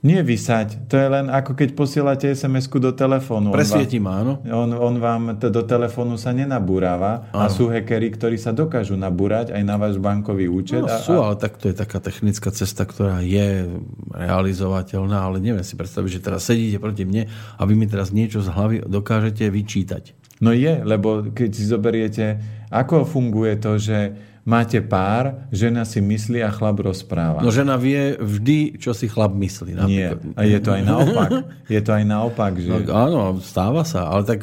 Nie 0.00 0.24
vysať. 0.24 0.88
To 0.88 0.96
je 0.96 1.08
len 1.12 1.28
ako 1.28 1.52
keď 1.52 1.76
posielate 1.76 2.32
SMS-ku 2.32 2.80
do 2.80 2.96
telefónu. 2.96 3.52
Presvieti 3.52 4.00
ma, 4.00 4.24
áno. 4.24 4.40
On, 4.48 4.72
on 4.72 4.96
vám 4.96 5.36
to 5.36 5.52
do 5.52 5.60
telefónu 5.60 6.16
sa 6.16 6.32
nenabúrava 6.32 7.28
áno. 7.36 7.44
a 7.44 7.52
sú 7.52 7.68
hekery, 7.68 8.08
ktorí 8.08 8.40
sa 8.40 8.56
dokážu 8.56 8.96
nabúrať 8.96 9.52
aj 9.52 9.60
na 9.60 9.76
váš 9.76 10.00
bankový 10.00 10.48
účet. 10.48 10.80
No, 10.80 10.88
a, 10.88 11.04
sú, 11.04 11.20
ale 11.20 11.36
tak 11.36 11.60
to 11.60 11.68
je 11.68 11.76
taká 11.76 12.00
technická 12.00 12.48
cesta, 12.48 12.88
ktorá 12.88 13.20
je 13.20 13.68
realizovateľná, 14.16 15.20
ale 15.20 15.36
neviem 15.36 15.64
si 15.64 15.76
predstaviť, 15.76 16.10
že 16.16 16.24
teraz 16.24 16.48
sedíte 16.48 16.80
proti 16.80 17.04
mne 17.04 17.28
a 17.28 17.62
vy 17.68 17.76
mi 17.76 17.84
teraz 17.84 18.08
niečo 18.08 18.40
z 18.40 18.48
hlavy 18.48 18.76
dokážete 18.88 19.52
vyčítať. 19.52 20.16
No 20.40 20.56
je, 20.56 20.80
lebo 20.80 21.28
keď 21.28 21.50
si 21.52 21.68
zoberiete, 21.68 22.40
ako 22.72 23.04
funguje 23.04 23.60
to, 23.60 23.76
že 23.76 24.16
máte 24.44 24.80
pár, 24.80 25.48
žena 25.52 25.84
si 25.84 26.00
myslí 26.00 26.40
a 26.40 26.50
chlap 26.50 26.80
rozpráva. 26.80 27.44
No 27.44 27.52
žena 27.52 27.76
vie 27.76 28.16
vždy, 28.16 28.80
čo 28.80 28.96
si 28.96 29.06
chlap 29.06 29.32
myslí. 29.36 29.76
Napríklad. 29.76 30.20
Nie, 30.20 30.36
a 30.36 30.42
je 30.48 30.58
to 30.58 30.70
aj 30.74 30.82
naopak. 30.84 31.30
Je 31.74 31.80
to 31.80 31.90
aj 31.94 32.04
naopak. 32.04 32.52
Že... 32.58 32.70
No, 32.70 32.78
áno, 32.90 33.20
stáva 33.38 33.86
sa. 33.86 34.10
Ale 34.10 34.26
tak 34.26 34.42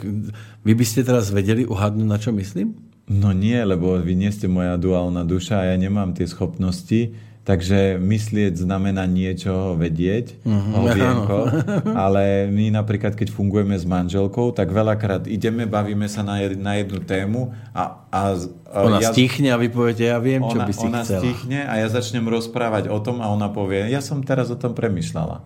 vy 0.64 0.74
by 0.74 0.86
ste 0.88 1.04
teraz 1.04 1.28
vedeli 1.28 1.68
uhadnúť, 1.68 2.08
na 2.08 2.16
čo 2.16 2.32
myslím? 2.32 2.78
No 3.08 3.32
nie, 3.32 3.56
lebo 3.64 3.96
vy 4.00 4.16
nie 4.16 4.32
ste 4.32 4.52
moja 4.52 4.76
duálna 4.76 5.24
duša 5.24 5.64
a 5.64 5.68
ja 5.72 5.76
nemám 5.80 6.12
tie 6.12 6.28
schopnosti 6.28 7.16
Takže 7.48 7.96
myslieť 7.96 8.60
znamená 8.60 9.08
niečo 9.08 9.80
vedieť, 9.80 10.44
uh-huh, 10.44 10.84
ovienko, 10.84 11.48
ale 12.04 12.52
my 12.52 12.76
napríklad, 12.76 13.16
keď 13.16 13.32
fungujeme 13.32 13.72
s 13.72 13.88
manželkou, 13.88 14.52
tak 14.52 14.68
veľakrát 14.76 15.32
ideme, 15.32 15.64
bavíme 15.64 16.12
sa 16.12 16.28
na, 16.28 16.44
jed, 16.44 16.60
na 16.60 16.76
jednu 16.76 17.00
tému 17.08 17.56
a, 17.72 18.04
a, 18.12 18.36
a 18.68 18.78
ona 18.84 19.00
ja, 19.00 19.16
stichne 19.16 19.56
a 19.56 19.58
vy 19.58 19.72
poviete, 19.72 20.12
ja 20.12 20.20
viem, 20.20 20.44
čo 20.44 20.60
ona, 20.60 20.68
by 20.68 20.74
si 20.76 20.88
ona 20.92 21.02
chcela. 21.08 21.24
stichne 21.24 21.60
a 21.64 21.74
ja 21.80 21.88
začnem 21.88 22.28
rozprávať 22.28 22.92
o 22.92 23.00
tom 23.00 23.24
a 23.24 23.32
ona 23.32 23.48
povie, 23.48 23.88
ja 23.96 24.04
som 24.04 24.20
teraz 24.28 24.52
o 24.52 24.60
tom 24.60 24.76
premyšľala. 24.76 25.40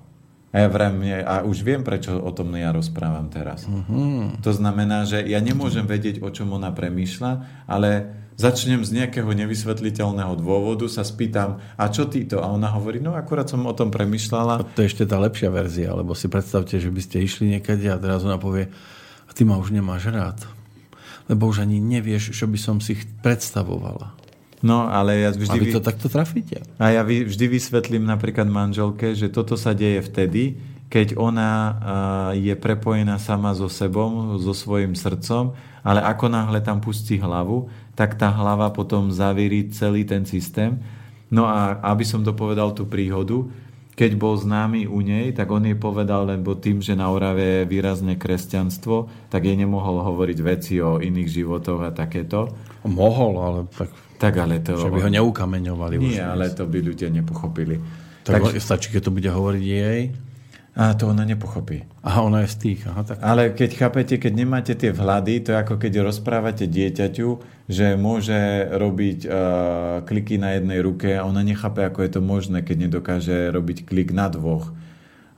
A 0.51 0.55
ja 0.57 0.67
vrem, 0.73 1.05
a 1.21 1.45
už 1.45 1.63
viem, 1.63 1.85
prečo 1.85 2.17
o 2.17 2.31
tom 2.33 2.51
ja 2.57 2.73
rozprávam 2.73 3.29
teraz. 3.29 3.63
Uh-huh. 3.69 4.35
To 4.41 4.51
znamená, 4.51 5.05
že 5.05 5.21
ja 5.23 5.37
nemôžem 5.37 5.85
vedieť, 5.85 6.19
o 6.19 6.27
čom 6.33 6.49
ona 6.51 6.73
premyšľa, 6.73 7.31
ale 7.69 8.20
začnem 8.39 8.81
z 8.85 9.01
nejakého 9.01 9.27
nevysvetliteľného 9.31 10.33
dôvodu, 10.39 10.87
sa 10.91 11.03
spýtam, 11.03 11.61
a 11.75 11.85
čo 11.91 12.07
týto? 12.07 12.39
A 12.43 12.49
ona 12.51 12.71
hovorí, 12.73 13.01
no 13.03 13.13
akurát 13.13 13.49
som 13.49 13.63
o 13.67 13.73
tom 13.75 13.91
premyšľala. 13.91 14.61
A 14.61 14.65
to 14.65 14.83
je 14.83 14.91
ešte 14.91 15.05
tá 15.05 15.19
lepšia 15.21 15.49
verzia, 15.53 15.91
lebo 15.93 16.15
si 16.17 16.31
predstavte, 16.31 16.79
že 16.79 16.89
by 16.89 17.01
ste 17.03 17.21
išli 17.21 17.57
niekedy 17.57 17.91
a 17.91 17.99
teraz 18.01 18.23
ona 18.23 18.41
povie, 18.41 18.71
a 19.25 19.31
ty 19.31 19.47
ma 19.47 19.55
už 19.61 19.71
nemáš 19.71 20.11
rád, 20.11 20.41
lebo 21.31 21.47
už 21.47 21.63
ani 21.63 21.79
nevieš, 21.79 22.35
čo 22.35 22.49
by 22.49 22.59
som 22.59 22.77
si 22.83 22.99
predstavovala. 23.23 24.17
No, 24.61 24.85
ale 24.85 25.25
ja 25.25 25.33
vždy... 25.33 25.57
A 25.57 25.61
vy 25.61 25.73
to 25.73 25.81
takto 25.81 26.05
trafíte. 26.05 26.61
A 26.77 26.93
ja 26.93 27.01
vždy 27.01 27.45
vysvetlím 27.49 28.05
napríklad 28.05 28.45
manželke, 28.45 29.17
že 29.17 29.33
toto 29.33 29.57
sa 29.57 29.73
deje 29.73 30.05
vtedy, 30.05 30.61
keď 30.91 31.17
ona 31.17 31.51
je 32.35 32.53
prepojená 32.53 33.17
sama 33.17 33.55
so 33.57 33.71
sebou, 33.71 34.37
so 34.37 34.53
svojim 34.53 34.93
srdcom, 34.93 35.55
ale 35.81 36.01
ako 36.05 36.25
náhle 36.29 36.61
tam 36.61 36.81
pustí 36.81 37.17
hlavu, 37.17 37.69
tak 37.97 38.15
tá 38.15 38.29
hlava 38.29 38.69
potom 38.69 39.09
zavíri 39.11 39.69
celý 39.73 40.05
ten 40.05 40.25
systém. 40.25 40.81
No 41.31 41.47
a 41.47 41.79
aby 41.93 42.03
som 42.03 42.21
dopovedal 42.21 42.73
tú 42.75 42.85
príhodu, 42.85 43.47
keď 43.91 44.11
bol 44.17 44.33
známy 44.39 44.87
u 44.87 45.03
nej, 45.03 45.35
tak 45.35 45.51
on 45.51 45.67
jej 45.67 45.75
povedal, 45.75 46.25
lebo 46.25 46.55
tým, 46.55 46.79
že 46.79 46.95
na 46.95 47.11
Orave 47.11 47.43
je 47.43 47.69
výrazne 47.69 48.15
kresťanstvo, 48.15 49.29
tak 49.29 49.45
jej 49.45 49.53
nemohol 49.53 50.01
hovoriť 50.01 50.37
veci 50.41 50.79
o 50.79 50.97
iných 50.97 51.29
životoch 51.29 51.85
a 51.85 51.91
takéto. 51.91 52.49
Mohol, 52.87 53.33
ale 53.37 53.59
tak... 53.69 53.89
Tak 54.21 54.37
ale 54.37 54.61
to... 54.61 54.77
Že 54.77 54.93
by 54.93 55.01
ho 55.01 55.11
neukameňovali. 55.17 55.95
Nie, 55.97 56.21
ale 56.21 56.53
to 56.53 56.69
by 56.69 56.77
ľudia 56.77 57.09
nepochopili. 57.09 57.81
Tak 58.21 58.37
Takže... 58.37 58.61
stačí, 58.61 58.87
keď 58.93 59.09
to 59.09 59.15
bude 59.17 59.25
hovoriť 59.25 59.63
jej? 59.65 60.13
A 60.71 60.95
to 60.95 61.11
ona 61.11 61.27
nepochopí. 61.27 61.83
Aha, 61.99 62.23
ona 62.23 62.47
je 62.47 62.55
z 62.55 62.57
tých. 62.63 62.79
Aha, 62.87 63.03
tak... 63.03 63.19
Ale 63.19 63.51
keď 63.51 63.71
chápete, 63.75 64.15
keď 64.15 64.33
nemáte 64.33 64.71
tie 64.71 64.95
vhľady, 64.95 65.43
to 65.43 65.49
je 65.51 65.57
ako 65.59 65.75
keď 65.75 65.99
rozprávate 65.99 66.63
dieťaťu, 66.63 67.27
že 67.67 67.99
môže 67.99 68.71
robiť 68.71 69.19
uh, 69.27 69.33
kliky 70.07 70.39
na 70.39 70.55
jednej 70.55 70.79
ruke 70.79 71.11
a 71.11 71.27
ona 71.27 71.43
nechápe, 71.43 71.83
ako 71.83 72.07
je 72.07 72.11
to 72.15 72.21
možné, 72.23 72.63
keď 72.63 72.87
nedokáže 72.87 73.51
robiť 73.51 73.83
klik 73.83 74.15
na 74.15 74.31
dvoch 74.31 74.71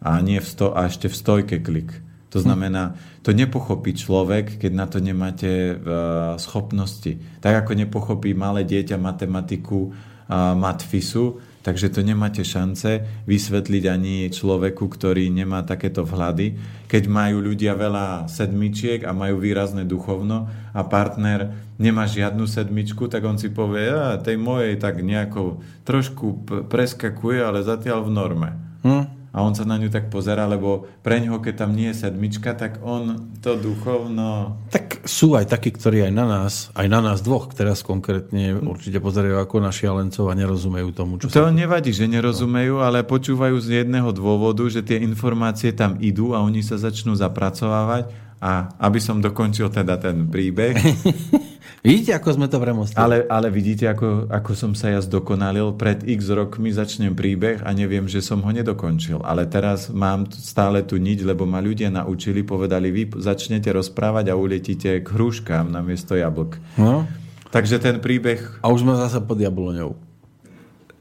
a, 0.06 0.22
nie 0.22 0.38
v 0.38 0.46
sto- 0.46 0.74
a 0.78 0.86
ešte 0.86 1.10
v 1.10 1.16
stojke 1.18 1.58
klik. 1.66 1.98
To 2.30 2.42
znamená, 2.42 2.98
to 3.22 3.30
nepochopí 3.34 3.94
človek, 3.94 4.58
keď 4.58 4.72
na 4.74 4.86
to 4.90 4.98
nemáte 5.02 5.78
uh, 5.78 6.38
schopnosti. 6.42 7.22
Tak 7.42 7.66
ako 7.66 7.78
nepochopí 7.78 8.34
malé 8.38 8.66
dieťa 8.66 9.02
matematiku 9.02 9.90
uh, 9.90 10.54
matfisu, 10.58 11.42
Takže 11.64 11.96
to 11.96 12.04
nemáte 12.04 12.44
šance 12.44 13.24
vysvetliť 13.24 13.84
ani 13.88 14.28
človeku, 14.28 14.84
ktorý 14.84 15.32
nemá 15.32 15.64
takéto 15.64 16.04
vhľady. 16.04 16.60
Keď 16.92 17.04
majú 17.08 17.40
ľudia 17.40 17.80
veľa 17.80 18.28
sedmičiek 18.28 19.08
a 19.08 19.16
majú 19.16 19.40
výrazné 19.40 19.88
duchovno 19.88 20.52
a 20.76 20.82
partner 20.84 21.56
nemá 21.80 22.04
žiadnu 22.04 22.44
sedmičku, 22.44 23.08
tak 23.08 23.24
on 23.24 23.40
si 23.40 23.48
povie, 23.48 23.88
a 23.88 24.20
tej 24.20 24.36
mojej 24.36 24.76
tak 24.76 25.00
nejako 25.00 25.64
trošku 25.88 26.44
preskakuje, 26.68 27.40
ale 27.40 27.64
zatiaľ 27.64 28.06
v 28.06 28.12
norme. 28.12 28.50
Hm? 28.84 29.23
A 29.34 29.42
on 29.42 29.58
sa 29.58 29.66
na 29.66 29.82
ňu 29.82 29.90
tak 29.90 30.14
pozera, 30.14 30.46
lebo 30.46 30.86
pre 31.02 31.18
ňoho, 31.18 31.42
keď 31.42 31.66
tam 31.66 31.74
nie 31.74 31.90
je 31.90 32.06
sedmička, 32.06 32.54
tak 32.54 32.78
on 32.86 33.34
to 33.42 33.58
duchovno... 33.58 34.62
Tak 34.70 35.10
sú 35.10 35.34
aj 35.34 35.50
takí, 35.50 35.74
ktorí 35.74 36.06
aj 36.06 36.14
na 36.14 36.26
nás, 36.30 36.70
aj 36.78 36.86
na 36.86 37.02
nás 37.02 37.26
dvoch, 37.26 37.50
teraz 37.50 37.82
konkrétne 37.82 38.54
určite 38.62 39.02
pozerajú 39.02 39.42
ako 39.42 39.56
na 39.58 39.74
šialencov 39.74 40.30
a 40.30 40.38
nerozumejú 40.38 40.90
tomu, 40.94 41.18
čo 41.18 41.34
To 41.34 41.50
sa... 41.50 41.52
nevadí, 41.52 41.90
že 41.90 42.06
nerozumejú, 42.06 42.80
ale 42.86 43.02
počúvajú 43.02 43.58
z 43.58 43.84
jedného 43.84 44.14
dôvodu, 44.14 44.64
že 44.70 44.86
tie 44.86 45.02
informácie 45.02 45.74
tam 45.74 45.98
idú 45.98 46.38
a 46.38 46.46
oni 46.46 46.62
sa 46.62 46.78
začnú 46.78 47.18
zapracovávať 47.18 48.23
a 48.44 48.76
aby 48.84 49.00
som 49.00 49.24
dokončil 49.24 49.72
teda 49.72 49.96
ten 49.96 50.28
príbeh, 50.28 50.76
Vidíte, 51.84 52.16
ako 52.16 52.40
sme 52.40 52.48
to 52.48 52.64
premostili? 52.64 52.96
Ale, 52.96 53.28
ale 53.28 53.52
vidíte, 53.52 53.92
ako, 53.92 54.32
ako 54.32 54.52
som 54.56 54.72
sa 54.72 54.96
ja 54.96 55.04
zdokonalil. 55.04 55.76
Pred 55.76 56.08
x 56.08 56.32
rokmi 56.32 56.72
začnem 56.72 57.12
príbeh 57.12 57.60
a 57.60 57.76
neviem, 57.76 58.08
že 58.08 58.24
som 58.24 58.40
ho 58.40 58.48
nedokončil. 58.56 59.20
Ale 59.20 59.44
teraz 59.52 59.92
mám 59.92 60.32
stále 60.32 60.88
tu 60.88 60.96
niť, 60.96 61.28
lebo 61.28 61.44
ma 61.44 61.60
ľudia 61.60 61.92
naučili, 61.92 62.40
povedali, 62.48 62.88
vy 62.88 63.20
začnete 63.20 63.68
rozprávať 63.76 64.32
a 64.32 64.40
uletíte 64.40 65.04
k 65.04 65.08
hruškám 65.12 65.76
namiesto 65.76 66.16
jablk. 66.16 66.56
No. 66.80 67.04
Takže 67.52 67.84
ten 67.84 68.00
príbeh... 68.00 68.64
A 68.64 68.72
už 68.72 68.88
sme 68.88 68.96
zase 68.96 69.20
pod 69.20 69.44
jabloňou 69.44 70.14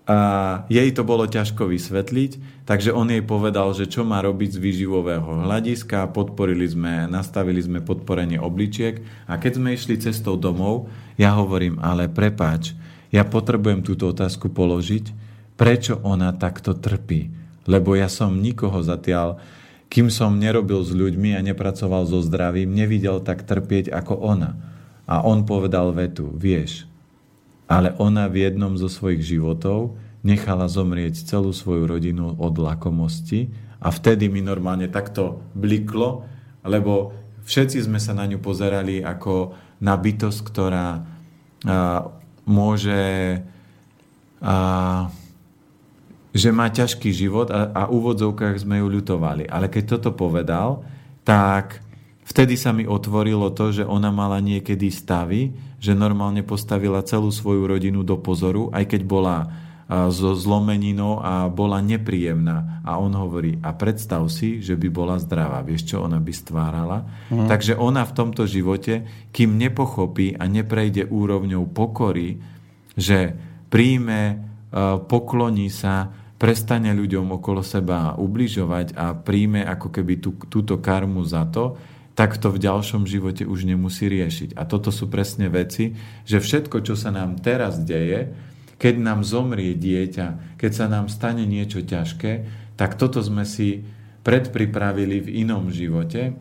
a 0.03 0.19
jej 0.67 0.91
to 0.91 1.07
bolo 1.07 1.31
ťažko 1.31 1.71
vysvetliť, 1.71 2.52
takže 2.65 2.95
on 2.95 3.11
jej 3.11 3.23
povedal, 3.25 3.71
že 3.75 3.91
čo 3.91 4.07
má 4.07 4.23
robiť 4.23 4.57
z 4.57 4.63
výživového 4.63 5.47
hľadiska, 5.47 6.11
podporili 6.15 6.67
sme, 6.67 7.11
nastavili 7.11 7.59
sme 7.59 7.83
podporenie 7.83 8.39
obličiek 8.39 9.03
a 9.27 9.39
keď 9.39 9.53
sme 9.59 9.75
išli 9.75 9.99
cestou 9.99 10.39
domov, 10.39 10.91
ja 11.19 11.35
hovorím, 11.37 11.83
ale 11.83 12.07
prepáč, 12.09 12.75
ja 13.13 13.29
potrebujem 13.29 13.85
túto 13.85 14.09
otázku 14.09 14.49
položiť, 14.49 15.13
prečo 15.61 16.01
ona 16.01 16.33
takto 16.33 16.73
trpí, 16.73 17.29
lebo 17.69 17.93
ja 17.93 18.09
som 18.09 18.41
nikoho 18.41 18.81
zatiaľ, 18.81 19.39
kým 19.93 20.09
som 20.09 20.41
nerobil 20.41 20.81
s 20.81 20.97
ľuďmi 20.97 21.37
a 21.37 21.45
nepracoval 21.45 22.09
so 22.09 22.25
zdravím, 22.25 22.73
nevidel 22.73 23.21
tak 23.21 23.45
trpieť 23.45 23.93
ako 23.93 24.17
ona. 24.17 24.57
A 25.05 25.21
on 25.21 25.45
povedal 25.45 25.93
vetu, 25.93 26.33
vieš, 26.33 26.89
ale 27.69 27.93
ona 28.01 28.25
v 28.33 28.49
jednom 28.49 28.81
zo 28.81 28.89
svojich 28.89 29.21
životov 29.21 29.93
nechala 30.23 30.71
zomrieť 30.71 31.27
celú 31.27 31.51
svoju 31.51 31.87
rodinu 31.87 32.39
od 32.39 32.55
lakomosti 32.55 33.51
a 33.83 33.91
vtedy 33.91 34.31
mi 34.31 34.39
normálne 34.39 34.87
takto 34.87 35.43
bliklo, 35.59 36.23
lebo 36.63 37.11
všetci 37.43 37.83
sme 37.83 37.99
sa 37.99 38.15
na 38.15 38.31
ňu 38.31 38.39
pozerali 38.39 39.03
ako 39.03 39.55
na 39.83 39.99
bytosť, 39.99 40.41
ktorá 40.47 40.87
a, 40.95 41.03
môže 42.47 43.43
a, 44.39 44.55
že 46.31 46.49
má 46.55 46.71
ťažký 46.71 47.11
život 47.11 47.51
a, 47.51 47.75
a 47.75 47.83
úvodzovkách 47.91 48.63
sme 48.63 48.79
ju 48.79 48.87
ľutovali. 48.87 49.51
Ale 49.51 49.67
keď 49.67 49.99
toto 49.99 50.15
povedal, 50.15 50.87
tak 51.27 51.83
vtedy 52.23 52.55
sa 52.55 52.71
mi 52.71 52.87
otvorilo 52.87 53.51
to, 53.51 53.75
že 53.75 53.85
ona 53.85 54.15
mala 54.15 54.39
niekedy 54.39 54.87
stavy, 54.89 55.51
že 55.83 55.99
normálne 55.99 56.47
postavila 56.47 57.03
celú 57.03 57.35
svoju 57.35 57.67
rodinu 57.67 58.07
do 58.07 58.15
pozoru, 58.15 58.71
aj 58.71 58.87
keď 58.87 59.03
bola 59.03 59.51
so 59.93 60.33
zlomeninou 60.33 61.21
a 61.21 61.53
bola 61.53 61.85
nepríjemná. 61.85 62.81
A 62.81 62.97
on 62.97 63.13
hovorí, 63.13 63.61
a 63.61 63.77
predstav 63.77 64.25
si, 64.33 64.65
že 64.65 64.73
by 64.79 64.89
bola 64.89 65.21
zdravá. 65.21 65.61
Vieš, 65.61 65.95
čo 65.95 65.97
ona 66.01 66.17
by 66.17 66.33
stvárala? 66.33 67.05
Mm. 67.29 67.47
Takže 67.51 67.77
ona 67.77 68.09
v 68.09 68.17
tomto 68.17 68.49
živote, 68.49 69.05
kým 69.35 69.61
nepochopí 69.61 70.33
a 70.33 70.49
neprejde 70.49 71.13
úrovňou 71.13 71.69
pokory, 71.69 72.41
že 72.97 73.37
príjme, 73.69 74.41
pokloní 75.09 75.69
sa, 75.69 76.09
prestane 76.41 76.91
ľuďom 76.91 77.39
okolo 77.39 77.63
seba 77.63 78.19
ubližovať 78.19 78.99
a 78.99 79.15
príjme 79.15 79.63
ako 79.63 79.95
keby 79.95 80.19
tú, 80.19 80.35
túto 80.51 80.83
karmu 80.83 81.23
za 81.23 81.47
to, 81.47 81.79
tak 82.19 82.37
to 82.37 82.51
v 82.51 82.61
ďalšom 82.61 83.07
živote 83.07 83.47
už 83.47 83.65
nemusí 83.65 84.11
riešiť. 84.11 84.59
A 84.59 84.67
toto 84.67 84.91
sú 84.93 85.07
presne 85.09 85.49
veci, 85.49 85.95
že 86.27 86.43
všetko, 86.43 86.83
čo 86.83 86.99
sa 86.99 87.15
nám 87.15 87.39
teraz 87.41 87.79
deje, 87.81 88.52
keď 88.83 88.99
nám 88.99 89.23
zomrie 89.23 89.79
dieťa, 89.79 90.59
keď 90.59 90.73
sa 90.75 90.87
nám 90.91 91.07
stane 91.07 91.47
niečo 91.47 91.87
ťažké, 91.87 92.51
tak 92.75 92.99
toto 92.99 93.23
sme 93.23 93.47
si 93.47 93.87
predpripravili 94.27 95.23
v 95.23 95.47
inom 95.47 95.71
živote. 95.71 96.35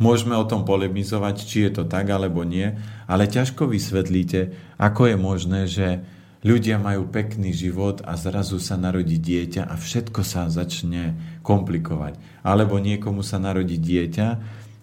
Môžeme 0.00 0.32
o 0.32 0.48
tom 0.48 0.64
polemizovať, 0.64 1.44
či 1.44 1.68
je 1.68 1.70
to 1.76 1.84
tak 1.84 2.08
alebo 2.08 2.40
nie, 2.48 2.72
ale 3.04 3.28
ťažko 3.28 3.68
vysvetlíte, 3.68 4.56
ako 4.80 5.12
je 5.12 5.16
možné, 5.20 5.60
že 5.68 6.00
ľudia 6.40 6.80
majú 6.80 7.12
pekný 7.12 7.52
život 7.52 8.00
a 8.00 8.16
zrazu 8.16 8.56
sa 8.56 8.80
narodí 8.80 9.20
dieťa 9.20 9.68
a 9.68 9.76
všetko 9.76 10.24
sa 10.24 10.48
začne 10.48 11.20
komplikovať. 11.44 12.16
Alebo 12.40 12.80
niekomu 12.80 13.20
sa 13.20 13.36
narodí 13.36 13.76
dieťa 13.76 14.28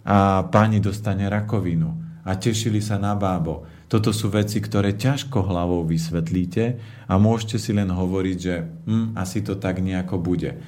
a 0.05 0.45
pani 0.45 0.77
dostane 0.77 1.25
rakovinu 1.25 2.21
a 2.23 2.37
tešili 2.37 2.79
sa 2.79 3.01
na 3.01 3.17
bábo. 3.17 3.65
Toto 3.89 4.13
sú 4.13 4.29
veci, 4.29 4.61
ktoré 4.61 4.93
ťažko 4.93 5.49
hlavou 5.49 5.81
vysvetlíte 5.81 6.77
a 7.09 7.13
môžete 7.17 7.57
si 7.57 7.73
len 7.73 7.89
hovoriť, 7.89 8.37
že 8.37 8.55
hm, 8.85 9.17
asi 9.17 9.41
to 9.41 9.57
tak 9.57 9.81
nejako 9.81 10.21
bude. 10.21 10.61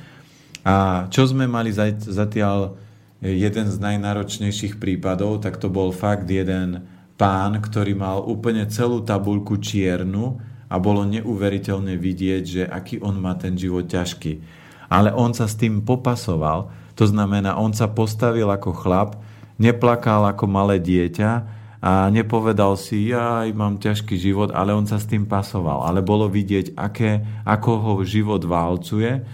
A 0.65 1.05
čo 1.13 1.29
sme 1.29 1.45
mali 1.45 1.69
zatiaľ 1.73 2.81
jeden 3.21 3.67
z 3.69 3.77
najnáročnejších 3.77 4.81
prípadov, 4.81 5.45
tak 5.45 5.61
to 5.61 5.69
bol 5.69 5.93
fakt 5.93 6.25
jeden 6.25 6.89
pán, 7.13 7.61
ktorý 7.61 7.93
mal 7.93 8.25
úplne 8.25 8.65
celú 8.65 9.05
tabulku 9.05 9.61
čiernu 9.61 10.41
a 10.65 10.81
bolo 10.81 11.05
neuveriteľne 11.05 11.93
vidieť, 12.01 12.43
že 12.43 12.63
aký 12.65 12.97
on 13.05 13.21
má 13.21 13.37
ten 13.37 13.53
život 13.53 13.85
ťažký. 13.85 14.41
Ale 14.89 15.13
on 15.13 15.37
sa 15.37 15.45
s 15.45 15.53
tým 15.53 15.85
popasoval, 15.85 16.73
to 16.97 17.05
znamená, 17.05 17.53
on 17.53 17.77
sa 17.77 17.85
postavil 17.85 18.49
ako 18.49 18.73
chlap, 18.73 19.21
neplakal 19.61 20.25
ako 20.25 20.49
malé 20.49 20.81
dieťa 20.81 21.60
a 21.81 22.13
nepovedal 22.13 22.77
si, 22.77 23.09
ja 23.09 23.41
mám 23.57 23.81
ťažký 23.81 24.13
život, 24.13 24.53
ale 24.53 24.69
on 24.69 24.85
sa 24.85 25.01
s 25.01 25.09
tým 25.09 25.25
pasoval. 25.25 25.81
Ale 25.89 26.05
bolo 26.05 26.29
vidieť, 26.29 26.77
aké, 26.77 27.25
ako 27.41 27.71
ho 27.81 27.93
život 28.05 28.45
válcuje 28.45 29.25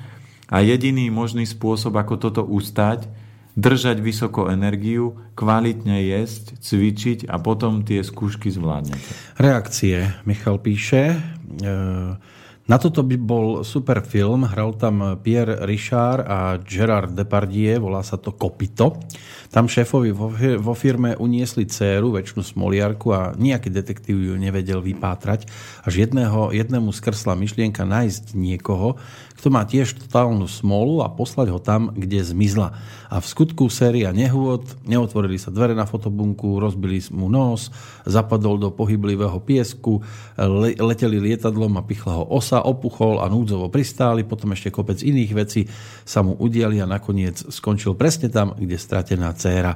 a 0.47 0.55
jediný 0.63 1.11
možný 1.11 1.43
spôsob, 1.43 1.99
ako 1.99 2.15
toto 2.15 2.41
ustať, 2.47 3.11
držať 3.59 3.99
vysoko 3.99 4.47
energiu, 4.47 5.19
kvalitne 5.35 5.99
jesť, 6.07 6.55
cvičiť 6.63 7.27
a 7.27 7.35
potom 7.35 7.83
tie 7.83 7.99
skúšky 7.99 8.47
zvládnete. 8.47 9.11
Reakcie. 9.35 10.15
Michal 10.23 10.63
píše, 10.63 11.19
e 11.59 12.36
na 12.67 12.75
toto 12.75 12.99
by 12.99 13.15
bol 13.15 13.47
super 13.63 14.03
film, 14.03 14.43
hral 14.43 14.75
tam 14.75 15.19
Pierre 15.23 15.63
Richard 15.63 16.27
a 16.27 16.59
Gerard 16.59 17.15
Depardieu, 17.15 17.79
volá 17.79 18.03
sa 18.03 18.19
to 18.19 18.35
Kopito. 18.35 18.99
Tam 19.47 19.71
šéfovi 19.71 20.11
vo 20.59 20.75
firme 20.75 21.15
uniesli 21.15 21.63
dceru, 21.63 22.11
väčšinu 22.11 22.43
smoliarku 22.43 23.15
a 23.15 23.31
nejaký 23.39 23.71
detektív 23.71 24.19
ju 24.19 24.35
nevedel 24.35 24.83
vypátrať. 24.83 25.47
Až 25.87 26.03
jedného, 26.03 26.51
jednému 26.51 26.91
skrsla 26.91 27.39
myšlienka 27.39 27.87
nájsť 27.87 28.35
niekoho, 28.35 28.99
kto 29.39 29.47
má 29.47 29.63
tiež 29.63 29.95
totálnu 29.95 30.51
smolu 30.51 30.99
a 30.99 31.07
poslať 31.07 31.47
ho 31.55 31.63
tam, 31.63 31.95
kde 31.95 32.27
zmizla. 32.27 32.75
A 33.07 33.23
v 33.23 33.25
skutku 33.29 33.71
séria 33.71 34.11
nehôd, 34.11 34.67
neotvorili 34.83 35.39
sa 35.39 35.47
dvere 35.47 35.71
na 35.71 35.87
fotobunku, 35.87 36.59
rozbili 36.59 36.99
mu 37.15 37.31
nos, 37.31 37.71
zapadol 38.03 38.59
do 38.59 38.67
pohyblivého 38.73 39.39
piesku, 39.39 40.03
le- 40.35 40.75
leteli 40.75 41.23
lietadlom 41.23 41.79
a 41.79 41.87
pichla 41.87 42.19
ho 42.19 42.27
osa, 42.27 42.56
opuchol 42.63 43.21
a 43.21 43.29
núdzovo 43.29 43.67
pristáli, 43.67 44.25
potom 44.25 44.53
ešte 44.53 44.73
kopec 44.73 45.01
iných 45.01 45.31
vecí 45.35 45.61
sa 46.05 46.23
mu 46.23 46.33
udiali 46.37 46.81
a 46.81 46.89
nakoniec 46.89 47.49
skončil 47.51 47.93
presne 47.93 48.31
tam, 48.31 48.55
kde 48.55 48.77
stratená 48.79 49.33
dcéra. 49.35 49.75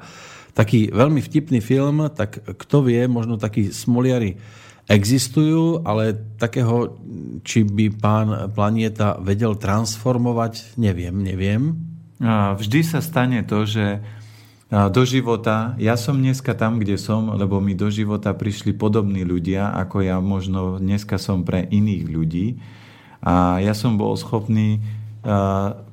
Taký 0.52 0.92
veľmi 0.92 1.24
vtipný 1.24 1.64
film, 1.64 2.12
tak 2.12 2.44
kto 2.44 2.84
vie, 2.84 3.08
možno 3.08 3.40
takí 3.40 3.72
smoliari 3.72 4.36
existujú, 4.92 5.88
ale 5.88 6.36
takého, 6.36 7.00
či 7.48 7.64
by 7.64 7.86
pán 7.96 8.28
Planieta 8.52 9.16
vedel 9.24 9.56
transformovať, 9.56 10.76
neviem, 10.76 11.16
neviem. 11.16 11.80
Vždy 12.58 12.80
sa 12.84 13.00
stane 13.00 13.48
to, 13.48 13.64
že 13.64 14.04
do 14.72 15.04
života, 15.04 15.76
ja 15.76 16.00
som 16.00 16.16
dneska 16.16 16.56
tam, 16.56 16.80
kde 16.80 16.96
som, 16.96 17.36
lebo 17.36 17.60
mi 17.60 17.76
do 17.76 17.92
života 17.92 18.32
prišli 18.32 18.72
podobní 18.72 19.28
ľudia, 19.28 19.76
ako 19.76 20.00
ja 20.00 20.24
možno 20.24 20.80
dneska 20.80 21.20
som 21.20 21.44
pre 21.44 21.68
iných 21.68 22.04
ľudí. 22.08 22.56
A 23.20 23.60
ja 23.60 23.76
som 23.76 24.00
bol 24.00 24.16
schopný 24.16 24.80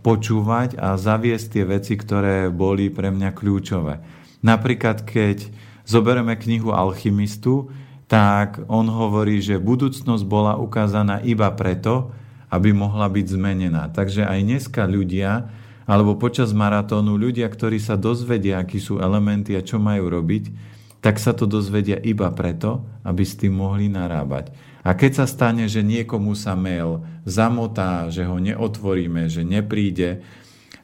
počúvať 0.07 0.79
a 0.79 0.95
zaviesť 0.95 1.47
tie 1.53 1.65
veci, 1.67 1.99
ktoré 1.99 2.49
boli 2.55 2.89
pre 2.89 3.11
mňa 3.11 3.35
kľúčové. 3.35 4.01
Napríklad, 4.47 5.03
keď 5.03 5.51
zoberieme 5.83 6.39
knihu 6.39 6.71
Alchymistu, 6.71 7.75
tak 8.09 8.63
on 8.73 8.89
hovorí, 8.89 9.43
že 9.45 9.61
budúcnosť 9.61 10.25
bola 10.25 10.57
ukázaná 10.57 11.21
iba 11.27 11.51
preto, 11.53 12.15
aby 12.49 12.73
mohla 12.73 13.11
byť 13.11 13.27
zmenená. 13.37 13.93
Takže 13.93 14.25
aj 14.25 14.41
dneska 14.41 14.89
ľudia, 14.89 15.53
alebo 15.89 16.21
počas 16.21 16.53
maratónu 16.53 17.17
ľudia, 17.17 17.49
ktorí 17.49 17.81
sa 17.81 17.97
dozvedia, 17.97 18.61
akí 18.61 18.77
sú 18.77 19.01
elementy 19.01 19.57
a 19.57 19.65
čo 19.65 19.81
majú 19.81 20.13
robiť, 20.13 20.53
tak 21.01 21.17
sa 21.17 21.33
to 21.33 21.49
dozvedia 21.49 21.97
iba 22.05 22.29
preto, 22.37 22.85
aby 23.09 23.25
s 23.25 23.41
tým 23.41 23.57
mohli 23.57 23.89
narábať. 23.89 24.53
A 24.85 24.93
keď 24.93 25.25
sa 25.25 25.27
stane, 25.27 25.65
že 25.65 25.81
niekomu 25.81 26.37
sa 26.37 26.53
mail 26.53 27.01
zamotá, 27.25 28.13
že 28.13 28.29
ho 28.29 28.37
neotvoríme, 28.37 29.33
že 29.33 29.49
nepríde, 29.49 30.21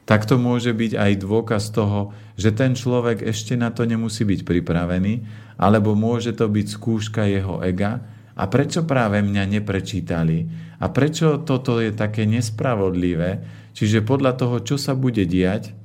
tak 0.05 0.29
to 0.29 0.37
môže 0.37 0.73
byť 0.73 0.93
aj 0.97 1.11
dôkaz 1.21 1.73
toho, 1.73 2.13
že 2.37 2.53
ten 2.53 2.77
človek 2.77 3.25
ešte 3.25 3.57
na 3.57 3.73
to 3.73 3.89
nemusí 3.89 4.21
byť 4.21 4.45
pripravený, 4.45 5.25
alebo 5.57 5.97
môže 5.97 6.33
to 6.37 6.45
byť 6.45 6.65
skúška 6.69 7.25
jeho 7.25 7.61
ega. 7.65 8.05
A 8.35 8.45
prečo 8.51 8.85
práve 8.85 9.23
mňa 9.23 9.47
neprečítali? 9.47 10.45
A 10.77 10.91
prečo 10.91 11.41
toto 11.41 11.79
je 11.81 11.89
také 11.95 12.27
nespravodlivé? 12.29 13.41
Čiže 13.75 14.07
podľa 14.07 14.39
toho, 14.39 14.63
čo 14.63 14.79
sa 14.79 14.95
bude 14.95 15.27
diať, 15.27 15.75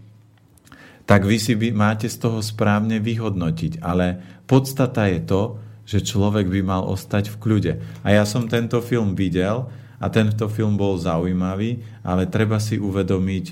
tak 1.11 1.27
vy 1.27 1.43
si 1.43 1.59
máte 1.75 2.07
z 2.07 2.23
toho 2.23 2.39
správne 2.39 3.03
vyhodnotiť. 3.03 3.83
Ale 3.83 4.23
podstata 4.47 5.11
je 5.11 5.21
to, 5.27 5.43
že 5.83 6.07
človek 6.07 6.47
by 6.47 6.63
mal 6.63 6.87
ostať 6.87 7.35
v 7.35 7.37
kľude. 7.43 7.73
A 8.07 8.15
ja 8.15 8.23
som 8.23 8.47
tento 8.47 8.79
film 8.79 9.19
videl 9.19 9.67
a 9.99 10.07
tento 10.07 10.47
film 10.47 10.79
bol 10.79 10.95
zaujímavý, 10.95 11.83
ale 12.07 12.31
treba 12.31 12.63
si 12.63 12.79
uvedomiť, 12.79 13.47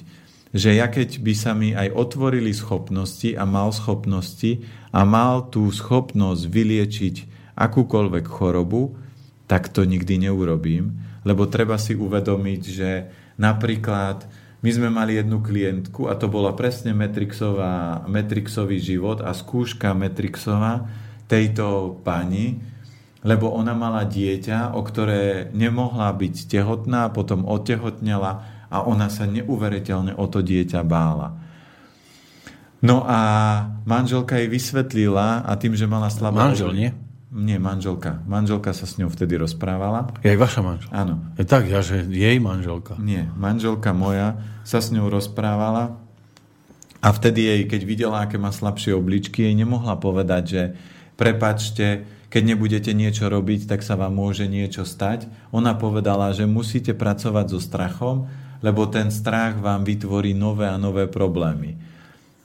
že 0.54 0.78
ja 0.78 0.86
keď 0.86 1.18
by 1.18 1.34
sa 1.34 1.52
mi 1.52 1.74
aj 1.74 1.92
otvorili 1.98 2.54
schopnosti 2.54 3.34
a 3.34 3.42
mal 3.42 3.74
schopnosti 3.74 4.62
a 4.94 5.02
mal 5.02 5.50
tú 5.50 5.66
schopnosť 5.66 6.46
vyliečiť 6.46 7.16
akúkoľvek 7.58 8.24
chorobu, 8.30 8.94
tak 9.50 9.74
to 9.74 9.82
nikdy 9.82 10.14
neurobím, 10.30 10.94
lebo 11.26 11.50
treba 11.50 11.74
si 11.74 11.98
uvedomiť, 11.98 12.62
že 12.62 12.90
napríklad 13.38 14.26
my 14.58 14.70
sme 14.74 14.90
mali 14.90 15.14
jednu 15.14 15.38
klientku 15.38 16.10
a 16.10 16.18
to 16.18 16.26
bola 16.26 16.50
presne 16.58 16.90
Metrixová, 16.90 18.02
Metrixový 18.10 18.82
život 18.82 19.22
a 19.22 19.30
skúška 19.30 19.94
Metrixová 19.94 20.90
tejto 21.30 21.96
pani, 22.02 22.58
lebo 23.22 23.54
ona 23.54 23.78
mala 23.78 24.02
dieťa, 24.02 24.74
o 24.74 24.82
ktoré 24.82 25.54
nemohla 25.54 26.10
byť 26.10 26.50
tehotná, 26.50 27.14
potom 27.14 27.46
otehotnela 27.46 28.32
a 28.66 28.82
ona 28.82 29.06
sa 29.06 29.30
neuveriteľne 29.30 30.18
o 30.18 30.26
to 30.26 30.42
dieťa 30.42 30.82
bála. 30.82 31.38
No 32.78 33.02
a 33.06 33.20
manželka 33.86 34.38
jej 34.38 34.46
vysvetlila 34.46 35.42
a 35.42 35.52
tým, 35.58 35.74
že 35.74 35.90
mala 35.90 36.10
slabá... 36.10 36.50
Manžel, 36.50 36.70
nie? 36.74 36.90
Nie, 37.28 37.60
manželka. 37.60 38.24
Manželka 38.24 38.72
sa 38.72 38.88
s 38.88 38.96
ňou 38.96 39.12
vtedy 39.12 39.36
rozprávala. 39.36 40.08
Je 40.24 40.32
aj 40.32 40.40
vaša 40.40 40.60
manželka? 40.64 40.92
Áno. 40.96 41.20
Je 41.36 41.44
tak, 41.44 41.68
ja, 41.68 41.84
že 41.84 42.08
jej 42.08 42.40
manželka. 42.40 42.96
Nie, 42.96 43.28
manželka 43.36 43.92
moja 43.92 44.40
sa 44.64 44.80
s 44.80 44.88
ňou 44.88 45.12
rozprávala 45.12 46.00
a 47.04 47.08
vtedy 47.12 47.44
jej, 47.44 47.60
keď 47.68 47.80
videla, 47.84 48.18
aké 48.24 48.40
má 48.40 48.48
slabšie 48.48 48.96
obličky, 48.96 49.44
jej 49.44 49.54
nemohla 49.54 50.00
povedať, 50.00 50.42
že 50.48 50.62
prepačte, 51.20 52.08
keď 52.32 52.42
nebudete 52.56 52.90
niečo 52.96 53.28
robiť, 53.28 53.68
tak 53.68 53.84
sa 53.84 53.94
vám 53.94 54.16
môže 54.16 54.48
niečo 54.48 54.88
stať. 54.88 55.28
Ona 55.52 55.76
povedala, 55.76 56.32
že 56.32 56.48
musíte 56.48 56.96
pracovať 56.96 57.46
so 57.52 57.60
strachom 57.60 58.26
lebo 58.62 58.86
ten 58.90 59.10
strach 59.14 59.58
vám 59.58 59.86
vytvorí 59.86 60.34
nové 60.34 60.66
a 60.66 60.80
nové 60.80 61.06
problémy. 61.06 61.78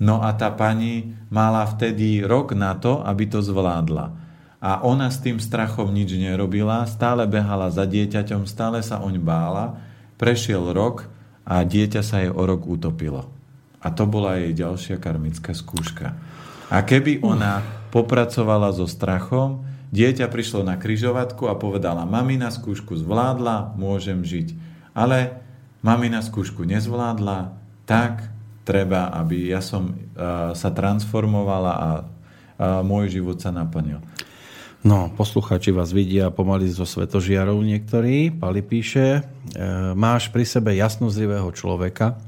No 0.04 0.22
a 0.22 0.34
tá 0.36 0.52
pani 0.52 1.16
mala 1.30 1.64
vtedy 1.66 2.22
rok 2.26 2.54
na 2.54 2.76
to, 2.78 3.02
aby 3.06 3.30
to 3.30 3.40
zvládla. 3.42 4.23
A 4.64 4.80
ona 4.80 5.12
s 5.12 5.20
tým 5.20 5.44
strachom 5.44 5.92
nič 5.92 6.16
nerobila, 6.16 6.88
stále 6.88 7.28
behala 7.28 7.68
za 7.68 7.84
dieťaťom, 7.84 8.48
stále 8.48 8.80
sa 8.80 9.04
oň 9.04 9.20
bála, 9.20 9.76
prešiel 10.16 10.72
rok 10.72 11.12
a 11.44 11.68
dieťa 11.68 12.00
sa 12.00 12.24
jej 12.24 12.32
o 12.32 12.48
rok 12.48 12.64
utopilo. 12.64 13.28
A 13.84 13.92
to 13.92 14.08
bola 14.08 14.40
jej 14.40 14.56
ďalšia 14.56 15.04
karmická 15.04 15.52
skúška. 15.52 16.16
A 16.72 16.80
keby 16.80 17.20
ona 17.20 17.60
popracovala 17.92 18.72
so 18.72 18.88
strachom, 18.88 19.68
dieťa 19.92 20.32
prišlo 20.32 20.64
na 20.64 20.80
kryžovatku 20.80 21.52
a 21.52 21.60
povedala, 21.60 22.08
mami 22.08 22.40
na 22.40 22.48
skúšku 22.48 22.96
zvládla, 22.96 23.76
môžem 23.76 24.24
žiť. 24.24 24.56
Ale 24.96 25.44
mamina 25.84 26.24
skúšku 26.24 26.64
nezvládla, 26.64 27.54
tak 27.84 28.32
treba, 28.64 29.12
aby 29.12 29.52
ja 29.52 29.60
som 29.60 29.92
uh, 29.92 30.56
sa 30.56 30.72
transformovala 30.72 31.74
a 31.76 31.90
uh, 32.00 32.04
môj 32.82 33.20
život 33.20 33.38
sa 33.44 33.52
naplnil. 33.52 34.00
No, 34.84 35.08
posluchači 35.16 35.72
vás 35.72 35.96
vidia 35.96 36.28
pomaly 36.28 36.68
zo 36.68 36.84
svetožiarov 36.84 37.56
niektorí. 37.64 38.36
Pali 38.36 38.60
píše, 38.60 39.24
e, 39.56 39.62
máš 39.96 40.28
pri 40.28 40.44
sebe 40.44 40.76
jasnozrivého 40.76 41.48
človeka, 41.56 42.20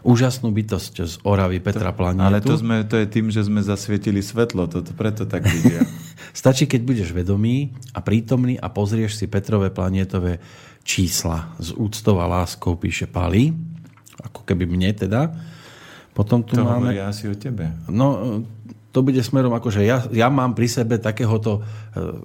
úžasnú 0.00 0.48
bytosť 0.48 0.94
z 1.04 1.14
Oravy 1.28 1.60
Petra 1.60 1.92
Planietu. 1.92 2.24
Ale 2.24 2.40
to, 2.40 2.56
sme, 2.56 2.88
to 2.88 2.96
je 2.96 3.06
tým, 3.12 3.28
že 3.28 3.44
sme 3.44 3.60
zasvietili 3.60 4.24
svetlo, 4.24 4.64
to, 4.72 4.80
to 4.80 4.96
preto 4.96 5.28
tak 5.28 5.44
vidia. 5.44 5.84
Stačí, 6.32 6.64
keď 6.64 6.80
budeš 6.80 7.08
vedomý 7.12 7.76
a 7.92 8.00
prítomný 8.00 8.56
a 8.56 8.72
pozrieš 8.72 9.20
si 9.20 9.28
Petrové 9.28 9.68
planietové 9.68 10.40
čísla 10.88 11.52
s 11.60 11.76
úctou 11.76 12.24
a 12.24 12.26
láskou, 12.30 12.80
píše 12.80 13.04
Pali, 13.04 13.52
ako 14.24 14.48
keby 14.48 14.64
mne 14.64 14.96
teda. 14.96 15.28
Potom 16.16 16.40
tu 16.42 16.56
to 16.56 16.64
máme... 16.64 16.96
ja 16.96 17.12
asi 17.12 17.28
o 17.28 17.36
tebe. 17.36 17.68
No, 17.86 18.40
to 18.92 19.04
bude 19.04 19.20
smerom 19.20 19.52
ako, 19.52 19.68
že 19.68 19.82
ja, 19.84 20.04
ja 20.08 20.32
mám 20.32 20.56
pri 20.56 20.68
sebe 20.68 20.96
takéhoto 20.96 21.60
e, 21.92 22.24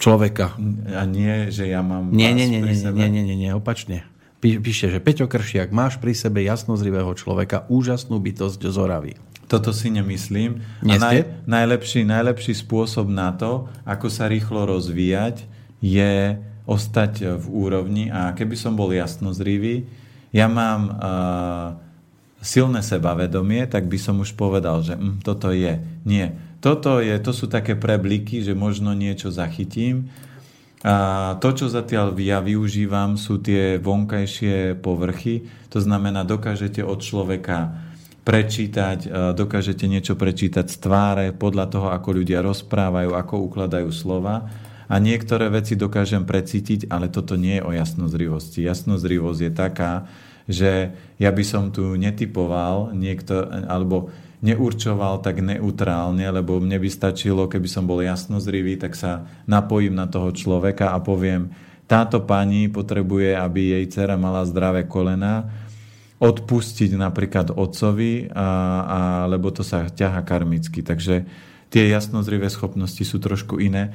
človeka. 0.00 0.56
A 0.94 1.02
nie, 1.04 1.52
že 1.52 1.68
ja 1.68 1.84
mám 1.84 2.14
nie, 2.14 2.30
nie, 2.32 2.48
nie, 2.48 2.60
nie, 2.64 2.74
nie, 2.74 3.08
nie, 3.10 3.22
nie, 3.24 3.36
nie, 3.36 3.50
opačne. 3.52 4.06
Píše, 4.38 4.94
že 4.94 5.02
Peťo 5.02 5.26
Kršiak, 5.26 5.74
máš 5.74 5.98
pri 5.98 6.14
sebe 6.14 6.46
jasnozrivého 6.46 7.10
človeka, 7.18 7.66
úžasnú 7.66 8.22
bytosť 8.22 8.60
z 8.70 8.76
Oravy. 8.78 9.12
Toto 9.50 9.74
si 9.74 9.90
nemyslím. 9.90 10.62
A 10.86 10.94
naj, 10.94 11.48
najlepší, 11.48 12.06
najlepší 12.06 12.54
spôsob 12.54 13.10
na 13.10 13.34
to, 13.34 13.66
ako 13.82 14.06
sa 14.12 14.30
rýchlo 14.30 14.68
rozvíjať, 14.68 15.42
je 15.82 16.38
ostať 16.68 17.40
v 17.40 17.46
úrovni 17.48 18.12
a 18.12 18.36
keby 18.36 18.54
som 18.54 18.76
bol 18.76 18.92
jasnozrivý, 18.92 19.88
ja 20.28 20.44
mám 20.46 20.92
uh, 20.92 21.87
silné 22.38 22.80
sebavedomie, 22.82 23.66
tak 23.66 23.90
by 23.90 23.98
som 23.98 24.22
už 24.22 24.38
povedal, 24.38 24.82
že 24.82 24.94
hm, 24.94 25.22
toto 25.26 25.50
je. 25.50 25.82
Nie. 26.06 26.34
Toto 26.58 26.98
je, 26.98 27.14
to 27.22 27.30
sú 27.30 27.46
také 27.46 27.78
prebliky, 27.78 28.42
že 28.42 28.54
možno 28.54 28.90
niečo 28.94 29.30
zachytím. 29.30 30.10
A 30.86 31.34
to, 31.42 31.54
čo 31.54 31.66
zatiaľ 31.66 32.14
ja 32.18 32.38
využívam, 32.38 33.18
sú 33.18 33.42
tie 33.42 33.82
vonkajšie 33.82 34.78
povrchy. 34.78 35.46
To 35.74 35.82
znamená, 35.82 36.22
dokážete 36.22 36.86
od 36.86 37.02
človeka 37.02 37.74
prečítať, 38.22 39.32
dokážete 39.34 39.88
niečo 39.88 40.14
prečítať 40.14 40.68
z 40.68 40.76
tváre 40.78 41.26
podľa 41.34 41.66
toho, 41.72 41.88
ako 41.90 42.22
ľudia 42.22 42.44
rozprávajú, 42.44 43.16
ako 43.16 43.34
ukladajú 43.50 43.90
slova 43.90 44.46
a 44.88 44.94
niektoré 44.96 45.52
veci 45.52 45.76
dokážem 45.76 46.24
precítiť, 46.24 46.88
ale 46.88 47.12
toto 47.12 47.36
nie 47.36 47.60
je 47.60 47.64
o 47.64 47.70
jasnozrivosti. 47.72 48.64
Jasnozrivosť 48.64 49.40
je 49.48 49.52
taká, 49.52 49.92
že 50.48 50.96
ja 51.20 51.30
by 51.30 51.44
som 51.44 51.68
tu 51.68 51.94
netypoval 51.94 52.96
niekto, 52.96 53.44
alebo 53.68 54.08
neurčoval 54.40 55.20
tak 55.20 55.44
neutrálne, 55.44 56.24
lebo 56.24 56.62
mne 56.62 56.80
by 56.80 56.88
stačilo, 56.88 57.50
keby 57.50 57.68
som 57.68 57.84
bol 57.84 58.00
jasnozrivý, 58.00 58.80
tak 58.80 58.96
sa 58.96 59.28
napojím 59.44 59.92
na 59.92 60.08
toho 60.08 60.32
človeka 60.32 60.94
a 60.94 60.98
poviem, 61.04 61.52
táto 61.88 62.20
pani 62.24 62.68
potrebuje, 62.68 63.32
aby 63.32 63.60
jej 63.76 63.84
dcera 63.88 64.20
mala 64.20 64.44
zdravé 64.44 64.84
kolena, 64.84 65.48
odpustiť 66.18 66.98
napríklad 66.98 67.54
otcovi, 67.54 68.28
a, 68.34 68.48
a, 68.84 69.00
lebo 69.30 69.48
to 69.54 69.62
sa 69.62 69.86
ťaha 69.86 70.20
karmicky. 70.26 70.82
Takže 70.82 71.24
tie 71.70 71.84
jasnozrivé 71.88 72.50
schopnosti 72.50 73.00
sú 73.00 73.22
trošku 73.22 73.62
iné. 73.62 73.94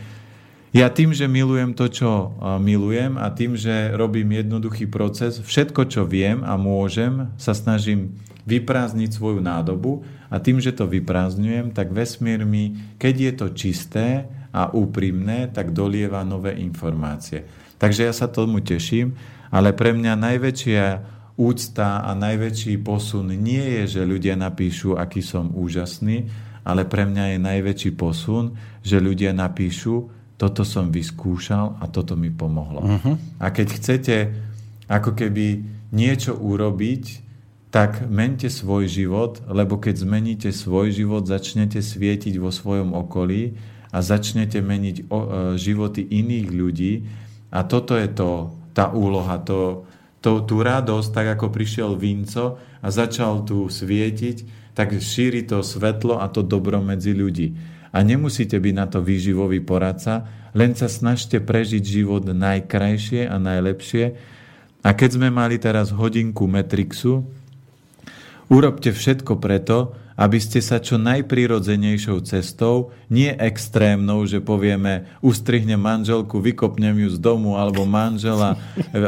Ja 0.74 0.90
tým, 0.90 1.14
že 1.14 1.30
milujem 1.30 1.78
to, 1.78 1.86
čo 1.86 2.34
milujem 2.58 3.22
a 3.22 3.30
tým, 3.30 3.54
že 3.54 3.94
robím 3.94 4.34
jednoduchý 4.34 4.90
proces, 4.90 5.38
všetko, 5.38 5.86
čo 5.86 6.02
viem 6.10 6.42
a 6.42 6.58
môžem, 6.58 7.30
sa 7.38 7.54
snažím 7.54 8.18
vyprázdniť 8.50 9.10
svoju 9.14 9.38
nádobu 9.38 10.02
a 10.34 10.42
tým, 10.42 10.58
že 10.58 10.74
to 10.74 10.90
vyprázdňujem, 10.90 11.78
tak 11.78 11.94
vesmír 11.94 12.42
mi, 12.42 12.98
keď 12.98 13.16
je 13.16 13.32
to 13.38 13.48
čisté 13.54 14.26
a 14.50 14.74
úprimné, 14.74 15.54
tak 15.54 15.78
dolieva 15.78 16.26
nové 16.26 16.58
informácie. 16.58 17.46
Takže 17.78 18.10
ja 18.10 18.14
sa 18.14 18.26
tomu 18.26 18.66
teším, 18.66 19.14
ale 19.54 19.78
pre 19.78 19.94
mňa 19.94 20.18
najväčšia 20.18 20.86
úcta 21.38 22.02
a 22.02 22.18
najväčší 22.18 22.82
posun 22.82 23.30
nie 23.38 23.62
je, 23.62 24.02
že 24.02 24.10
ľudia 24.10 24.34
napíšu, 24.34 24.98
aký 24.98 25.22
som 25.22 25.54
úžasný, 25.54 26.34
ale 26.66 26.90
pre 26.90 27.06
mňa 27.06 27.38
je 27.38 27.40
najväčší 27.46 27.92
posun, 27.94 28.58
že 28.82 28.98
ľudia 28.98 29.38
napíšu, 29.38 30.23
toto 30.44 30.68
som 30.68 30.92
vyskúšal 30.92 31.80
a 31.80 31.88
toto 31.88 32.20
mi 32.20 32.28
pomohlo. 32.28 32.84
Uh-huh. 32.84 33.16
A 33.40 33.48
keď 33.48 33.68
chcete 33.80 34.16
ako 34.92 35.16
keby 35.16 35.64
niečo 35.96 36.36
urobiť, 36.36 37.24
tak 37.72 38.04
mente 38.12 38.52
svoj 38.52 38.92
život, 38.92 39.40
lebo 39.48 39.80
keď 39.80 40.04
zmeníte 40.04 40.52
svoj 40.52 40.92
život, 40.92 41.24
začnete 41.24 41.80
svietiť 41.80 42.36
vo 42.44 42.52
svojom 42.52 42.92
okolí 42.92 43.56
a 43.96 44.04
začnete 44.04 44.60
meniť 44.60 45.08
o, 45.08 45.20
e, 45.24 45.28
životy 45.56 46.04
iných 46.04 46.48
ľudí. 46.52 46.94
A 47.56 47.64
toto 47.64 47.96
je 47.96 48.12
to, 48.12 48.52
tá 48.76 48.92
úloha, 48.92 49.40
to, 49.42 49.88
to, 50.20 50.44
tú 50.44 50.60
radosť, 50.60 51.10
tak 51.16 51.40
ako 51.40 51.56
prišiel 51.56 51.96
Vinco 51.96 52.60
a 52.84 52.88
začal 52.92 53.48
tu 53.48 53.72
svietiť, 53.72 54.70
tak 54.76 55.00
šíri 55.00 55.48
to 55.48 55.64
svetlo 55.64 56.20
a 56.20 56.28
to 56.28 56.44
dobro 56.44 56.84
medzi 56.84 57.16
ľudí. 57.16 57.73
A 57.94 57.98
nemusíte 58.02 58.58
byť 58.58 58.74
na 58.74 58.90
to 58.90 59.06
výživový 59.06 59.62
poradca, 59.62 60.26
len 60.58 60.74
sa 60.74 60.90
snažte 60.90 61.38
prežiť 61.38 61.84
život 61.86 62.26
najkrajšie 62.26 63.30
a 63.30 63.38
najlepšie. 63.38 64.18
A 64.82 64.90
keď 64.98 65.22
sme 65.22 65.30
mali 65.30 65.62
teraz 65.62 65.94
hodinku 65.94 66.50
Metrixu, 66.50 67.24
urobte 68.50 68.90
všetko 68.90 69.38
preto, 69.38 69.94
aby 70.14 70.38
ste 70.38 70.62
sa 70.62 70.78
čo 70.78 71.02
najprirodzenejšou 71.02 72.22
cestou, 72.26 72.94
nie 73.10 73.34
extrémnou, 73.34 74.26
že 74.30 74.46
povieme, 74.46 75.10
ustrihnem 75.26 75.82
manželku, 75.82 76.38
vykopnem 76.38 76.94
ju 77.06 77.10
z 77.14 77.18
domu, 77.18 77.58
alebo 77.58 77.86
manžela, 77.90 78.58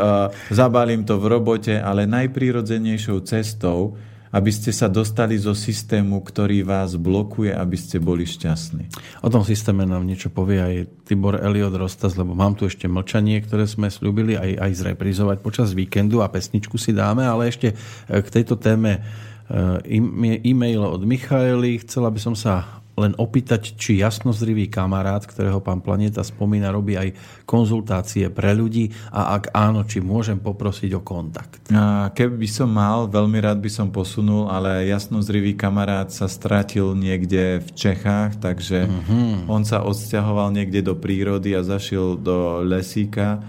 zabalím 0.50 1.06
to 1.06 1.22
v 1.22 1.26
robote, 1.30 1.76
ale 1.78 2.10
najprirodzenejšou 2.10 3.22
cestou, 3.22 3.98
aby 4.36 4.52
ste 4.52 4.76
sa 4.76 4.92
dostali 4.92 5.40
zo 5.40 5.56
systému, 5.56 6.20
ktorý 6.20 6.68
vás 6.68 7.00
blokuje, 7.00 7.56
aby 7.56 7.80
ste 7.80 8.04
boli 8.04 8.28
šťastní. 8.28 8.92
O 9.24 9.32
tom 9.32 9.48
systéme 9.48 9.88
nám 9.88 10.04
niečo 10.04 10.28
povie 10.28 10.60
aj 10.60 11.08
Tibor 11.08 11.40
Eliot 11.40 11.72
Rostas, 11.72 12.20
lebo 12.20 12.36
mám 12.36 12.60
tu 12.60 12.68
ešte 12.68 12.92
mlčanie, 12.92 13.40
ktoré 13.40 13.64
sme 13.64 13.88
slúbili 13.88 14.36
aj, 14.36 14.60
aj 14.60 14.72
zreprizovať 14.76 15.38
počas 15.40 15.72
víkendu 15.72 16.20
a 16.20 16.28
pesničku 16.28 16.76
si 16.76 16.92
dáme, 16.92 17.24
ale 17.24 17.48
ešte 17.48 17.72
eh, 17.72 18.20
k 18.20 18.28
tejto 18.28 18.60
téme 18.60 19.00
eh, 19.00 20.44
e-mail 20.44 20.84
od 20.84 21.08
Michaely. 21.08 21.80
Chcela 21.88 22.12
by 22.12 22.20
som 22.20 22.36
sa 22.36 22.84
len 22.96 23.12
opýtať, 23.20 23.76
či 23.76 24.00
jasnozrivý 24.00 24.72
kamarát, 24.72 25.24
ktorého 25.28 25.60
pán 25.60 25.84
Planeta 25.84 26.24
spomína, 26.24 26.72
robí 26.72 26.96
aj 26.96 27.12
konzultácie 27.44 28.32
pre 28.32 28.56
ľudí 28.56 28.92
a 29.12 29.36
ak 29.36 29.52
áno, 29.52 29.84
či 29.84 30.00
môžem 30.00 30.40
poprosiť 30.40 30.92
o 30.96 31.02
kontakt. 31.04 31.68
Keby 32.16 32.48
som 32.48 32.72
mal, 32.72 33.12
veľmi 33.12 33.40
rád 33.44 33.60
by 33.60 33.72
som 33.72 33.88
posunul, 33.92 34.48
ale 34.48 34.88
jasnozrivý 34.88 35.60
kamarát 35.60 36.08
sa 36.08 36.32
stratil 36.32 36.96
niekde 36.96 37.60
v 37.62 37.70
Čechách, 37.76 38.40
takže 38.40 38.88
uh-huh. 38.88 39.52
on 39.52 39.68
sa 39.68 39.84
odsťahoval 39.84 40.56
niekde 40.56 40.80
do 40.80 40.96
prírody 40.96 41.52
a 41.52 41.68
zašiel 41.68 42.16
do 42.16 42.64
lesíka 42.64 43.44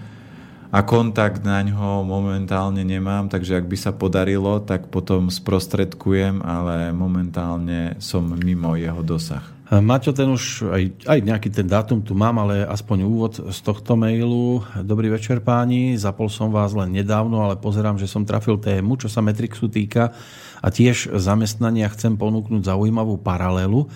a 0.76 0.84
kontakt 0.84 1.40
na 1.40 1.64
ňo 1.64 2.04
momentálne 2.04 2.84
nemám, 2.84 3.32
takže 3.32 3.56
ak 3.56 3.64
by 3.64 3.76
sa 3.80 3.96
podarilo, 3.96 4.60
tak 4.60 4.92
potom 4.92 5.32
sprostredkujem, 5.32 6.44
ale 6.44 6.92
momentálne 6.92 7.96
som 7.96 8.28
mimo 8.36 8.76
jeho 8.76 9.00
dosah. 9.00 9.40
Maťo, 9.66 10.12
ten 10.14 10.28
už 10.30 10.68
aj, 10.68 11.08
aj 11.08 11.18
nejaký 11.26 11.48
ten 11.50 11.66
dátum 11.66 11.98
tu 12.04 12.12
mám, 12.12 12.38
ale 12.38 12.62
aspoň 12.62 12.98
úvod 13.02 13.34
z 13.40 13.58
tohto 13.64 13.96
mailu. 13.98 14.62
Dobrý 14.84 15.10
večer 15.10 15.42
páni, 15.42 15.96
zapol 15.96 16.28
som 16.30 16.52
vás 16.52 16.70
len 16.76 16.92
nedávno, 16.92 17.40
ale 17.40 17.58
pozerám, 17.58 17.98
že 17.98 18.06
som 18.06 18.22
trafil 18.28 18.60
tému, 18.60 19.00
čo 19.00 19.08
sa 19.10 19.24
Metrixu 19.24 19.72
týka 19.72 20.14
a 20.60 20.68
tiež 20.70 21.18
zamestnania 21.18 21.90
chcem 21.90 22.14
ponúknuť 22.14 22.62
zaujímavú 22.62 23.18
paralelu. 23.18 23.88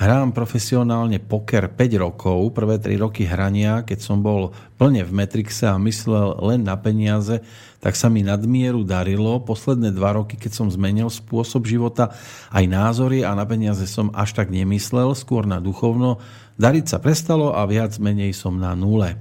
Hrám 0.00 0.32
profesionálne 0.32 1.20
poker 1.20 1.68
5 1.68 1.76
rokov, 2.00 2.56
prvé 2.56 2.80
3 2.80 3.04
roky 3.04 3.28
hrania, 3.28 3.84
keď 3.84 4.00
som 4.00 4.24
bol 4.24 4.48
plne 4.80 5.04
v 5.04 5.12
Metrixe 5.12 5.68
a 5.68 5.76
myslel 5.76 6.40
len 6.40 6.64
na 6.64 6.72
peniaze, 6.80 7.44
tak 7.84 7.92
sa 8.00 8.08
mi 8.08 8.24
nadmieru 8.24 8.80
darilo. 8.80 9.44
Posledné 9.44 9.92
2 9.92 10.00
roky, 10.16 10.40
keď 10.40 10.56
som 10.56 10.72
zmenil 10.72 11.12
spôsob 11.12 11.68
života, 11.68 12.16
aj 12.48 12.64
názory 12.64 13.28
a 13.28 13.36
na 13.36 13.44
peniaze 13.44 13.84
som 13.84 14.08
až 14.16 14.32
tak 14.32 14.48
nemyslel, 14.48 15.12
skôr 15.12 15.44
na 15.44 15.60
duchovno. 15.60 16.16
Dariť 16.56 16.96
sa 16.96 16.96
prestalo 16.96 17.52
a 17.52 17.60
viac 17.68 17.92
menej 18.00 18.32
som 18.32 18.56
na 18.56 18.72
nule. 18.72 19.20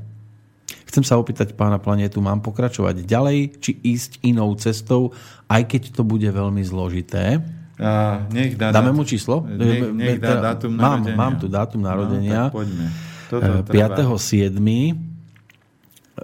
Chcem 0.88 1.04
sa 1.04 1.20
opýtať 1.20 1.60
pána 1.60 1.84
planetu, 1.84 2.24
mám 2.24 2.40
pokračovať 2.40 3.04
ďalej, 3.04 3.60
či 3.60 3.76
ísť 3.84 4.24
inou 4.24 4.56
cestou, 4.56 5.12
aj 5.52 5.76
keď 5.76 5.92
to 5.92 6.08
bude 6.08 6.32
veľmi 6.32 6.64
zložité? 6.64 7.59
A 7.80 8.28
nech 8.28 8.60
dá 8.60 8.76
Dáme 8.76 8.92
mu 8.92 9.08
číslo? 9.08 9.48
Nech, 9.48 9.88
nech 9.96 10.20
dá 10.20 10.52
dátum 10.52 10.76
narodenia. 10.76 11.16
Mám, 11.16 11.32
mám 11.32 11.34
tu 11.40 11.48
dátum 11.48 11.82
narodenia. 11.82 12.52
No, 12.52 12.52
tak 12.52 12.60
poďme. 12.60 12.86
Toto 13.32 13.52
5. 13.72 14.20
7. 14.20 15.10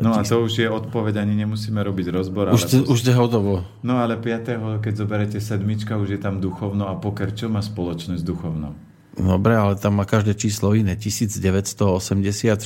No 0.01 0.19
a 0.19 0.27
to 0.27 0.43
už 0.43 0.59
je 0.59 0.67
odpoveď, 0.67 1.23
ani 1.23 1.39
nemusíme 1.39 1.79
robiť 1.79 2.11
rozbor. 2.11 2.51
Už, 2.51 2.67
ale... 2.67 2.91
už 2.91 2.97
ste 2.99 3.15
hotovo. 3.15 3.63
No 3.79 4.03
ale 4.03 4.19
5. 4.19 4.83
keď 4.83 4.93
zoberete 4.99 5.39
sedmička, 5.39 5.95
už 5.95 6.19
je 6.19 6.19
tam 6.19 6.43
duchovno 6.43 6.91
a 6.91 6.99
poker. 6.99 7.31
Čo 7.31 7.47
má 7.47 7.63
spoločné 7.63 8.19
s 8.19 8.23
duchovnou? 8.27 8.75
Dobre, 9.15 9.55
ale 9.55 9.79
tam 9.79 9.95
má 9.95 10.03
každé 10.03 10.35
číslo 10.35 10.75
iné. 10.75 10.99
1984. 10.99 12.59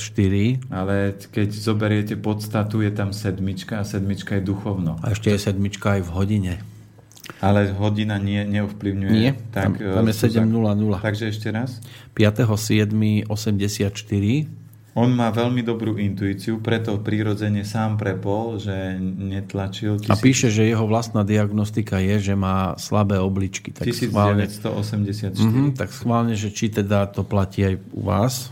Ale 0.66 1.14
keď 1.30 1.48
zoberiete 1.54 2.18
podstatu, 2.18 2.82
je 2.82 2.90
tam 2.90 3.14
sedmička 3.14 3.78
a 3.78 3.86
sedmička 3.86 4.42
je 4.42 4.50
duchovno. 4.50 4.98
A 4.98 5.14
ešte 5.14 5.30
je 5.30 5.38
sedmička 5.38 6.02
aj 6.02 6.02
v 6.02 6.10
hodine. 6.10 6.54
Ale 7.40 7.72
hodina 7.72 8.20
nie, 8.20 8.44
neovplyvňuje. 8.44 9.12
Nie, 9.16 9.32
tak, 9.48 9.80
tam, 9.80 9.90
tam 9.96 10.04
je 10.12 10.14
7.00. 10.14 10.44
Takže 11.00 11.32
ešte 11.32 11.48
raz. 11.48 11.80
5.7.84. 12.12 14.60
On 14.90 15.06
má 15.06 15.30
veľmi 15.30 15.62
dobrú 15.62 15.94
intuíciu, 15.96 16.58
preto 16.58 16.98
prirodzene 16.98 17.62
sám 17.62 17.96
prepol, 17.96 18.58
že 18.58 18.98
netlačil. 19.00 20.02
Tisíc... 20.02 20.12
A 20.12 20.18
píše, 20.18 20.50
že 20.50 20.66
jeho 20.66 20.82
vlastná 20.84 21.22
diagnostika 21.22 22.02
je, 22.02 22.18
že 22.18 22.34
má 22.34 22.74
slabé 22.76 23.22
obličky. 23.22 23.70
Tak 23.70 23.86
1984. 23.86 24.10
Schválne, 24.10 24.44
mm-hmm, 25.30 25.68
tak 25.78 25.88
schválne, 25.94 26.34
že 26.34 26.50
či 26.50 26.68
teda 26.68 27.06
to 27.08 27.22
platí 27.22 27.64
aj 27.64 27.74
u 27.94 28.02
vás. 28.02 28.50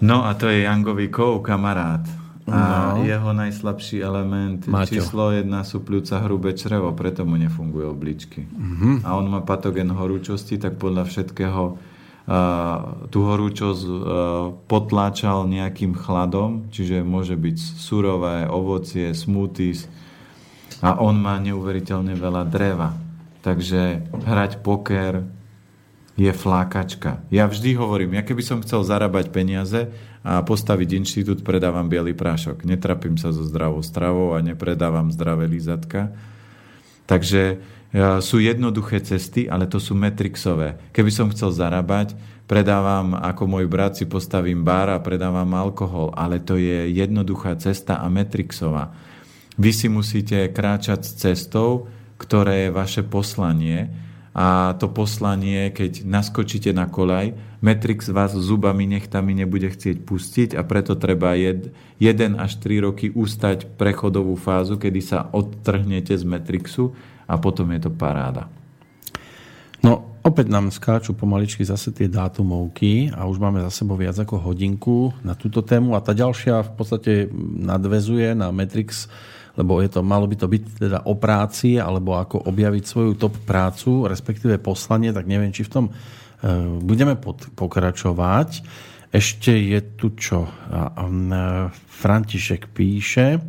No 0.00 0.24
a 0.24 0.32
to 0.34 0.48
je 0.48 0.64
Jangový 0.64 1.12
kov, 1.12 1.44
kamarát. 1.44 2.08
A 2.46 2.94
no. 2.94 3.02
jeho 3.02 3.34
najslabší 3.34 4.06
element, 4.06 4.70
Maťo. 4.70 4.94
číslo 4.94 5.34
jedna 5.34 5.66
sú 5.66 5.82
pľúca 5.82 6.22
hrubé 6.22 6.54
črevo, 6.54 6.94
preto 6.94 7.26
mu 7.26 7.34
nefungujú 7.34 7.90
obličky. 7.90 8.46
Mm-hmm. 8.46 8.94
A 9.02 9.18
on 9.18 9.26
má 9.26 9.42
patogen 9.42 9.90
horúčosti, 9.90 10.54
tak 10.54 10.78
podľa 10.78 11.10
všetkého 11.10 11.74
uh, 11.74 13.10
tú 13.10 13.18
horúčosť 13.26 13.82
uh, 13.82 13.98
potláčal 14.70 15.50
nejakým 15.50 15.98
chladom, 15.98 16.70
čiže 16.70 17.02
môže 17.02 17.34
byť 17.34 17.58
surové 17.58 18.46
ovocie, 18.46 19.10
smoothies 19.10 19.90
a 20.86 21.02
on 21.02 21.18
má 21.18 21.42
neuveriteľne 21.42 22.14
veľa 22.14 22.46
dreva. 22.46 22.94
Takže 23.42 24.06
hrať 24.26 24.62
poker 24.62 25.35
je 26.16 26.32
flákačka. 26.32 27.20
Ja 27.28 27.44
vždy 27.44 27.76
hovorím, 27.76 28.16
ja 28.16 28.24
keby 28.24 28.40
som 28.40 28.64
chcel 28.64 28.80
zarábať 28.82 29.28
peniaze, 29.28 29.92
a 30.26 30.42
postaviť 30.42 30.98
inštitút 30.98 31.46
predávam 31.46 31.86
biely 31.86 32.10
prášok. 32.10 32.66
Netrapím 32.66 33.14
sa 33.14 33.30
so 33.30 33.46
zdravou 33.46 33.78
stravou 33.86 34.34
a 34.34 34.42
nepredávam 34.42 35.06
zdravé 35.14 35.46
lízatka. 35.46 36.10
Takže 37.06 37.42
e, 37.46 37.56
sú 38.18 38.42
jednoduché 38.42 38.98
cesty, 39.06 39.46
ale 39.46 39.70
to 39.70 39.78
sú 39.78 39.94
metrixové. 39.94 40.82
Keby 40.90 41.14
som 41.14 41.30
chcel 41.30 41.54
zarábať, 41.54 42.18
predávam, 42.50 43.14
ako 43.14 43.46
môj 43.46 43.70
brat 43.70 43.94
si 43.94 44.10
postavím 44.10 44.66
bar 44.66 44.90
a 44.90 44.98
predávam 44.98 45.46
alkohol, 45.54 46.10
ale 46.18 46.42
to 46.42 46.58
je 46.58 46.90
jednoduchá 46.90 47.54
cesta 47.62 48.02
a 48.02 48.10
metrixová. 48.10 48.90
Vy 49.54 49.70
si 49.70 49.86
musíte 49.86 50.50
kráčať 50.50 51.06
s 51.06 51.22
cestou, 51.22 51.86
ktoré 52.18 52.66
je 52.66 52.74
vaše 52.74 53.06
poslanie 53.06 54.05
a 54.36 54.76
to 54.76 54.92
poslanie, 54.92 55.72
keď 55.72 56.04
naskočíte 56.04 56.68
na 56.76 56.84
kolaj, 56.84 57.32
Matrix 57.64 58.12
vás 58.12 58.36
zubami 58.36 58.84
nechtami 58.84 59.32
nebude 59.32 59.72
chcieť 59.72 60.04
pustiť 60.04 60.48
a 60.52 60.60
preto 60.60 60.92
treba 60.92 61.32
1 61.32 61.72
až 62.36 62.52
3 62.60 62.84
roky 62.84 63.08
ustať 63.08 63.80
prechodovú 63.80 64.36
fázu, 64.36 64.76
kedy 64.76 65.00
sa 65.00 65.24
odtrhnete 65.32 66.12
z 66.12 66.28
Matrixu 66.28 66.92
a 67.24 67.40
potom 67.40 67.72
je 67.72 67.88
to 67.88 67.90
paráda. 67.96 68.52
No, 69.80 70.20
opäť 70.20 70.52
nám 70.52 70.68
skáču 70.68 71.16
pomaličky 71.16 71.64
zase 71.64 71.88
tie 71.96 72.04
dátumovky 72.04 73.16
a 73.16 73.24
už 73.24 73.40
máme 73.40 73.64
za 73.64 73.72
sebou 73.72 73.96
viac 73.96 74.20
ako 74.20 74.52
hodinku 74.52 75.16
na 75.24 75.32
túto 75.32 75.64
tému 75.64 75.96
a 75.96 76.04
tá 76.04 76.12
ďalšia 76.12 76.60
v 76.60 76.72
podstate 76.76 77.12
nadvezuje 77.56 78.36
na 78.36 78.52
Matrix 78.52 79.08
lebo 79.56 79.80
je 79.80 79.88
to, 79.88 80.04
malo 80.04 80.28
by 80.28 80.36
to 80.36 80.46
byť 80.46 80.62
teda 80.76 80.98
o 81.08 81.16
práci, 81.16 81.80
alebo 81.80 82.20
ako 82.20 82.44
objaviť 82.46 82.84
svoju 82.84 83.12
top 83.16 83.34
prácu, 83.48 84.04
respektíve 84.04 84.60
poslanie, 84.60 85.10
tak 85.10 85.24
neviem, 85.24 85.50
či 85.50 85.64
v 85.64 85.72
tom 85.72 85.84
e, 85.88 85.92
budeme 86.84 87.16
pod, 87.16 87.48
pokračovať. 87.56 88.62
Ešte 89.16 89.56
je 89.56 89.80
tu 89.96 90.12
čo? 90.12 90.44
František 91.88 92.68
píše. 92.76 93.40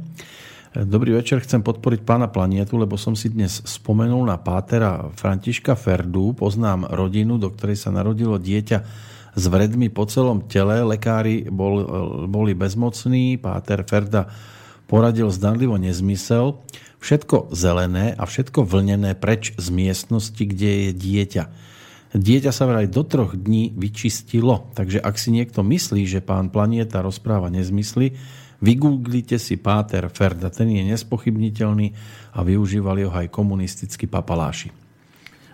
Dobrý 0.77 1.17
večer, 1.17 1.41
chcem 1.41 1.65
podporiť 1.65 2.05
pána 2.05 2.29
Planietu, 2.29 2.77
lebo 2.77 2.95
som 2.95 3.17
si 3.17 3.33
dnes 3.33 3.65
spomenul 3.65 4.21
na 4.29 4.37
pátera 4.37 5.09
Františka 5.17 5.73
Ferdu. 5.73 6.37
Poznám 6.37 6.85
rodinu, 6.93 7.41
do 7.41 7.49
ktorej 7.49 7.81
sa 7.81 7.89
narodilo 7.89 8.37
dieťa 8.37 8.79
s 9.33 9.43
vredmi 9.49 9.89
po 9.89 10.05
celom 10.05 10.45
tele. 10.45 10.85
Lekári 10.85 11.49
bol, 11.49 11.81
boli 12.29 12.53
bezmocní. 12.53 13.41
Páter 13.41 13.81
Ferda 13.89 14.29
poradil 14.87 15.29
zdanlivo 15.29 15.75
nezmysel, 15.75 16.63
všetko 17.03 17.53
zelené 17.53 18.15
a 18.17 18.23
všetko 18.25 18.65
vlnené 18.65 19.13
preč 19.13 19.53
z 19.59 19.67
miestnosti, 19.69 20.39
kde 20.39 20.89
je 20.89 20.91
dieťa. 20.95 21.43
Dieťa 22.17 22.51
sa 22.55 22.65
vraj 22.65 22.87
do 22.87 23.03
troch 23.03 23.35
dní 23.35 23.75
vyčistilo, 23.75 24.71
takže 24.73 25.03
ak 25.03 25.19
si 25.19 25.29
niekto 25.35 25.61
myslí, 25.61 26.07
že 26.07 26.23
pán 26.23 26.49
Planieta 26.49 27.03
rozpráva 27.03 27.51
nezmysly, 27.51 28.15
vygooglite 28.63 29.37
si 29.37 29.59
Páter 29.59 30.09
Ferda, 30.09 30.49
ten 30.49 30.71
je 30.71 30.81
nespochybniteľný 30.87 31.93
a 32.33 32.39
využívali 32.41 33.05
ho 33.05 33.13
aj 33.13 33.27
komunistickí 33.29 34.09
papaláši. 34.09 34.73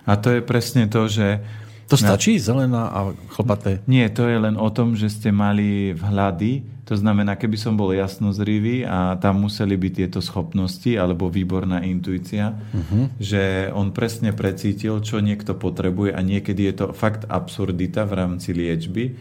A 0.07 0.15
to 0.15 0.31
je 0.31 0.41
presne 0.45 0.87
to, 0.87 1.09
že 1.09 1.41
To 1.89 1.99
stačí, 1.99 2.39
no. 2.39 2.43
zelená 2.43 2.83
a 2.91 2.99
chlpaté? 3.33 3.83
Nie, 3.89 4.07
to 4.07 4.27
je 4.27 4.37
len 4.39 4.55
o 4.55 4.69
tom, 4.71 4.95
že 4.95 5.11
ste 5.11 5.35
mali 5.35 5.91
vhľady, 5.91 6.82
to 6.83 6.99
znamená, 6.99 7.39
keby 7.39 7.55
som 7.55 7.79
bol 7.79 7.95
jasnozrivý 7.95 8.83
a 8.83 9.15
tam 9.15 9.47
museli 9.47 9.79
byť 9.79 9.93
tieto 10.03 10.19
schopnosti 10.19 10.91
alebo 10.99 11.31
výborná 11.31 11.79
intuícia, 11.79 12.59
uh-huh. 12.59 13.07
že 13.23 13.71
on 13.71 13.95
presne 13.95 14.35
precítil, 14.35 14.99
čo 14.99 15.23
niekto 15.23 15.55
potrebuje 15.55 16.11
a 16.11 16.19
niekedy 16.19 16.67
je 16.67 16.73
to 16.83 16.85
fakt 16.91 17.23
absurdita 17.31 18.03
v 18.03 18.13
rámci 18.19 18.51
liečby. 18.51 19.15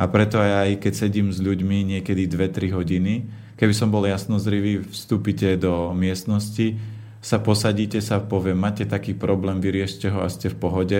A 0.00 0.08
preto 0.08 0.40
aj 0.40 0.80
keď 0.80 0.92
sedím 0.96 1.28
s 1.28 1.38
ľuďmi 1.44 2.00
niekedy 2.00 2.24
2-3 2.24 2.80
hodiny, 2.80 3.28
keby 3.60 3.76
som 3.76 3.92
bol 3.92 4.08
jasnozrivý, 4.08 4.80
vstúpite 4.88 5.60
do 5.60 5.92
miestnosti, 5.92 6.80
sa 7.20 7.38
posadíte 7.38 8.00
sa, 8.00 8.24
poviem, 8.24 8.56
máte 8.56 8.88
taký 8.88 9.12
problém, 9.12 9.60
vyriešte 9.60 10.08
ho 10.08 10.24
a 10.24 10.32
ste 10.32 10.48
v 10.48 10.56
pohode 10.56 10.98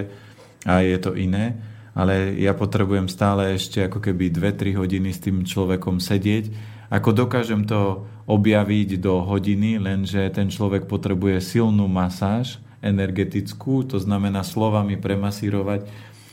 a 0.69 0.85
je 0.85 0.95
to 1.01 1.17
iné 1.17 1.72
ale 1.93 2.37
ja 2.41 2.57
potrebujem 2.57 3.09
stále 3.09 3.57
ešte 3.57 3.85
ako 3.85 4.01
keby 4.01 4.33
2-3 4.33 4.81
hodiny 4.81 5.13
s 5.13 5.21
tým 5.21 5.45
človekom 5.45 6.01
sedieť. 6.01 6.53
Ako 6.93 7.13
dokážem 7.13 7.65
to 7.69 8.09
objaviť 8.29 9.01
do 9.01 9.25
hodiny, 9.25 9.81
lenže 9.81 10.21
ten 10.33 10.49
človek 10.49 10.89
potrebuje 10.89 11.41
silnú 11.41 11.89
masáž 11.89 12.61
energetickú, 12.83 13.87
to 13.87 14.01
znamená 14.01 14.43
slovami 14.43 14.99
premasírovať, 14.99 15.87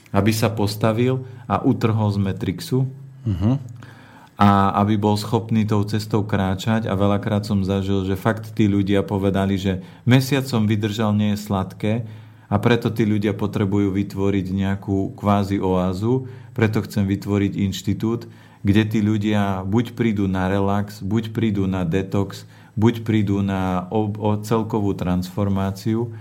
aby 0.10 0.32
sa 0.34 0.50
postavil 0.50 1.24
a 1.46 1.62
utrhol 1.62 2.10
z 2.10 2.20
Matrixu. 2.20 2.90
Uh-huh. 3.24 3.56
A 4.40 4.72
aby 4.80 4.96
bol 4.96 5.20
schopný 5.20 5.68
tou 5.68 5.84
cestou 5.84 6.24
kráčať 6.24 6.88
a 6.88 6.96
veľakrát 6.96 7.44
som 7.44 7.60
zažil, 7.60 8.08
že 8.08 8.16
fakt 8.16 8.56
tí 8.56 8.72
ľudia 8.72 9.04
povedali, 9.04 9.60
že 9.60 9.84
mesiac 10.08 10.48
som 10.48 10.64
vydržal, 10.64 11.12
nie 11.12 11.36
je 11.36 11.44
sladké, 11.44 11.94
a 12.50 12.56
preto 12.58 12.90
tí 12.90 13.06
ľudia 13.06 13.38
potrebujú 13.38 13.94
vytvoriť 13.94 14.46
nejakú 14.50 15.14
kvázi 15.14 15.62
oázu, 15.62 16.26
preto 16.58 16.82
chcem 16.82 17.06
vytvoriť 17.06 17.54
inštitút, 17.70 18.26
kde 18.66 18.84
tí 18.84 19.00
ľudia 19.00 19.64
buď 19.64 19.96
prídu 19.96 20.26
na 20.28 20.50
relax, 20.52 21.00
buď 21.00 21.32
prídu 21.32 21.70
na 21.70 21.88
detox, 21.88 22.44
buď 22.76 23.06
prídu 23.08 23.40
na 23.40 23.88
o, 23.94 24.10
o 24.10 24.32
celkovú 24.42 24.98
transformáciu 24.98 26.12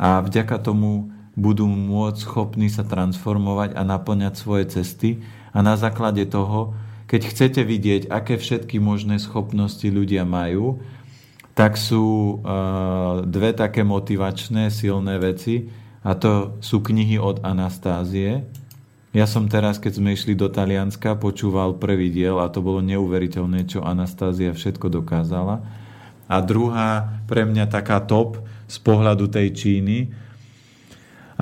a 0.00 0.24
vďaka 0.24 0.58
tomu 0.58 1.12
budú 1.38 1.70
môcť 1.70 2.18
schopní 2.18 2.66
sa 2.66 2.82
transformovať 2.82 3.78
a 3.78 3.86
naplňať 3.86 4.34
svoje 4.34 4.64
cesty. 4.74 5.22
A 5.54 5.62
na 5.62 5.78
základe 5.78 6.26
toho, 6.26 6.74
keď 7.06 7.30
chcete 7.30 7.62
vidieť, 7.62 8.02
aké 8.10 8.34
všetky 8.34 8.82
možné 8.82 9.22
schopnosti 9.22 9.86
ľudia 9.86 10.26
majú, 10.26 10.82
tak 11.58 11.74
sú 11.74 12.38
uh, 12.38 13.26
dve 13.26 13.50
také 13.50 13.82
motivačné, 13.82 14.70
silné 14.70 15.18
veci 15.18 15.66
a 16.06 16.14
to 16.14 16.54
sú 16.62 16.78
knihy 16.86 17.18
od 17.18 17.42
Anastázie. 17.42 18.46
Ja 19.10 19.26
som 19.26 19.50
teraz, 19.50 19.82
keď 19.82 19.98
sme 19.98 20.14
išli 20.14 20.38
do 20.38 20.46
Talianska, 20.46 21.18
počúval 21.18 21.74
prvý 21.82 22.14
diel 22.14 22.38
a 22.38 22.46
to 22.46 22.62
bolo 22.62 22.78
neuveriteľné, 22.78 23.66
čo 23.66 23.82
Anastázia 23.82 24.54
všetko 24.54 24.86
dokázala. 25.02 25.66
A 26.30 26.38
druhá, 26.38 27.18
pre 27.26 27.42
mňa 27.42 27.66
taká 27.66 28.06
top 28.06 28.38
z 28.70 28.78
pohľadu 28.78 29.26
tej 29.26 29.50
Číny 29.50 30.14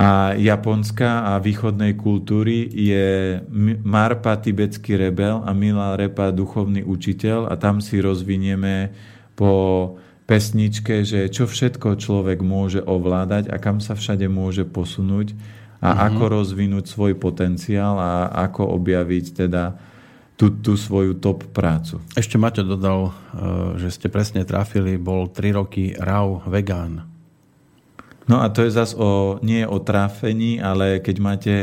a 0.01 0.33
Japonska 0.33 1.29
a 1.29 1.31
východnej 1.37 1.93
kultúry 1.93 2.65
je 2.73 3.37
Marpa, 3.85 4.41
tibetský 4.41 4.97
rebel 4.97 5.45
a 5.45 5.53
Mila 5.53 5.93
Repa, 5.93 6.33
duchovný 6.33 6.81
učiteľ 6.81 7.53
a 7.53 7.53
tam 7.53 7.85
si 7.85 8.01
rozvinieme 8.01 8.89
po 9.37 9.53
pesničke, 10.27 11.07
že 11.07 11.31
čo 11.31 11.47
všetko 11.47 11.95
človek 11.95 12.43
môže 12.43 12.83
ovládať 12.83 13.47
a 13.47 13.55
kam 13.57 13.79
sa 13.79 13.95
všade 13.95 14.27
môže 14.27 14.67
posunúť 14.67 15.31
a 15.79 15.95
mm-hmm. 15.95 16.05
ako 16.11 16.23
rozvinúť 16.27 16.85
svoj 16.91 17.15
potenciál 17.15 17.95
a 17.95 18.27
ako 18.27 18.75
objaviť 18.75 19.25
teda 19.47 19.79
tú, 20.35 20.51
tú 20.51 20.75
svoju 20.75 21.17
top 21.17 21.47
prácu. 21.55 22.03
Ešte 22.13 22.35
Maťo 22.35 22.67
dodal, 22.67 23.09
e, 23.09 23.11
že 23.81 23.89
ste 23.89 24.07
presne 24.11 24.43
trafili, 24.43 24.99
bol 24.99 25.31
3 25.31 25.57
roky 25.57 25.95
RAW 25.95 26.45
vegán. 26.45 27.07
No 28.27 28.43
a 28.43 28.51
to 28.51 28.67
je 28.67 28.75
zase 28.75 28.93
o, 28.99 29.39
nie 29.39 29.63
o 29.63 29.79
tráfení, 29.79 30.59
ale 30.59 30.99
keď 30.99 31.15
máte 31.23 31.55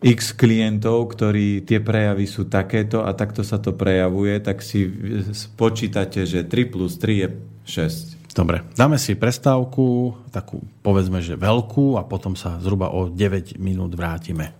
x 0.00 0.32
klientov, 0.32 1.12
ktorí 1.12 1.64
tie 1.64 1.80
prejavy 1.80 2.24
sú 2.24 2.48
takéto 2.48 3.04
a 3.04 3.12
takto 3.16 3.40
sa 3.40 3.60
to 3.60 3.72
prejavuje, 3.76 4.36
tak 4.40 4.60
si 4.60 4.88
spočítate, 5.32 6.28
že 6.28 6.44
3 6.44 6.72
plus 6.72 6.96
3 7.00 7.24
je 7.24 7.28
6. 7.64 8.20
Dobre, 8.30 8.62
dáme 8.78 8.94
si 8.94 9.18
prestávku, 9.18 10.14
takú 10.30 10.62
povedzme, 10.86 11.18
že 11.18 11.34
veľkú 11.34 11.98
a 11.98 12.06
potom 12.06 12.38
sa 12.38 12.62
zhruba 12.62 12.94
o 12.94 13.10
9 13.10 13.58
minút 13.58 13.90
vrátime. 13.98 14.54